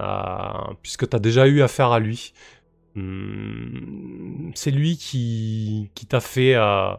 [0.00, 0.04] euh,
[0.82, 2.32] puisque tu as déjà eu affaire à lui.
[2.96, 6.94] Hum, c'est lui qui, qui t'a fait euh,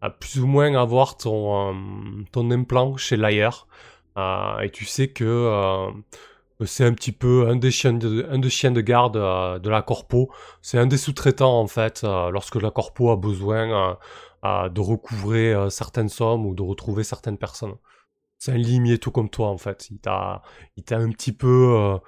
[0.00, 3.50] à plus ou moins avoir ton, euh, ton implant chez Layer.
[4.18, 5.90] Euh, et tu sais que euh,
[6.66, 10.30] c'est un petit peu un des chiens de, garde euh, de la Corpo.
[10.62, 13.96] C'est un des sous-traitants en fait, lorsque la Corpo a besoin
[14.44, 17.76] de recouvrer certaines sommes ou de retrouver certaines personnes.
[18.38, 19.88] C'est un limier tout comme toi en fait.
[19.90, 20.42] Il t'a,
[20.76, 21.98] il t'a un petit peu,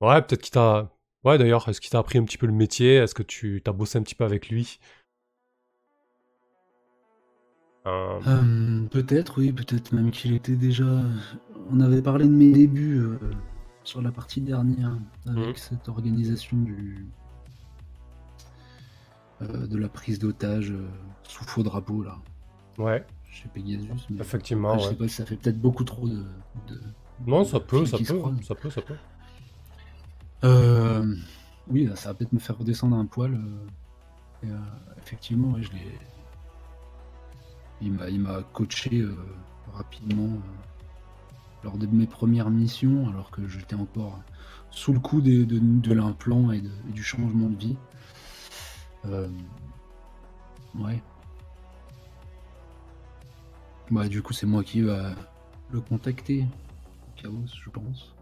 [0.00, 0.90] ouais, peut-être qu'il t'a,
[1.24, 2.96] ouais d'ailleurs, est-ce qu'il t'a appris un petit peu le métier?
[2.96, 4.80] Est-ce que tu t'as bossé un petit peu avec lui?
[7.86, 11.02] Euh, Euh, peut-être, oui, peut-être même qu'il était déjà.
[11.70, 13.18] On avait parlé de mes débuts euh,
[13.84, 14.92] sur la partie dernière
[15.26, 15.56] avec Mhm.
[15.56, 17.06] cette organisation du
[19.42, 20.74] euh, de la prise d'otage
[21.22, 22.18] sous faux drapeau là,
[22.78, 24.06] ouais, chez Pegasus.
[24.10, 24.20] Mais...
[24.20, 24.72] effectivement.
[24.74, 24.88] Ah, je ouais.
[24.90, 26.24] sais pas ça fait peut-être beaucoup trop de.
[26.68, 26.80] de-
[27.26, 28.04] Non, ça peut, ça peut,
[28.42, 28.96] ça peut, ça peut.
[30.44, 31.14] Euh,
[31.68, 33.38] oui, ça va peut-être me faire redescendre un poil.
[34.42, 34.48] et,
[34.98, 35.98] effectivement, ouais, je l'ai.
[37.80, 39.14] Il m'a, il m'a coaché euh,
[39.72, 44.18] rapidement euh, lors de mes premières missions, alors que j'étais encore
[44.70, 47.76] sous le coup des- de, de l'implant et, de- et du changement de vie.
[49.06, 49.28] Euh,
[50.74, 51.00] ouais.
[53.90, 55.12] Bah, du coup, c'est moi qui va
[55.70, 56.44] le contacter.
[57.16, 57.32] Chaos,
[57.64, 58.14] je pense.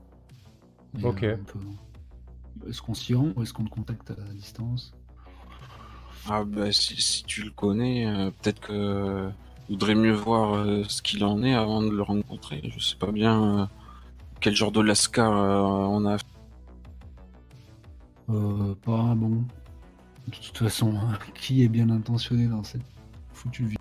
[0.99, 1.21] Et, Ok.
[1.21, 4.95] peut- Est-ce qu'on s'y rend ou est-ce qu'on le contacte à distance?
[6.29, 9.31] Ah bah si, si tu le connais, euh, peut-être que
[9.69, 12.63] voudrait mieux voir euh, ce qu'il en est avant de le rencontrer.
[12.77, 13.67] Je sais pas bien euh,
[14.41, 16.17] quel genre de lascar euh, on a.
[18.29, 19.45] Euh, pas bon.
[20.29, 20.95] De toute façon,
[21.35, 22.83] qui est bien intentionné dans cette
[23.33, 23.77] foutue vie?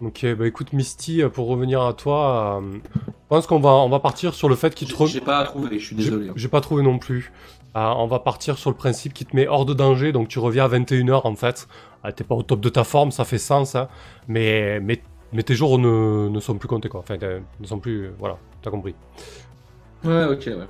[0.00, 2.78] Ok, bah écoute Misty, pour revenir à toi, euh,
[3.26, 5.06] je pense qu'on va, on va partir sur le fait qu'il te...
[5.06, 6.28] J'ai pas trouvé, je suis désolé.
[6.28, 6.32] hein.
[6.36, 7.32] J'ai pas trouvé non plus.
[7.76, 10.38] Euh, on va partir sur le principe qui te met hors de danger, donc tu
[10.38, 11.66] reviens à 21h en fait.
[12.04, 13.88] Ah, T'es pas au top de ta forme, ça fait sens, hein.
[14.28, 17.00] mais, mais, mais tes jours ne, ne sont plus comptés quoi.
[17.00, 18.10] Enfin, euh, ne sont plus.
[18.18, 18.94] Voilà, t'as compris.
[20.04, 20.66] Ouais, ok, ouais.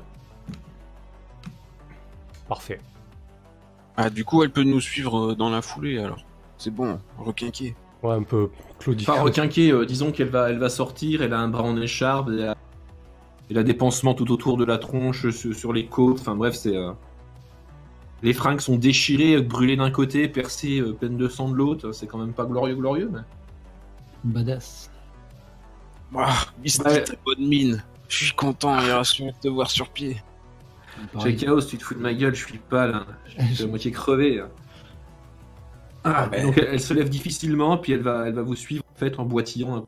[2.49, 2.81] Parfait.
[3.99, 6.25] Ah du coup elle peut nous suivre euh, dans la foulée alors.
[6.59, 7.75] C'est bon, requinqué.
[8.03, 9.07] Ouais, un peu claudique.
[9.07, 12.29] Pas requinqué, euh, disons qu'elle va, elle va sortir, elle a un bras en écharpe,
[12.33, 12.57] elle a,
[13.51, 16.55] elle a des pansements tout autour de la tronche, sur, sur les côtes, enfin bref,
[16.55, 16.77] c'est...
[16.77, 16.93] euh,
[18.23, 22.07] Les fringues sont déchirées, brûlées d'un côté, percées, euh, pleines de sang de l'autre, c'est
[22.07, 23.21] quand même pas glorieux, glorieux, mais...
[24.25, 24.91] Badass.
[26.17, 27.03] Ah, Misty, Ouais.
[27.03, 27.83] très bonne mine.
[28.09, 30.17] Je suis content et rassuré de te voir sur pied.
[31.39, 33.05] Chaos, tu te fous de ma gueule, je suis pas là,
[33.37, 34.41] je suis à moitié crevé.
[34.41, 34.49] hein.
[36.09, 36.43] Ah, Ouais.
[36.43, 39.19] donc elle, elle se lève difficilement, puis elle va, elle va vous suivre en fait
[39.19, 39.85] en boitillant.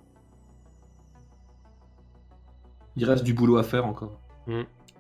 [2.97, 4.19] Il reste du boulot à faire encore.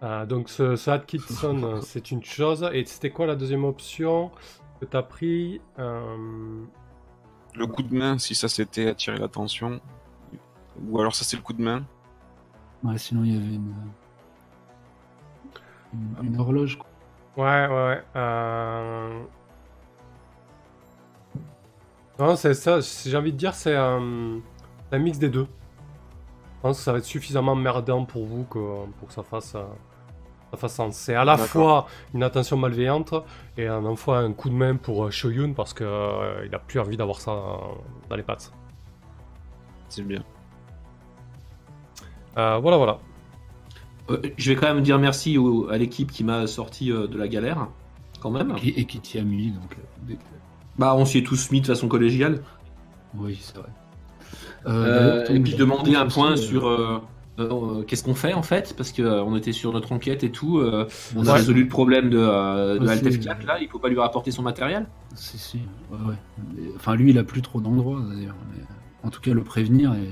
[0.01, 2.69] Ah, donc ce, ce Atkinson, euh, c'est une chose.
[2.73, 4.31] Et c'était quoi la deuxième option
[4.81, 6.63] que t'as pris Euh,
[7.55, 9.81] Le coup de main, si ça s'était attiré l'attention.
[10.89, 11.83] Ou alors ça c'est le coup de main.
[12.85, 13.75] Ouais, sinon il y avait une,
[15.95, 16.79] une, une horloge.
[16.79, 16.87] quoi.
[17.37, 18.05] Ouais, ouais, ouais.
[18.15, 19.21] euh,
[22.19, 24.41] Non, c'est ça, j'ai envie de dire, c'est un...
[24.93, 25.47] un mix des deux.
[26.57, 28.59] Je pense que ça va être suffisamment merdant pour vous que,
[28.99, 29.63] pour que ça fasse, euh,
[30.51, 30.97] ça fasse sens.
[30.97, 33.15] C'est à la fois une attention malveillante
[33.57, 36.59] et en fois un coup de main pour euh, Shoyun parce que euh, il a
[36.59, 37.79] plus envie d'avoir ça dans-
[38.11, 38.53] dans les pattes.
[39.89, 40.25] C'est bien.
[42.37, 42.99] Euh, voilà, voilà.
[44.11, 47.17] Euh, je vais quand même dire merci au- à l'équipe qui m'a sorti euh, de
[47.19, 47.69] la galère,
[48.21, 48.57] quand même.
[48.65, 49.77] Et, et qui t'y a mis, donc.
[50.79, 52.41] Euh, Bah, on s'y est tous mis de façon collégiale.
[53.17, 53.69] Oui, c'est vrai.
[54.67, 57.01] Euh, d'ailleurs, et puis demander un point euh, sur euh,
[57.39, 57.49] euh,
[57.79, 60.31] euh, qu'est-ce qu'on fait en fait, parce que euh, on était sur notre enquête et
[60.33, 60.59] tout.
[60.59, 60.87] euh,
[61.17, 63.79] on a résolu le problème de, euh, de Ouais, Alt c'est- F4 là, il faut
[63.79, 64.87] pas lui rapporter son matériel.
[65.15, 65.59] Si, si,
[65.91, 66.15] ouais, ouais.
[66.57, 68.35] Mais- Enfin, lui, il a plus trop d'endroits, d'ailleurs.
[68.53, 70.11] Mais, euh, en tout cas, le prévenir et,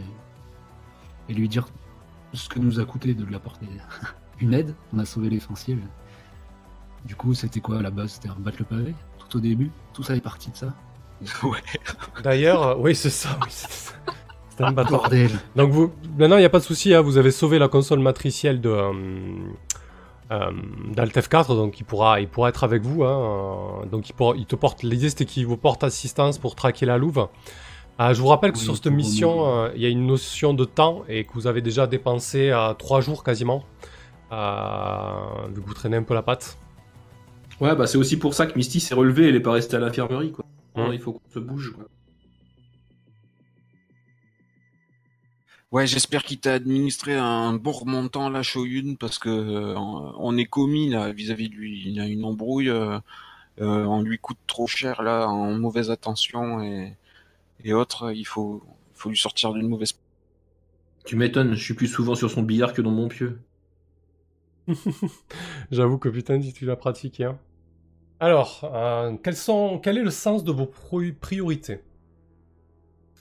[1.29, 1.67] et lui dire
[2.33, 3.67] ce que nous a coûté de lui apporter
[4.41, 4.75] une aide.
[4.95, 5.79] On a sauvé l'essentiel.
[7.05, 8.13] Du coup, c'était quoi à la base?
[8.13, 8.95] C'était un battre le pavé?
[9.29, 10.67] Tout au début Tout ça est parti de ça
[11.45, 11.59] ouais.
[12.23, 13.31] D'ailleurs, euh, oui, c'est ça.
[13.43, 13.93] oui, c'est ça.
[14.51, 15.01] C'était un bâtard.
[15.01, 17.69] Bordel Donc vous, maintenant il n'y a pas de souci, hein, vous avez sauvé la
[17.69, 18.93] console matricielle de euh,
[20.33, 20.51] euh,
[20.93, 23.05] d'Alt F4, donc il pourra, il pourra être avec vous.
[23.05, 24.83] hein, euh, donc il, pourra- il te porte.
[24.83, 27.29] L'idée c'était qu'il vous porte assistance pour traquer la louve.
[28.01, 30.53] Euh, je vous rappelle que Oui, sur cette mission, euh, il y a une notion
[30.53, 33.65] de temps et que vous avez déjà dépensé euh, 3 jours quasiment.
[34.33, 36.59] Euh, vu que vous traînez un peu la patte.
[37.61, 39.81] Ouais, bah c'est aussi pour ça que Misty s'est relevée, elle est pas restée à
[39.81, 40.45] l'infirmerie, quoi.
[40.75, 40.93] Mm.
[40.93, 41.87] Il faut qu'on se bouge, quoi.
[45.73, 50.45] Ouais, j'espère qu'il t'a administré un bon remontant là, Shoyun, parce que euh, on est
[50.45, 51.83] commis là vis-à-vis de lui.
[51.87, 52.99] Il a une embrouille, euh,
[53.61, 56.95] euh, on lui coûte trop cher là, en mauvaise attention et,
[57.65, 58.13] et autres.
[58.15, 58.63] Il faut,
[58.95, 59.95] il faut lui sortir d'une mauvaise.
[61.05, 63.41] Tu m'étonnes, je suis plus souvent sur son billard que dans mon pieu.
[65.71, 67.25] J'avoue que putain, si tu l'as pratiqué.
[67.25, 67.39] Hein.
[68.19, 71.81] Alors, euh, quel est le sens de vos priorités?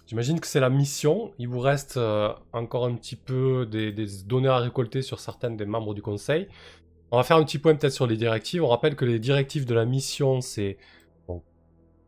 [0.08, 1.34] J'imagine que c'est la mission.
[1.38, 3.92] Il vous reste euh, encore un petit peu des,
[4.26, 6.48] données à récolter sur certaines des membres du conseil.
[7.12, 8.64] On va faire un petit point peut-être sur les directives.
[8.64, 10.78] On rappelle que les directives de la mission, c'est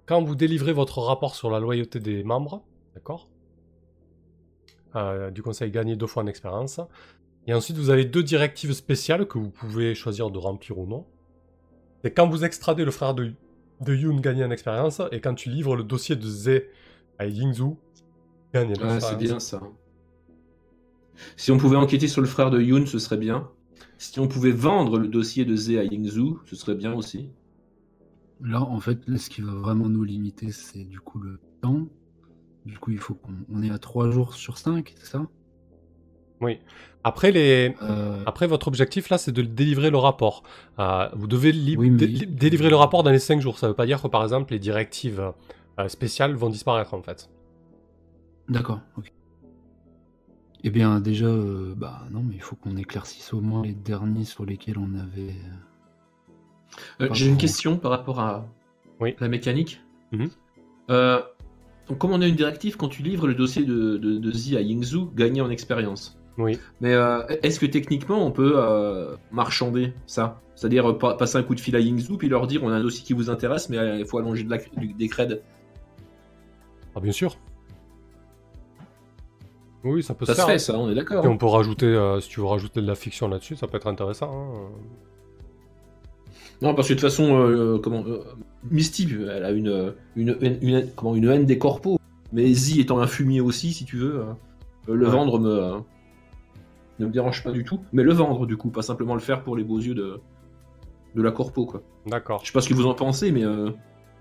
[0.05, 2.63] quand vous délivrez votre rapport sur la loyauté des membres,
[2.95, 3.27] d'accord?
[4.95, 6.79] Euh, Du conseil, gagner deux fois en expérience.
[7.45, 11.05] Et ensuite, vous avez deux directives spéciales que vous pouvez choisir de remplir ou non.
[12.03, 13.33] C'est quand vous extradez le frère de,
[13.81, 16.69] de Yoon, gagner en expérience, et quand tu livres le dossier de Zé
[17.19, 17.75] à Yingzhu,
[18.53, 19.03] gagner en Ouais, expérience.
[19.03, 19.61] c'est bien ça.
[21.35, 23.49] Si on pouvait enquêter sur le frère de Yoon, ce serait bien.
[23.97, 27.31] Si on pouvait vendre le dossier de Zé à Yingzhu, ce serait bien aussi.
[28.41, 31.87] Là, en fait, là, ce qui va vraiment nous limiter, c'est du coup le temps.
[32.65, 35.25] Du coup, il faut qu'on on est à 3 jours sur 5, c'est ça?
[36.41, 36.59] Oui.
[37.03, 37.75] Après, les...
[37.81, 40.43] Euh, Après, votre objectif là, c'est de délivrer le rapport.
[40.79, 43.57] Euh, vous devez li- Oui, mais- dé- délivrer le rapport dans les 5 jours.
[43.59, 45.31] Ça veut pas dire que par exemple, les directives
[45.79, 47.29] euh, spéciales vont disparaître en fait.
[48.49, 48.81] D'accord.
[50.63, 54.25] Eh bien, déjà, euh, bah non, mais il faut qu'on éclaircisse au moins les derniers
[54.25, 55.35] sur lesquels on avait.
[57.01, 58.45] Euh, J'ai une question par rapport à
[58.99, 59.15] Oui.
[59.19, 59.81] la mécanique.
[60.89, 64.57] Donc, comme on a une directive, quand tu livres le dossier de, de, de Zi
[64.57, 66.16] à Yingzhu, gagner en expérience.
[66.37, 66.59] Oui.
[66.81, 70.39] Mais euh, est-ce que techniquement on peut euh, marchander ça?
[70.55, 72.75] C'est-à-dire euh, pa- passer un coup de fil à Yingzhu puis leur dire on a
[72.75, 75.39] un dossier qui vous intéresse, mais euh, il faut allonger de la, du- des creds.
[76.95, 77.35] Ah, bien sûr.
[79.83, 80.47] Oui, ça peut Ça se faire.
[80.47, 81.23] fait, ça, on est d'accord.
[81.23, 83.77] Et on peut rajouter, euh, si tu veux rajouter de la fiction là-dessus, ça peut
[83.77, 84.31] être intéressant.
[84.31, 84.69] hein.
[86.61, 88.03] Non, parce que de toute façon, comment,
[88.71, 91.99] Misty, elle a une, une, une, une- comment, une haine des corpos.
[92.33, 94.21] Mais Zi étant un fumier aussi, si tu veux,
[94.89, 95.11] euh, le Ouais.
[95.11, 95.73] vendre me,
[96.99, 97.79] ne me dérange pas du tout.
[97.93, 100.19] Mais le vendre, du coup, pas simplement le faire pour les beaux yeux de,
[101.15, 101.81] de la corpo, quoi.
[102.05, 102.41] D'accord.
[102.41, 103.71] Je sais pas ce que vous en pensez, mais euh,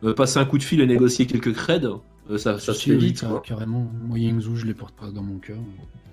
[0.04, 1.86] euh, passer un coup de fil et négocier quelques creds,
[2.30, 3.40] euh, ça, ça se fait oui, vite, car- quoi.
[3.40, 3.86] Carrément.
[4.04, 5.58] Moi, Yingzhou, je les porte pas dans mon cœur,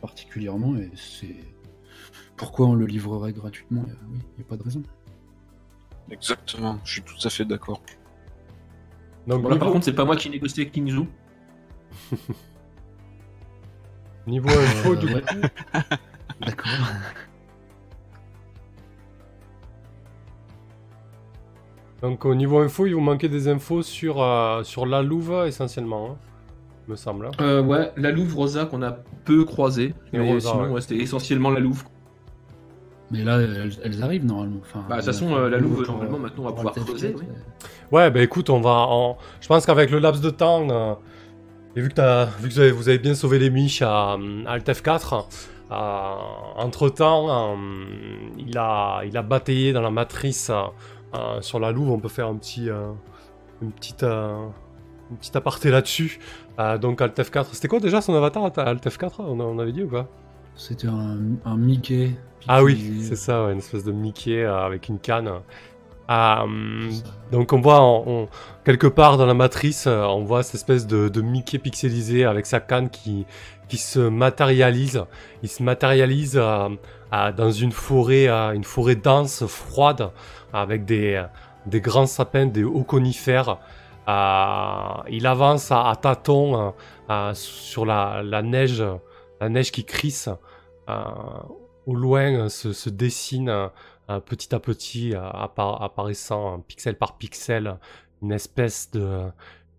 [0.01, 1.35] particulièrement, et c'est.
[2.35, 4.81] Pourquoi on le livrerait gratuitement Euh, Oui, il n'y a pas de raison.
[6.11, 7.81] Exactement, je suis tout à fait d'accord.
[9.27, 11.05] Donc, Bon, là, par contre, c'est pas moi qui négocie avec Kingzhu.
[14.27, 15.47] niveau info, Euh, du coup,
[16.45, 16.71] D'accord.
[22.01, 26.09] donc, au niveau info, il vous manquait des infos sur, euh, sur la Louve essentiellement,
[26.11, 26.15] hein,
[26.89, 27.27] me semble.
[27.27, 27.31] hein.
[27.39, 28.91] Euh, ouais, la Louve Rosa qu'on a
[29.23, 29.93] peu croisé.
[30.11, 30.69] Et Mais Rosa, sinon, ouais.
[30.69, 31.83] ouais, c'était essentiellement la Louve.
[33.11, 34.57] Mais là, elles, elles arrivent normalement.
[34.61, 37.23] Enfin, Bah, de toute façon, euh, la louve, normalement, maintenant, on va pouvoir creuser, oui.
[37.91, 38.87] Ouais, bah écoute, on va.
[38.89, 40.93] on- Je pense qu'avec le laps de temps, euh,
[41.75, 44.13] et vu que, t'as- vu que vous, avez, vous avez bien sauvé les miches à,
[44.13, 44.17] à
[44.47, 45.27] Alt F4,
[45.75, 47.57] entre temps,
[48.37, 50.51] il, a, il a bataillé dans la matrice
[51.15, 51.91] euh, sur la louve.
[51.91, 52.91] On peut faire un petit, euh,
[53.61, 54.47] une petite, euh,
[55.11, 56.19] une petite aparté là-dessus.
[56.59, 59.89] Euh, donc Alt F4, c'était quoi déjà son avatar Alt F4 on, avait dit ou
[59.89, 60.07] pas?
[60.55, 62.11] C'était un, un Mickey.
[62.47, 65.31] Ah oui, c'est ça, ouais, une espèce de Mickey euh, avec une canne.
[66.13, 66.45] Ça.
[67.31, 68.27] donc on voit on- on-
[68.63, 72.45] quelque part dans la matrice, euh, on voit cette espèce de, de Mickey pixelisé avec
[72.45, 73.25] sa canne qui,
[73.69, 75.03] qui se matérialise.
[75.41, 76.69] Il se matérialise euh,
[77.35, 80.11] dans une forêt, une forêt dense, froide,
[80.53, 81.23] avec des,
[81.65, 83.57] des grands sapins, des hauts conifères.
[84.07, 86.73] Euh, il avance à, à tâtons
[87.33, 88.83] sur la, la neige,
[89.41, 90.29] la neige qui crisse.
[91.85, 93.69] Au loin se, se dessine
[94.21, 97.77] petit à petit, euh, appara- apparaissant euh, pixel par pixel,
[98.21, 99.29] une espèce de,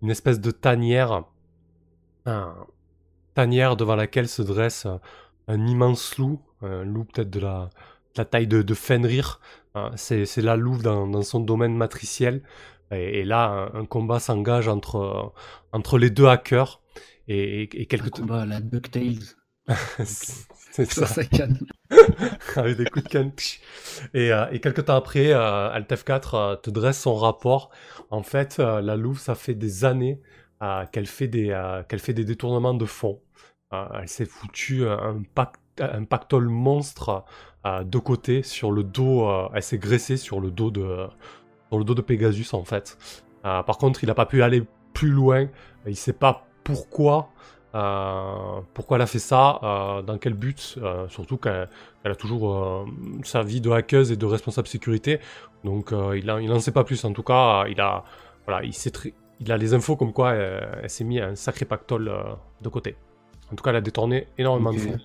[0.02, 1.24] une espèce de tanière,
[2.26, 2.54] un-
[3.34, 4.96] tanière devant laquelle se dresse euh,
[5.48, 7.70] un immense loup, un loup peut-être de la,
[8.14, 9.40] de la taille de, de Fenrir.
[9.76, 12.42] Euh, c'est, la louve dans, dans son domaine matriciel.
[12.90, 15.22] Et, et là, un, un combat s'engage entre, euh,
[15.72, 16.80] entre les deux hackers.
[17.28, 18.10] Et, et, et Un quelques...
[18.10, 19.24] combat à la DuckTales.
[20.74, 21.14] c'est Sur ça.
[21.14, 21.56] sa canne.
[22.56, 23.30] avec des coups de canne.
[24.12, 27.70] Et, euh, et quelques temps après, euh, Alt F4 euh, te dresse son rapport.
[28.10, 30.20] En fait, euh, la Louve, ça fait des années
[30.92, 31.54] qu'elle fait, des,
[31.88, 33.20] qu'elle fait des détournements de fonds.
[33.70, 37.24] Elle s'est foutue un, pact, un pactole monstre
[37.66, 39.28] de côté sur le dos.
[39.52, 41.06] elle s'est graissée sur le dos de,
[41.68, 42.96] sur le dos de Pegasus en fait.
[43.42, 44.62] Par contre, il n'a pas pu aller
[44.94, 45.48] plus loin.
[45.86, 47.33] Il sait pas pourquoi.
[47.74, 51.68] Euh, pourquoi elle a fait ça, euh, dans quel but, euh, surtout qu'elle
[52.04, 52.86] elle a toujours
[53.24, 55.20] sa vie de hackeuse et de responsable sécurité,
[55.64, 57.04] donc il, en, il en sait pas plus.
[57.04, 58.04] En tout cas, il a,
[58.46, 61.64] voilà, il, sait très- il a les infos comme quoi elle s'est mis un sacré
[61.64, 62.12] pactole
[62.60, 62.96] de côté.
[63.50, 64.98] En tout cas, elle a détourné énormément de fonds.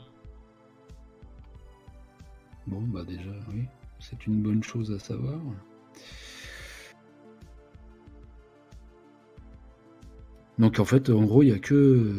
[2.68, 3.64] Bon, bah déjà, oui,
[4.00, 5.40] c'est une bonne chose à savoir.
[10.60, 11.74] Donc en fait, en gros, il y a que...
[11.74, 12.14] euh,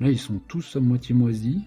[0.00, 1.62] Là, ils sont tous à moitié moisis,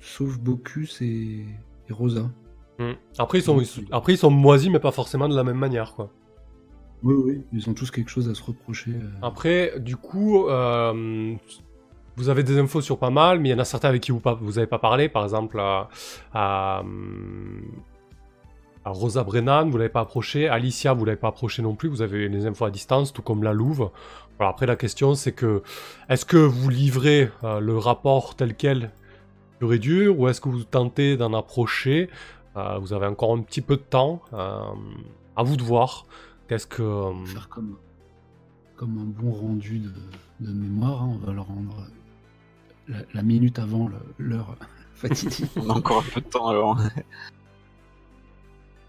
[0.00, 1.44] sauf Bocus et,
[1.88, 2.30] et Rosa.
[2.78, 2.92] Mm.
[3.18, 5.58] Après, ils sont, ils sont- après, ils sont moisis, mais pas forcément de la même
[5.58, 6.10] manière, quoi.
[7.02, 7.42] Oui, oui.
[7.52, 8.92] Ils ont tous quelque chose à se reprocher.
[8.92, 9.08] euh.
[9.20, 11.34] Après, du coup, euh,
[12.16, 14.12] vous avez des infos sur pas mal, mais il y en a certains avec qui
[14.12, 15.08] vous pas, vous avez pas parlé.
[15.08, 15.88] Par exemple, à,
[16.32, 16.82] à,
[18.84, 20.48] à Rosa Brennan, vous l'avez pas approché.
[20.48, 21.88] Alicia, vous l'avez pas approché non plus.
[21.88, 23.90] Vous avez les infos à distance, tout comme la Louve.
[24.40, 25.62] Voilà, après, la question, c'est que
[26.08, 28.90] est-ce que vous livrez euh, le rapport tel quel
[29.58, 32.08] pur et dur, ou est-ce que vous tentez d'en approcher
[32.56, 34.22] Euh, Vous avez encore un petit peu de temps.
[34.32, 34.62] euh,
[35.36, 36.06] à vous de voir.
[36.48, 37.76] Qu'est-ce que euh, faire comme,
[38.76, 39.92] comme un bon rendu de,
[40.40, 41.02] de mémoire.
[41.02, 41.10] hein.
[41.22, 41.86] On va le rendre
[42.88, 44.56] la, la minute avant l'heure
[44.94, 45.50] fatidique.
[45.56, 46.78] On a encore un peu de temps alors.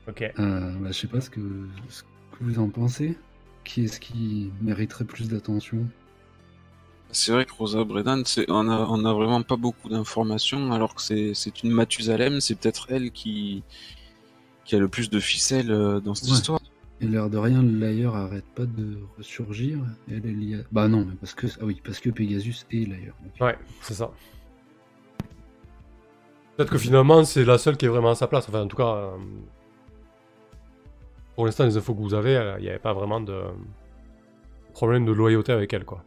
[0.08, 0.22] Ok.
[0.40, 1.42] Euh, bah, je sais pas ce que,
[1.90, 2.08] ce que
[2.40, 3.18] vous en pensez.
[3.64, 5.86] Qui est-ce qui mériterait plus d'attention?
[7.12, 11.02] C'est vrai que Rosa Bredan, on a, on a vraiment pas beaucoup d'informations, alors que
[11.02, 11.34] c'est,
[11.64, 13.64] une Mathusalem, c'est peut-être elle qui,
[14.66, 16.36] qui a le plus de ficelles euh, dans cette Ouais.
[16.36, 16.60] histoire.
[17.02, 19.80] Et l'air de rien, l'ailleurs arrête pas de ressurgir.
[20.10, 22.88] Elle est liée à- Bah non, mais parce que ah oui, parce que Pegasus est
[22.88, 23.16] l'ailleurs.
[23.42, 24.12] Ouais, c'est ça.
[26.56, 28.48] Peut-être que finalement, c'est la seule qui est vraiment à sa place.
[28.48, 29.18] Enfin, en tout cas, euh,
[31.36, 33.42] pour l'instant, les infos que vous avez, euh, il n'y avait pas vraiment de
[34.74, 36.04] problème de loyauté avec elle, quoi.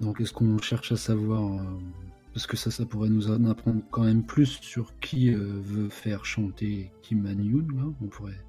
[0.00, 1.62] Donc est-ce qu'on cherche à savoir euh,
[2.34, 5.88] parce que ça, ça pourrait nous en apprendre quand même plus sur qui euh, veut
[5.88, 7.32] faire chanter Kim là.
[8.02, 8.40] On pourrait.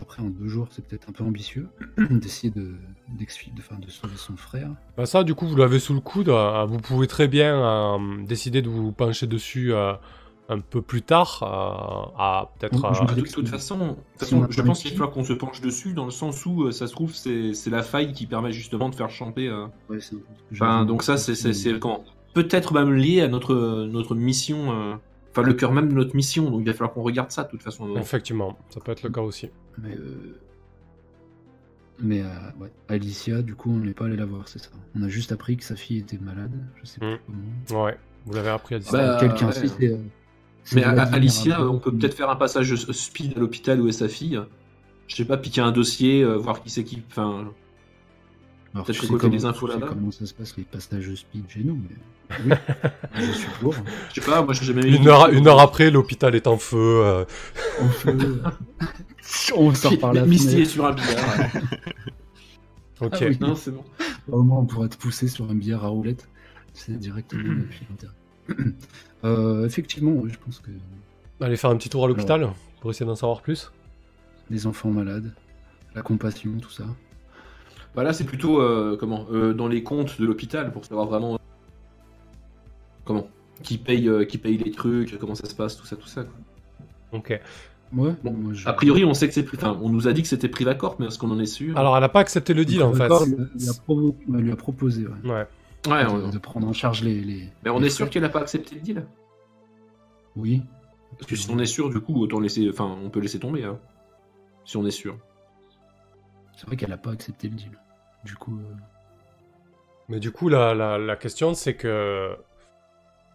[0.00, 1.68] Après, en deux jours, c'est peut-être un peu ambitieux
[2.10, 2.76] d'essayer de,
[3.08, 3.26] de,
[3.58, 4.70] enfin, de sauver son frère.
[4.96, 6.28] Bah ça, du coup, vous l'avez sous le coude.
[6.28, 9.72] vous pouvez très bien euh, décider de vous pencher dessus
[10.50, 12.82] un peu plus tard, euh, à peut-être...
[12.84, 16.06] Euh, De toute façon, je pense qu'il qui- va falloir qu'on se penche dessus, dans
[16.06, 19.10] le sens où euh, ça se trouve, c'est la faille qui permet justement de faire
[19.10, 19.48] chanter.
[19.48, 19.98] euh, Ouais,
[20.52, 22.04] Enfin, donc ça, c'est comment
[22.34, 23.54] Peut-être même lié à notre,
[23.86, 24.94] notre mission, euh,
[25.30, 27.48] enfin le cœur même de notre mission, donc il va falloir qu'on regarde ça de
[27.50, 27.96] toute façon.
[27.96, 29.50] Effectivement, ça peut être le cas aussi.
[29.82, 30.38] Mais, euh,
[32.00, 32.26] mais euh,
[32.60, 32.70] ouais.
[32.88, 34.70] Alicia, du coup, on n'est pas allé la voir, c'est ça.
[34.94, 36.52] On a juste appris que sa fille était malade.
[36.80, 37.18] Je sais pas Mm.
[37.68, 37.84] comment.
[37.84, 39.00] Ouais, vous l'avez appris à distance.
[39.00, 39.98] Bah, Quelqu'un ouais.
[40.74, 44.08] Mais à- Alicia, on peut peut-être faire un passage speed à l'hôpital où est sa
[44.08, 44.40] fille.
[45.06, 47.02] Je sais pas, piquer un dossier, euh, voir qui c'est qui.
[47.10, 47.50] Enfin,
[48.74, 49.86] peut-être récolter comment- des infos là-bas.
[49.88, 51.76] comment ça se passe les passages speed chez nous,
[52.28, 52.52] mais oui,
[53.26, 53.74] je suis pour.
[54.14, 54.96] je sais pas, moi j'ai jamais vu.
[54.96, 56.76] Une heure, une heure après, l'hôpital est en feu.
[56.78, 57.24] euh,
[57.80, 58.14] On fait.
[59.56, 61.38] on sort par la Misty est sur un billard.
[63.00, 63.12] Ok.
[63.14, 63.38] Ah oui.
[63.40, 63.84] non, c'est bon.
[64.28, 66.28] Au moins, on pourra te pousser sur un billard à roulette.
[66.74, 68.14] C'est directement depuis l'intérieur.
[69.24, 70.70] Euh, effectivement, oui, je pense que
[71.40, 72.50] Allez faire un petit tour à l'hôpital
[72.80, 73.72] pour essayer d'en savoir plus.
[74.48, 75.32] les enfants malades,
[75.96, 76.84] la compassion, tout ça.
[77.96, 81.36] Bah là, c'est plutôt euh, comment euh, dans les comptes de l'hôpital pour savoir vraiment
[83.04, 83.26] comment
[83.62, 86.22] qui paye, euh, qui paye les trucs, comment ça se passe, tout ça, tout ça.
[86.22, 87.18] quoi.
[87.18, 87.40] Ok.
[87.92, 90.12] Ouais, Bon, moi, je- A priori, on sait que c'est, pri- enfin, on nous a
[90.12, 91.76] dit que c'était Privacorp, mais est-ce qu'on en est sûr?
[91.76, 92.98] Alors, elle n'a pas accepté le deal en fait.
[93.00, 95.46] D'accord, lui, a provo- ouais, lui a proposé ouais, Ouais.
[95.86, 97.20] Ouais, de, on- de prendre en charge les.
[97.20, 99.06] les mais on les est sûr qu'elle a pas accepté le deal?
[100.36, 100.62] Oui.
[101.18, 103.64] Parce que si on est sûr, du coup, autant laisser, enfin, on peut laisser tomber.
[103.64, 103.78] hein.
[104.64, 105.16] Si on est sûr.
[106.56, 107.78] C'est vrai qu'elle a pas accepté le deal.
[108.24, 108.74] Du coup, euh,
[110.08, 112.36] Mais du coup, la, la, la question, c'est que.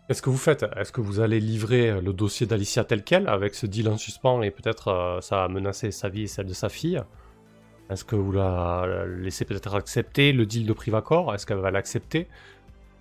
[0.07, 0.65] Qu'est-ce que vous faites?
[0.75, 4.41] Est-ce que vous allez livrer le dossier d'Alicia tel quel, avec ce deal en suspens,
[4.41, 7.01] et peut-être euh, ça va menacer sa vie et celle de sa fille?
[7.93, 11.33] Est-ce que vous la, la laissez peut-être accepter le deal de Privacor?
[11.33, 12.27] Est-ce qu'elle va l'accepter?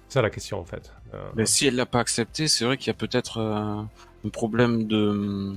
[0.09, 0.93] C'est ça la question en fait.
[1.15, 3.83] Euh, Mais si elle l'a pas accepté, c'est vrai qu'il y a peut-être euh,
[4.25, 5.55] un problème de,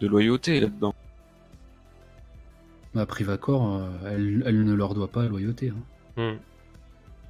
[0.00, 0.94] de loyauté là-dedans.
[2.94, 5.72] bah, Privacor, euh, elle, elle ne leur doit pas loyauté.
[6.16, 6.34] hein.
[6.34, 6.38] hmm.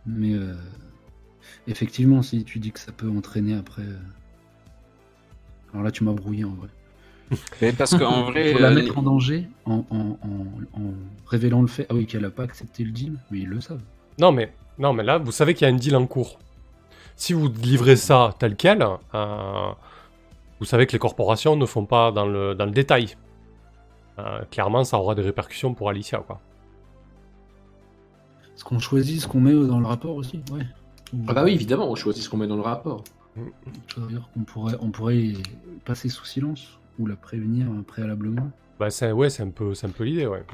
[0.07, 0.55] Mais euh,
[1.67, 3.85] effectivement, si tu dis que ça peut entraîner après.
[5.73, 6.69] Alors là, tu m'as brouillé en vrai.
[7.63, 10.93] Mais parce qu'en vrai, Faut la euh, mettre en danger en, en- en- en
[11.27, 13.83] révélant le fait ah oui, qu'elle a pas accepté le deal, mais ils le savent.
[14.19, 16.39] Non, mais, non, mais là, vous savez qu'il y a un deal en cours.
[17.17, 18.85] Si vous livrez ça tel quel,
[19.15, 19.71] euh,
[20.59, 23.17] vous savez que les corporations ne font pas dans le, dans le détail.
[24.19, 26.41] Euh, clairement, ça aura des répercussions pour Alicia, quoi.
[28.55, 30.67] Est-ce qu'on choisit ce qu'on met dans le rapport aussi Ouais.
[31.29, 33.05] Ah bah oui, évidemment, on choisit ce qu'on met dans le rapport.
[33.37, 35.33] Ça veut dire qu'on pourrait, on pourrait
[35.85, 38.51] passer sous silence ou la prévenir préalablement.
[38.79, 40.45] Bah, c'est ouais, c'est un peu, c'est un peu l'idée, ouais.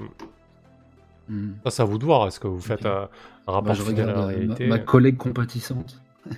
[1.28, 1.52] Hmm.
[1.64, 2.26] Ça, c'est à vous de voir.
[2.28, 3.06] Est-ce que vous faites euh, un
[3.46, 6.00] Bah, rapport je fidèle à regarde la euh, ma, réalité ma collègue compatissante.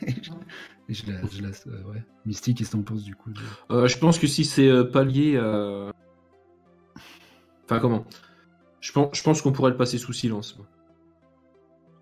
[0.90, 2.02] Et je la, je la- euh, ouais.
[2.24, 3.40] Mystique, qu'est-ce que t'en penses du coup de-
[3.70, 5.90] Euh, je pense que si c'est euh, pas lié à...
[7.64, 8.04] Enfin, comment?
[8.80, 10.58] Je pense, je pense qu'on pourrait le passer sous silence.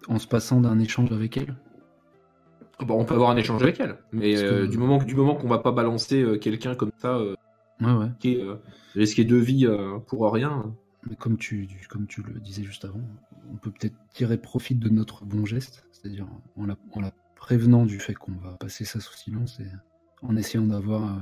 [0.08, 1.56] En se passant d'un échange avec elle?
[2.78, 5.34] Bon, on peut avoir un échange avec elle, mais que- euh, du moment, du moment
[5.34, 7.34] qu'on va pas balancer euh, quelqu'un comme ça, euh,
[7.80, 8.08] Ouais, ouais.
[8.20, 8.56] qui est euh,
[8.94, 10.74] risqué de vie euh, pour rien.
[11.08, 13.00] Mais comme tu, comme tu le disais juste avant,
[13.52, 16.26] on peut peut-être tirer profit de notre bon geste, c'est-à-dire
[16.56, 19.66] en la, en la prévenant du fait qu'on va passer ça sous silence et
[20.22, 21.20] en essayant d'avoir euh,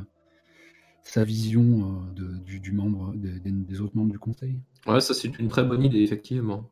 [1.03, 1.63] sa vision
[2.09, 4.59] euh, de- du, du membre, des, des- des autres membres du conseil.
[4.87, 6.71] Ouais, ça c'est une très bonne idée, effectivement.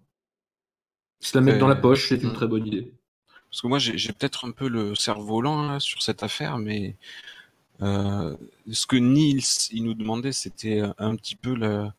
[1.21, 2.35] Se la mettre dans la poche, c'est une hmm.
[2.35, 2.95] très bonne idée.
[3.51, 6.97] Parce que moi, j'ai peut-être un peu le cerf-volant sur cette affaire, mais
[7.83, 8.37] euh,
[8.71, 9.41] ce que Niels
[9.73, 11.95] il nous demandait, c'était un petit peu la,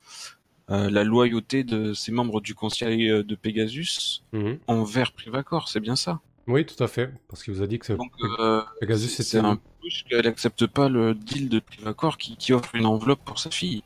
[0.72, 4.60] euh, la loyauté de ces membres du conseil de Pegasus Mhm.
[4.68, 6.20] envers Privacor, c'est bien ça?
[6.48, 7.10] Oui, tout à fait.
[7.30, 10.66] Parce qu'il vous a dit que c'est- Donc, euh, Pegasus, c'était un push qu'elle accepte
[10.68, 13.84] pas le deal de Privacor qui, qui offre une enveloppe pour sa fille.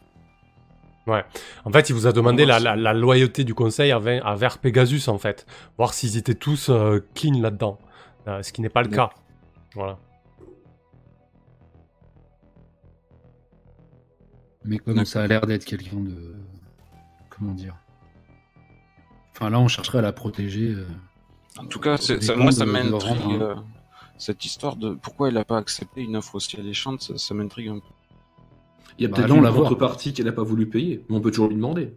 [1.64, 4.58] En fait, il vous a demandé la, si- la- la loyauté du conseil envers, envers
[4.58, 5.46] Pegasus, en fait.
[5.78, 7.80] Voir s'ils étaient tous euh, clean là-dedans.
[8.28, 9.10] Euh, ce qui n'est pas le cas.
[9.74, 9.98] Voilà.
[14.68, 16.36] Mais comme ça a l'air d'être quelqu'un de.
[17.30, 17.76] Comment dire?
[19.32, 20.70] Enfin là, on chercherait à la protéger.
[20.76, 20.86] euh,
[21.58, 23.22] En tout cas, Ça moi, ça m'intrigue.
[23.26, 23.40] hein.
[23.42, 23.56] euh,
[24.18, 27.70] cette histoire de pourquoi elle n'a pas accepté une offre aussi alléchante, ça, ça m'intrigue
[27.70, 27.86] un peu.
[28.98, 31.30] Il y a Bah, peut-être une contrepartie qu'elle n'a pas voulu payer, mais on peut
[31.30, 31.94] toujours lui demander.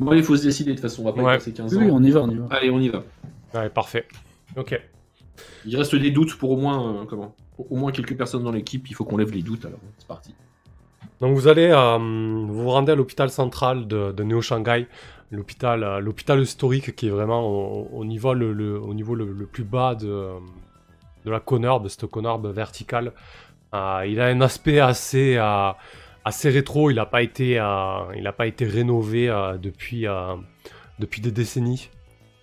[0.00, 1.34] Bon, il faut se décider de toute façon, on va pas Ouais.
[1.34, 1.96] passer 15 Oui, oui, ans.
[1.96, 2.46] on y va, on y va.
[2.50, 3.04] Allez, on y va.
[3.54, 4.06] Ouais, parfait.
[4.56, 4.80] Ok.
[5.66, 7.34] Il reste des doutes pour au moins, euh, comment?
[7.58, 9.80] Au moins quelques personnes dans l'équipe, il faut qu'on lève les doutes alors.
[9.98, 10.34] C'est parti.
[11.20, 14.86] Donc vous allez, euh, vous vous rendez à l'hôpital central de, de Neo Shanghai,
[15.32, 19.64] l'hôpital, euh, l'hôpital historique qui est vraiment au, au niveau, le, au niveau le, plus
[19.64, 20.28] bas de,
[21.24, 23.12] de la conorbe, de cette conorbe verticale.
[23.74, 25.70] Euh, il a un aspect assez, euh,
[26.24, 26.90] assez rétro.
[26.90, 30.36] Il n'a pas été, euh, pas été rénové euh, depuis, euh,
[30.98, 31.90] depuis des décennies.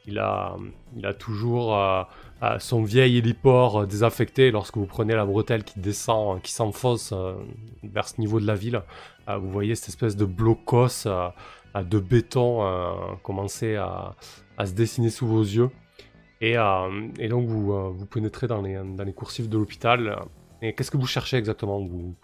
[0.06, 0.56] Il a,
[0.96, 1.76] il a toujours
[2.42, 4.52] euh, euh, son vieil héliport euh, désaffecté.
[4.52, 7.34] Lorsque vous prenez la bretelle qui descend, qui s'enfonce euh,
[7.84, 8.82] vers ce niveau de la ville,
[9.30, 11.30] euh, vous voyez cette espèce de blocos euh,
[11.76, 12.92] euh, de béton euh,
[13.24, 14.16] commencer à,
[14.64, 15.70] se dessiner sous vos yeux.
[16.42, 20.18] Et, euh, donc vous, euh, vous pénétrez dans les, dans les coursifs de l'hôpital.
[20.62, 21.80] Et qu'est-ce que vous cherchez exactement?
[21.80, 22.16] Vous,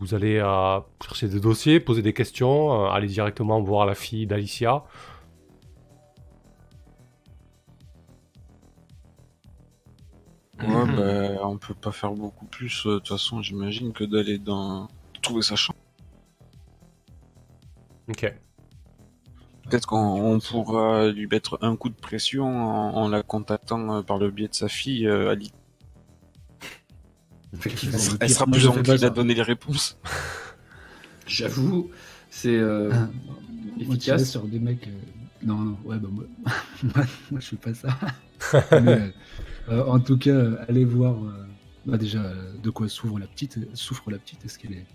[0.00, 4.26] vous allez euh, chercher des dossiers, poser des questions, euh, aller directement voir la fille
[4.26, 4.82] d'Alicia.
[10.62, 10.96] Ouais, Mhm.
[10.96, 14.88] bah, on peut pas faire beaucoup plus, euh, de toute façon, j'imagine, que d'aller dans.
[15.22, 15.78] trouver sa chambre.
[18.08, 18.34] Ok.
[19.70, 19.96] Peut-être qu'on
[20.34, 24.30] on pourra lui mettre un coup de pression en, en la contactant euh, par le
[24.32, 25.52] biais de sa fille, euh, Ali.
[27.54, 27.98] Effectivement.
[28.20, 29.96] Elle, sera plus encline à donner les réponses.
[31.26, 31.90] J'avoue,
[32.30, 33.08] c'est euh, Ah,
[33.80, 34.30] efficace.
[34.30, 34.86] sur des mecs.
[34.88, 34.90] euh,
[35.44, 36.24] Non, non, ouais, bah moi,
[36.82, 36.92] moi,
[37.30, 37.96] moi, je fais pas ça.
[38.80, 39.12] Mais,
[39.70, 41.46] euh, en tout cas, euh, allez voir euh,
[41.86, 42.22] bah, déjà
[42.62, 43.58] de quoi souffre la petite.
[43.74, 44.86] Souffre la petite, est-ce qu'elle est.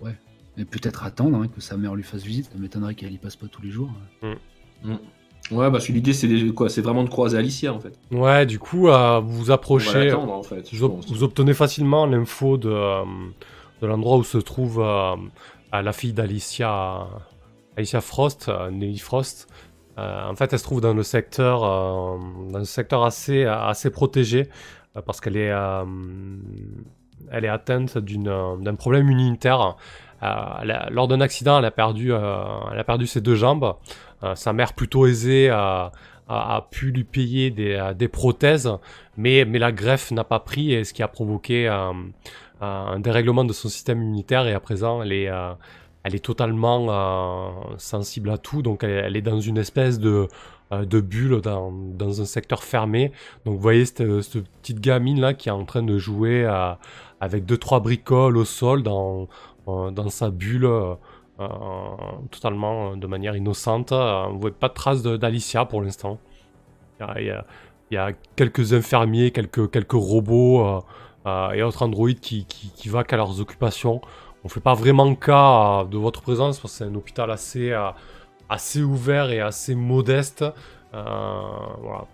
[0.00, 0.16] ouais.
[0.56, 2.46] Mais peut-être attendre hein, que sa mère lui fasse visite.
[2.52, 3.90] Ça m'étonnerait qu'elle y passe pas tous les jours.
[5.50, 7.98] Ouais, bah parce que l'idée c'est quoi C'est vraiment de croiser Alicia en fait.
[8.10, 10.12] Ouais, du coup, euh, vous vous On va approchez.
[10.12, 10.68] en fait.
[10.72, 11.06] je Vous, ob- pense.
[11.10, 13.04] vous obtenez facilement l'info de, euh,
[13.82, 15.16] de l'endroit où se trouve euh,
[15.72, 17.06] la fille d'Alicia,
[17.76, 19.48] Alicia Frost, euh, Nelly Frost.
[19.98, 22.18] Euh, en fait, elle se trouve dans le secteur, euh,
[22.50, 24.48] dans un secteur assez, assez protégé
[24.96, 25.52] euh, parce qu'elle est,
[27.30, 29.76] elle est atteinte d'un problème immunitaire.
[30.90, 33.74] Lors d'un accident, elle a perdu, elle a perdu ses deux jambes.
[34.34, 35.92] Sa mère, plutôt aisée, a,
[36.70, 38.70] pu lui payer des, des prothèses
[39.16, 41.92] mais, mais la greffe n'a pas pris, et ce qui a provoqué euh,
[42.60, 45.30] un dérèglement de son système immunitaire, et à présent, elle est,
[46.04, 50.28] elle est totalement euh, sensible à tout, donc elle, est dans une espèce de,
[50.72, 51.72] euh, bulle dans,
[52.20, 53.10] un secteur fermé.
[53.44, 54.04] Donc vous voyez cette,
[54.62, 56.72] petite gamine là qui est en train de jouer euh,
[57.20, 59.28] avec deux trois bricoles au sol dans,
[60.10, 60.68] sa bulle.
[62.30, 63.92] totalement de manière innocente.
[63.92, 66.18] Euh, Vous voyez pas de traces de- d'Alicia pour l'instant.
[67.00, 67.24] Il
[67.90, 70.84] y a- quelques infirmiers, quelques, robots
[71.54, 74.02] et autres androïdes qui, qui, qui à leurs occupations.
[74.44, 77.70] On fait pas vraiment cas euh, de votre présence parce que c'est un hôpital assez,
[77.72, 77.90] euh,
[78.48, 80.44] assez ouvert et assez modeste.
[80.92, 81.42] Euh,
[81.80, 82.04] voilà.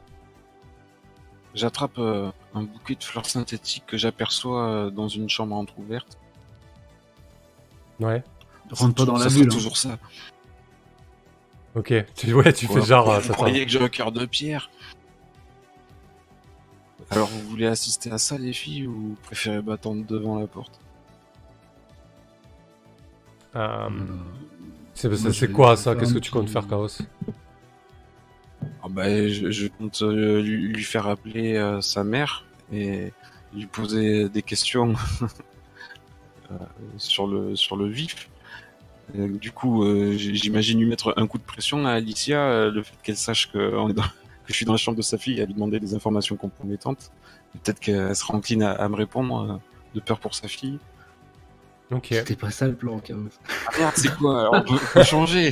[1.55, 6.17] J'attrape euh, un bouquet de fleurs synthétiques que j'aperçois euh, dans une chambre entrouverte.
[7.99, 8.23] Ouais.
[8.71, 9.47] Rentre pas dans Ça la bulle.
[9.47, 9.49] hein.
[9.51, 9.99] toujours ça.
[11.75, 11.93] Ok.
[12.15, 13.13] Tu, ouais, tu fais genre.
[13.21, 14.71] Vous ça croyez que j'ai un cœur de pierre?
[17.11, 20.81] Alors vous voulez assister à ça les filles ou vous préférez m'attendre devant la porte?
[23.57, 23.89] Euh,
[24.95, 26.99] c'est quoi ça Qu'est-ce que tu comptes faire, Chaos
[28.83, 33.11] ah bah, je, je compte euh, lui, lui faire appeler euh, sa mère et
[33.55, 34.95] lui poser des questions
[36.51, 36.55] euh,
[36.99, 38.29] sur le sur le vif.
[39.19, 42.83] Euh, du coup, euh, j'imagine lui mettre un coup de pression à Alicia, euh, le
[42.83, 44.03] fait qu'elle sache que, on est dans-
[44.45, 47.11] que je suis dans la chambre de sa fille, à lui demander des informations compromettantes.
[47.65, 49.57] Peut-être qu'elle sera encline à, à me répondre euh,
[49.95, 50.79] de peur pour sa fille.
[52.03, 53.19] C'était pas ça le plan, Chaos.
[53.67, 55.51] Ah merde, c'est quoi Alors, on peut, changer.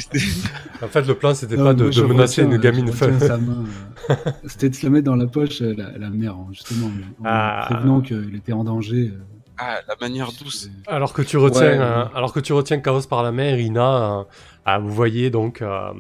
[0.83, 3.09] En fait, le plan, c'était pas de, menacer retiens, une gamine fun.
[3.11, 3.65] euh,
[4.47, 7.23] C'était de se la mettre dans la poche, euh, la, la mère, hein, justement, en
[7.25, 7.67] Ah.
[7.69, 9.13] prévenant qu'il était en danger.
[9.13, 9.19] euh,
[9.59, 10.71] Ah, la manière douce.
[10.87, 11.79] Alors que tu retiens, Ouais.
[11.81, 14.25] euh, alors que tu retiens Chaos par la main, Irina, euh,
[14.65, 15.91] ah, vous voyez donc euh,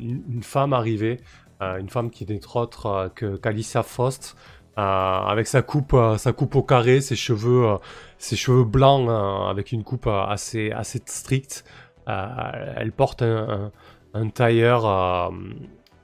[0.00, 1.20] une, une femme arriver,
[1.60, 6.16] euh, une femme qui n'est autre euh, que qu'Alicia Faust, euh, avec sa coupe, euh,
[6.18, 7.76] sa coupe au carré, ses cheveux, euh,
[8.18, 11.64] ses cheveux blancs euh, avec une coupe euh, assez, assez stricte.
[12.08, 13.70] Euh, elle porte un,
[14.14, 15.30] un- tailleur euh,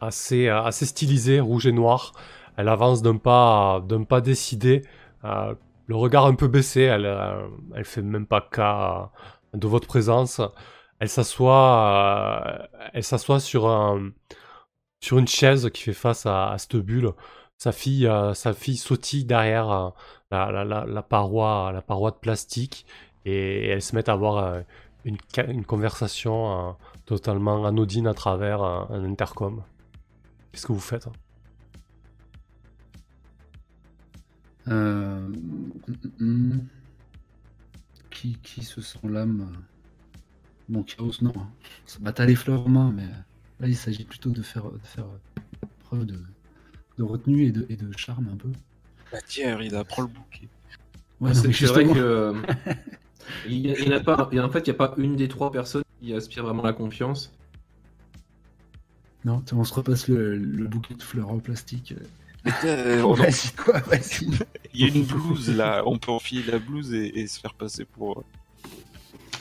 [0.00, 2.12] assez, euh, assez stylisé, rouge et noir.
[2.56, 4.82] Elle avance d'un pas, d'un pas décidé.
[5.24, 5.54] euh,
[5.86, 9.10] le regard un peu baissé, elle, euh, elle fait même pas cas
[9.54, 10.40] euh, de votre présence.
[11.00, 14.10] Elle s'assoit, euh, elle s'assoit sur un,
[15.00, 17.12] sur une chaise qui fait face à, à cette bulle.
[17.58, 19.90] Sa fille, euh, sa fille sautille derrière euh,
[20.30, 22.86] la, la, la, la paroi, la paroi de plastique
[23.24, 24.60] et, elles se mettent à avoir euh,
[25.04, 26.72] une, conversation euh,
[27.06, 29.62] totalement anodine à travers euh, un intercom.
[30.52, 31.08] Qu'est-ce que vous faites
[34.68, 35.28] Euh,
[36.20, 36.60] mm, mm.
[38.10, 39.50] Qui, qui se sent l'âme?
[40.68, 41.32] Bon, Chaos, non.
[41.36, 41.48] hein.
[42.00, 43.06] Bah, t'as les fleurs mais
[43.60, 45.06] là, il s'agit plutôt de de faire
[45.84, 46.20] preuve de,
[46.98, 48.48] de retenue et de, et de charme un peu.
[49.12, 50.48] Bah tiens, Rida, prends le bouquet.
[51.20, 51.98] Ouais, non, c'est vrai que.
[51.98, 52.32] euh,
[53.46, 54.94] Il y, a- il y en a pas, et en fait, il n'y a pas
[54.98, 57.32] une des trois personnes qui aspire vraiment la confiance.
[59.24, 61.94] non, on se repasse le, le bouquet de fleurs en plastique.
[62.64, 64.26] Euh, on- Vas-y, quoi, vas-y.
[64.72, 67.52] Il y a une blouse là, on peut enfiler la blouse et, et se faire
[67.52, 68.24] passer pour.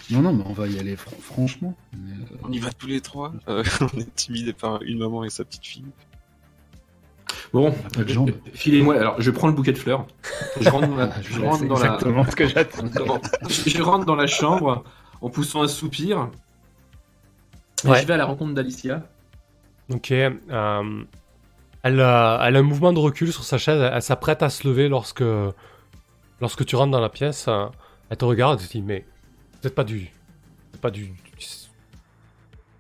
[0.10, 1.78] Non, non, mais on va y aller fran- franchement.
[1.94, 3.34] Mais, euh, On y va tous les trois.
[3.48, 5.86] Euh, on est intimidé par une maman et sa petite fille.
[7.54, 7.74] Bon,
[8.54, 8.96] filez-moi.
[9.00, 10.06] Alors, je prends le bouquet de fleurs.
[10.60, 12.84] Je rentre dans la, je rentre dans la, exactement ce que j'attends.
[13.50, 14.84] je je rentre dans la chambre
[15.22, 16.30] en poussant un soupir.
[17.84, 18.02] Et Ouais.
[18.02, 19.04] Je vais à la rencontre d'Alicia.
[19.94, 20.12] Ok.
[20.12, 21.04] euh,
[21.84, 23.80] elle, a, elle a un mouvement de recul sur sa chaise.
[23.82, 25.24] Elle, elle s'apprête à se lever lorsque,
[26.42, 27.48] lorsque tu rentres dans la pièce.
[28.10, 29.06] elle te regarde et te dit Mais
[29.54, 30.00] vous n'êtes pas du.
[30.00, 31.46] vous êtes pas du, du- du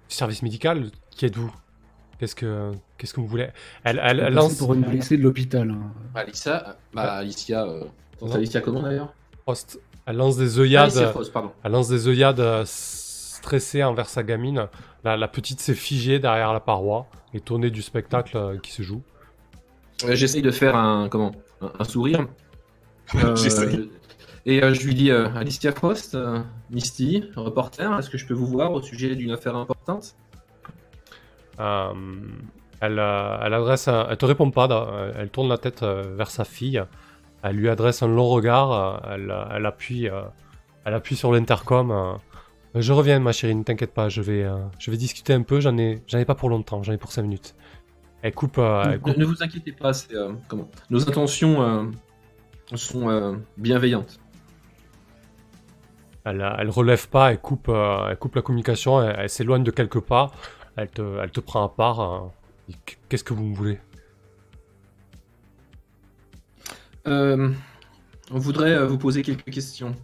[0.10, 0.90] service médical?
[1.12, 1.52] Qui êtes-vous?
[2.20, 3.50] Qu'est-ce que qu'est-ce que vous voulez?
[3.84, 4.56] Elle, elle, elle lance.
[4.56, 5.70] pour une blessée de l'hôpital.
[5.72, 5.92] hein.
[6.16, 7.84] Alicia, bah Alicia, euh,
[8.22, 8.34] Non.
[8.36, 9.14] Alicia comment d'ailleurs?
[9.44, 9.80] Frost.
[10.06, 10.86] Elle lance des œillades.
[10.92, 11.52] Alicia Frost, pardon.
[11.64, 14.68] Elle lance des œillades euh, stressées envers sa gamine.
[15.04, 19.02] La, la petite s'est figée derrière la paroi, étonnée du spectacle euh, qui se joue.
[20.06, 21.32] Euh, J'essaye de faire un comment?
[21.62, 22.28] Un, un sourire.
[23.16, 23.36] Euh,
[24.46, 26.40] et euh, je lui dis euh, Alicia Frost, euh,
[26.72, 30.16] Misty, reporter, est-ce que je peux vous voir au sujet d'une affaire importante?
[31.62, 31.94] Euh,
[32.82, 34.68] elle, euh, elle adresse, un- elle te répond pas.
[34.70, 36.82] euh, Elle tourne la tête euh, vers sa fille.
[37.44, 39.02] Elle lui adresse un long regard.
[39.12, 40.10] Elle, elle appuie,
[40.86, 42.18] elle appuie sur l'intercom.
[42.76, 44.10] je reviens, ma chérie, ne t'inquiète pas.
[44.10, 44.46] Je vais,
[44.80, 45.60] je vais discuter un peu.
[45.60, 46.82] J'en ai, j'en ai pas pour longtemps.
[46.84, 47.56] J'en ai pour 5 minutes.
[48.24, 51.84] Elle coupe, elle ne, coupe ne vous inquiétez pas, c'est euh, comment Nos intentions euh,
[52.76, 54.20] sont euh, bienveillantes.
[56.26, 60.02] Elle, elle relève pas, elle coupe, elle coupe la communication, elle, elle s'éloigne de quelques
[60.02, 60.32] pas,
[60.76, 62.32] elle te, elle te prend à part.
[63.10, 63.80] Qu'est-ce que vous me voulez?
[67.08, 67.52] Euh,
[68.32, 69.96] on voudrait euh, vous poser quelques questions.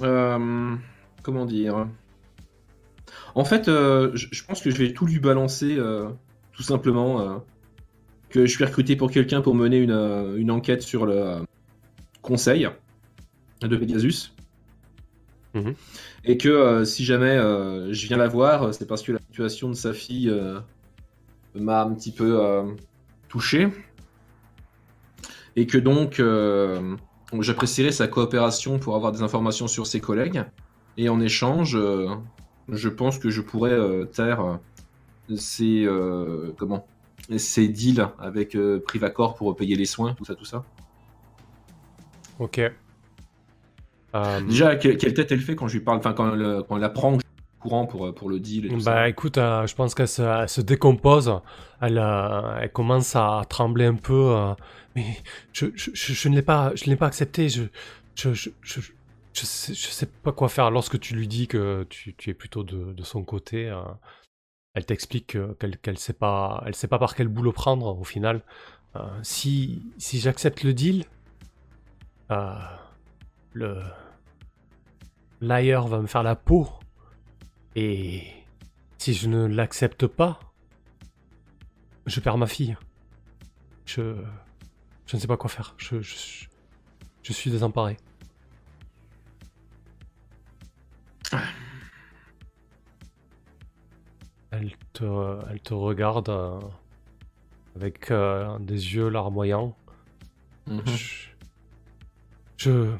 [0.00, 0.74] Euh,
[1.22, 1.86] comment dire?
[3.34, 6.08] En fait, euh, je pense que je vais tout lui balancer, euh,
[6.52, 7.20] tout simplement.
[7.20, 7.38] euh,
[8.32, 11.44] que je suis recruté pour quelqu'un pour mener une, une enquête sur le
[12.22, 12.68] conseil
[13.60, 14.32] de Pegasus.
[15.54, 15.74] Mhm.
[16.24, 19.68] Et que euh, si jamais euh, je viens la voir, c'est parce que la situation
[19.68, 20.58] de sa fille euh,
[21.54, 22.64] m'a un petit peu euh,
[23.28, 23.68] touché.
[25.56, 26.96] et que donc euh,
[27.40, 30.44] j'apprécierais sa coopération pour avoir des informations sur ses collègues.
[30.96, 32.08] Et en échange, euh,
[32.68, 34.58] je pense que je pourrais taire
[35.34, 35.88] ces
[36.58, 36.86] comment
[37.28, 38.56] deals avec
[38.86, 40.64] Privacor pour payer les soins, tout ça, tout ça.
[42.38, 42.60] Ok.
[44.46, 46.36] Déjà, quelle, tête elle fait quand je lui parle, enfin quand,
[46.68, 47.16] quand elle apprend
[47.62, 51.40] courant pour, pour le deal et tout Bah écoute, je pense qu'elle se, se, décompose,
[51.80, 51.98] elle,
[52.60, 54.54] elle commence à trembler un peu
[54.94, 55.16] mais
[55.52, 57.48] je, je, je, ne l'ai pas, je l'ai pas accepté.
[57.48, 57.64] Je,
[58.14, 58.80] je, je, je,
[59.32, 60.70] je, sais, pas quoi faire.
[60.70, 63.82] Lorsque tu lui dis que tu, tu es plutôt de, de son côté, euh,
[64.74, 68.42] elle t'explique qu'elle qu'elle sait pas, elle sait pas par quel boulot prendre au final.
[68.96, 71.04] Euh, si si j'accepte le deal,
[72.30, 72.54] euh,
[73.54, 73.80] le
[75.40, 76.68] l'ailleurs va me faire la peau.
[77.74, 78.24] Et
[78.98, 80.40] si je ne l'accepte pas,
[82.06, 82.76] je perds ma fille.
[83.86, 84.22] Je
[85.12, 85.74] je ne sais pas quoi faire.
[85.76, 87.98] Je, je, suis désemparé.
[94.50, 95.04] Elle te,
[95.50, 96.60] elle te regarde euh,
[97.76, 99.76] avec euh, des yeux larmoyants.
[100.66, 100.82] Mhm.
[102.56, 102.94] je,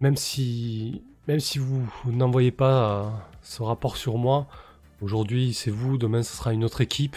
[0.00, 1.04] Même si.
[1.28, 3.10] Même si vous, n'envoyez pas euh,
[3.42, 4.46] ce rapport sur moi,
[5.00, 7.16] aujourd'hui c'est vous, demain ce sera une autre équipe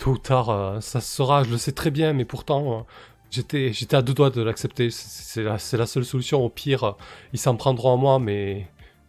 [0.00, 2.82] tôt ou tard, euh, ça sera, je le sais très bien, mais pourtant, euh,
[3.30, 4.90] j'étais, j'étais à deux doigts de l'accepter.
[4.90, 6.44] C'est la, la, seule solution.
[6.44, 6.92] Au pire, euh,
[7.32, 8.66] ils s'en prendront à moi, mais,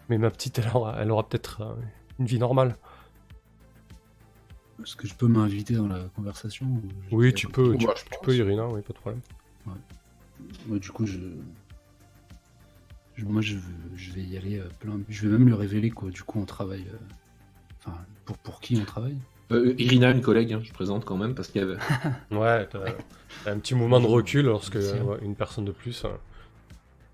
[0.09, 1.75] mais ma petite, elle aura, elle aura peut-être
[2.19, 2.77] une vie normale.
[4.83, 6.67] Est-ce que je peux m'inviter dans la conversation
[7.11, 7.87] Oui, tu peux, tu,
[8.21, 9.21] peux, Irina, oui, pas de problème.
[9.65, 10.79] Ouais.
[10.79, 11.19] du coup, je.
[13.19, 13.57] Moi, je,
[13.95, 14.99] je, vais y aller plein.
[15.09, 16.09] Je vais même lui révéler quoi.
[16.09, 16.85] Du coup, on travaille.
[17.79, 19.17] Enfin, pour, pour qui on travaille?
[19.51, 21.77] Euh, Irina, une collègue, hein, je présente quand même, parce qu'il y avait.
[22.31, 22.67] ouais,
[23.45, 24.77] un petit mouvement de recul lorsque
[25.21, 26.05] une personne de plus.
[26.05, 26.17] Hein.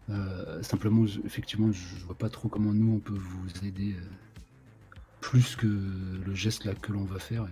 [0.09, 5.55] Euh, simplement, effectivement, je vois pas trop comment nous on peut vous aider euh, plus
[5.55, 7.45] que le geste là que l'on va faire.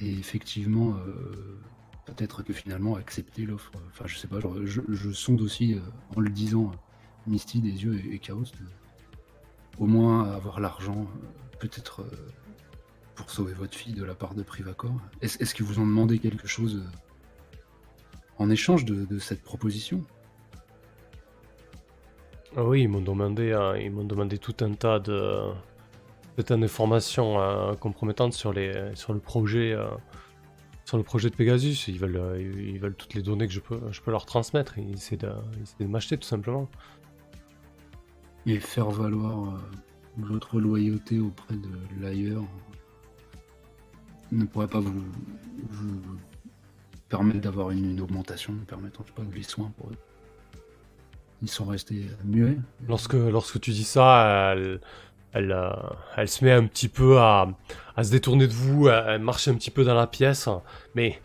[0.00, 0.96] Et, effectivement,
[2.06, 3.72] peut-être que finalement accepter l'offre.
[3.88, 5.76] Enfin, je sais pas, je, sonde aussi
[6.16, 6.72] en le disant,
[7.26, 8.44] Misty des yeux et, Chaos,
[9.78, 11.06] au moins avoir l'argent,
[11.58, 12.04] peut-être
[13.14, 14.92] pour sauver votre fille de la part de Privacor.
[15.22, 17.58] Est-ce qu'ils vous ont demandé quelque chose euh,
[18.38, 20.02] en échange de, cette proposition?
[22.56, 25.50] Ah Oui, ils m'ont demandé, euh, m'ont demandé tout un tas de,
[26.38, 29.76] d'informations euh, compromettantes sur, les, sur le projet.
[30.84, 33.80] Sur le projet de Pegasus, ils veulent, ils veulent toutes les données que je peux,
[33.90, 34.78] je peux leur transmettre.
[34.78, 35.32] Ils essaient de,
[35.80, 36.68] de m'acheter tout simplement.
[38.46, 39.58] Et faire valoir
[40.18, 41.68] votre loyauté auprès de
[42.00, 42.44] l'ailleurs
[44.32, 45.02] ne pourrait pas vous,
[47.08, 49.96] permettre d'avoir une, augmentation, permettant, je sais pas, les soins pour eux.
[51.42, 52.58] Ils sont restés muets.
[52.88, 54.80] Lorsque, lorsque tu dis ça, elle,
[55.34, 55.70] elle, euh,
[56.16, 57.48] elle se met un petit peu à,
[57.96, 60.48] à se détourner de vous, elle marche un petit peu dans la pièce,
[60.94, 61.20] mais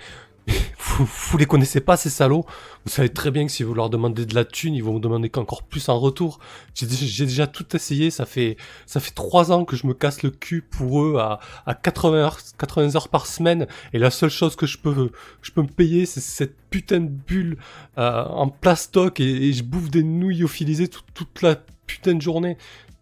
[0.80, 2.45] vous, vous les connaissez pas ces salauds.
[2.86, 4.99] Vous savez très bien que si vous leur demandez de la thune, ils vont vous
[4.99, 6.40] demander qu'encore plus en retour.
[6.73, 8.10] J'ai déjà, tout essayé.
[8.10, 11.40] Ça fait ça fait trois ans que je me casse le cul pour eux à,
[11.65, 13.68] à 80 heures 80 heures par semaine.
[13.94, 15.11] Et la seule chose que je peux
[15.41, 17.57] je peux me payer, c'est cette putain de bulle
[17.98, 21.56] euh, en plastoc et, je bouffe des nouilles euphilisées toute la
[21.86, 22.57] putain de journée.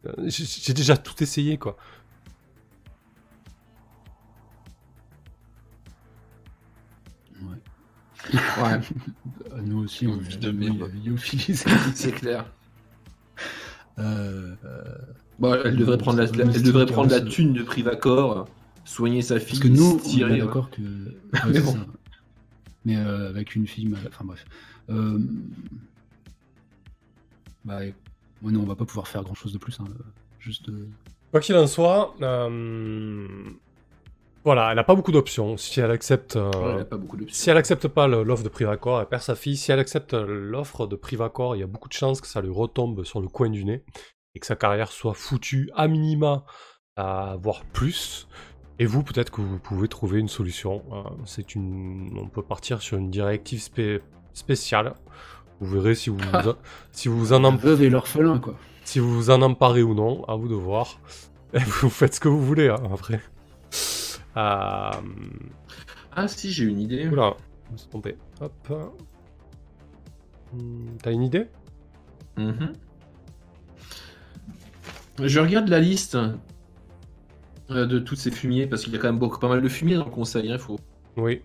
[0.08, 1.78] Euh, j'ai déjà tout essayé quoi.
[8.34, 8.80] Ouais.
[9.64, 10.92] Nous aussi, on vit de merde.
[11.96, 12.46] C'est clair.
[14.00, 18.48] Euh, euh, elle devrait prendre la, elle devrait prendre la thune de Privacor,
[18.86, 19.60] soigner sa fille.
[19.60, 20.82] Parce que nous, on est d'accord que.
[21.52, 21.78] mais bon.
[22.86, 24.46] Mais euh, avec une fille, enfin bref.
[27.66, 27.80] Bah,
[28.42, 29.80] non, on va pas pouvoir faire grand chose de plus.
[29.80, 29.86] Hein.
[30.40, 30.70] Juste.
[31.32, 32.16] Quoi qu'il en soit,
[34.48, 35.58] voilà, elle n'a pas beaucoup d'options.
[35.58, 36.86] Si elle accepte, euh,
[37.28, 39.58] si elle accepte pas l'offre de Privacor, elle perd sa fille.
[39.58, 42.50] Si elle accepte l'offre de Privacor, il y a beaucoup de chances que ça lui
[42.50, 43.84] retombe sur le coin du nez
[44.36, 46.46] et que sa carrière soit foutue à minima,
[46.96, 48.30] voire plus.
[48.80, 50.84] Et vous, peut-être que vous pouvez trouver une solution.
[50.92, 53.62] Euh, c'est une, on peut partir sur une directive
[54.34, 54.94] spéciale.
[55.60, 56.20] Vous verrez si vous,
[56.92, 57.90] si vous en emparez.
[57.90, 58.56] l'orphelin, quoi.
[58.84, 61.00] Si vous vous en emparez ou non, à vous de voir.
[61.54, 63.22] Et vous faites ce que vous voulez, hein, après.
[64.38, 64.92] Euh,
[66.16, 67.08] ah si, j'ai une idée.
[67.08, 67.36] Oula,
[67.68, 68.18] je me suis trompé.
[68.40, 68.54] Hop.
[70.54, 71.48] Hmm, t'as une idée?
[72.38, 72.74] Mhm.
[75.24, 76.16] Je regarde la liste
[77.72, 79.70] euh, de tous ces fumiers, parce qu'il y a quand même beaucoup, pas mal de
[79.70, 80.80] fumiers dans le conseil, il hein, faut...
[81.18, 81.42] Oui.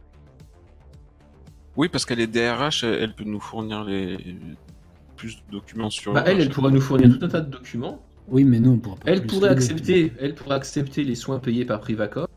[1.77, 4.19] Oui, parce qu'elle est DRH, elle, peut nous fournir les
[5.17, 6.13] plus de documents sur.
[6.13, 8.03] Bah, le elle, elle pourra nous fournir tout un tas de documents.
[8.29, 11.39] Oui, mais nous, on pourra pas Elle plus pourrait accepter, elle pourrait accepter les soins
[11.39, 12.29] payés par Privacor,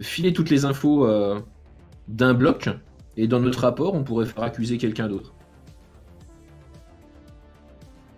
[0.00, 1.40] filer toutes les infos euh,
[2.06, 2.68] d'un bloc,
[3.16, 5.34] et dans notre rapport, on pourrait faire accuser quelqu'un d'autre.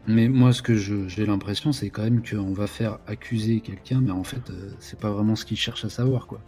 [0.07, 4.11] Mais moi, ce que j'ai l'impression, c'est quand même qu'on va faire accuser quelqu'un, mais
[4.11, 6.41] en fait, euh, c'est pas vraiment ce qu'ils cherchent à savoir, quoi.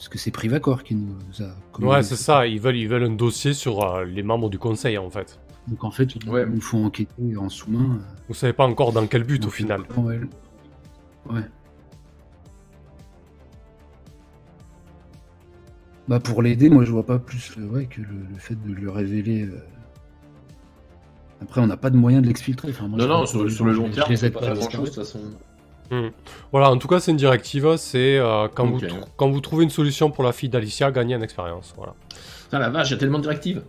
[0.00, 1.78] Parce que c'est Privacor qui nous a.
[1.84, 2.46] Ouais, c'est ça.
[2.46, 5.38] Ils veulent, ils veulent un dossier sur euh, les membres du conseil, en fait.
[5.68, 6.46] Donc en fait, ils Ouais.
[6.46, 7.96] nous font enquêter en sous-main.
[8.00, 9.82] euh, Vous savez pas encore dans quel but, au final.
[9.98, 10.20] euh, Ouais.
[11.28, 11.42] Ouais.
[16.08, 18.72] Bah pour l'aider, moi je vois pas plus le, ouais, que le, le fait de
[18.72, 19.42] lui révéler.
[19.42, 19.60] euh,
[21.42, 22.70] Après, on n'a pas de moyen de l'exfiltrer.
[22.70, 24.54] Enfin, Non, non, sur, le long les- terme, je les c'est aide pas pas à
[24.54, 25.20] grand chose de toute façon.
[26.52, 27.76] Voilà, en tout cas, c'est une directive.
[27.76, 28.80] C'est euh, quand, vous,
[29.16, 31.72] quand vous trouvez une solution pour la fille d'Alicia, gagnez en expérience.
[31.76, 31.94] Voilà.
[32.44, 33.62] Putain, la vache, il y a tellement de directives.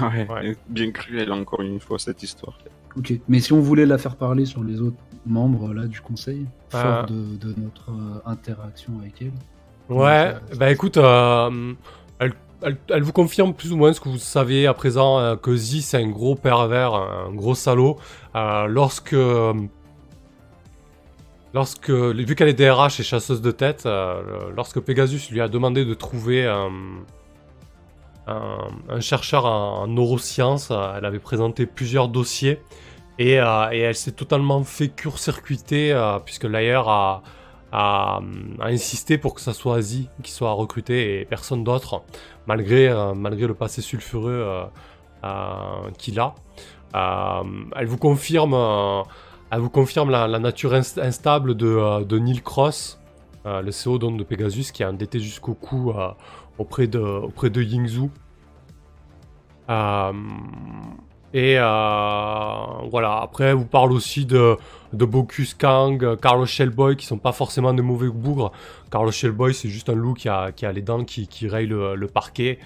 [0.00, 0.56] Ouais, Ouais.
[0.68, 2.58] bien cruelle encore une fois cette histoire.
[2.96, 4.96] Ok, mais si on voulait la faire parler sur les autres
[5.26, 6.80] membres là du conseil, Ah.
[6.82, 9.32] fort de, de notre euh, interaction avec elle.
[9.88, 11.74] Ouais, ça- ça- bah écoute, euh,
[12.18, 12.32] elle,
[12.62, 15.54] elle- elle vous confirme plus ou moins ce que vous savez à présent, euh, que
[15.56, 17.98] Z c'est un gros pervers, un gros salaud.
[18.36, 19.14] Euh, lorsque,
[21.54, 25.84] lorsque, vu qu'elle est DRH et chasseuse de tête, euh, lorsque Pegasus lui a demandé
[25.84, 26.70] de trouver un,
[28.26, 32.60] un, chercheur en, en neurosciences, euh, elle avait présenté plusieurs dossiers.
[33.18, 37.22] Et, euh, elle s'est totalement fait court-circuiter euh, puisque l'ailleurs a,
[38.60, 42.02] insisté pour que ça soit Z qui soit recruté et personne d'autre,
[42.46, 44.64] malgré, euh, malgré le passé sulfureux euh,
[45.24, 46.36] euh, qu'il a.
[46.94, 47.42] Euh,
[47.74, 49.02] elle vous confirme, euh,
[49.54, 53.00] elle vous confirme la, nature inst- instable de, euh, de Neil Cross,
[53.46, 56.08] euh, le CEO donc, de Pegasus, qui est endetté jusqu'au cou euh,
[56.58, 58.10] auprès, de, auprès de Yingzhou.
[61.32, 64.56] Et voilà, après, elle vous parle aussi de,
[64.92, 68.52] de Bocus Kang, Carlos Shellboy, qui sont pas forcément des mauvais bougres.
[68.90, 72.58] Carlos Shellboy, c'est juste un loup qui a, les dents qui, qui rayent le, parquet.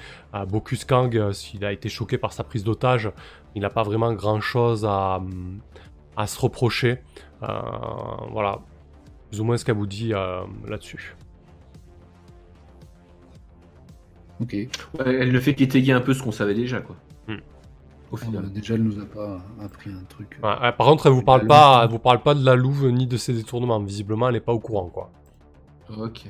[0.48, 3.10] Bocus Kang, s'il a été choqué par sa prise d'otage,
[3.54, 5.20] il n'a pas vraiment grand chose à,
[6.18, 6.98] à se reprocher.
[7.42, 7.46] Euh,
[8.32, 8.60] voilà,
[9.30, 11.16] plus ou moins ce qu'elle vous dit euh, là-dessus.
[14.40, 14.54] Ok.
[15.06, 16.96] Elle ne fait qu'étayer un peu ce qu'on savait déjà, quoi.
[17.28, 17.34] Hmm.
[18.10, 18.42] Au Bon, final.
[18.42, 20.38] bah, déjà, elle nous a pas appris un truc.
[20.42, 22.88] Ouais, ouais, par contre, elle vous parle pas, elle vous parle pas de la louve
[22.90, 23.80] ni de ses détournements.
[23.80, 25.10] Visiblement, elle est pas au courant, quoi.
[25.96, 26.24] Ok.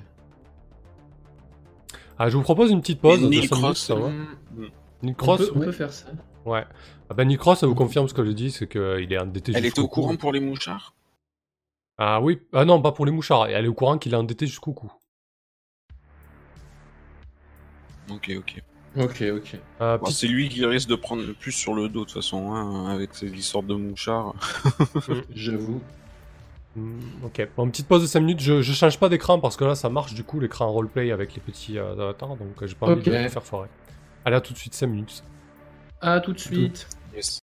[2.19, 3.19] Ah, je vous propose une petite pause.
[3.21, 6.09] De cinq minutes, Cross, on, peut faire ça.
[6.45, 6.65] ouais.
[7.11, 9.53] Ah ben, Neil Cross, elle vous confirme ce que je dis, c'est qu'il est endetté
[9.53, 10.01] Elle jusqu'au était au cou.
[10.03, 10.95] courant pour les mouchards?
[11.97, 13.47] Ah oui, ah non, pas pour les mouchards.
[13.49, 14.93] Elle est au courant qu'il est endetté jusqu'au cou.
[18.11, 18.63] Ok, ok.
[18.97, 19.55] Ok, ok.
[19.81, 22.05] Euh, Bon, petite- c'est lui qui risque de prendre le plus sur le dos de
[22.07, 24.35] toute façon, hein, avec ces histoires de mouchards.
[25.35, 25.81] J'avoue.
[26.77, 28.41] Hmm, ok, bon, petite pause de 5 minutes.
[28.41, 31.35] Je, je change pas d'écran parce que là, ça marche du coup l'écran roleplay avec
[31.35, 33.05] les petits euh, avatars, donc euh, j'ai pas envie Ok.
[33.05, 33.69] de me faire foirer.
[34.25, 35.23] Allez, à tout de suite, 5 minutes.
[36.01, 36.89] À tout de suite.
[37.23, 37.48] service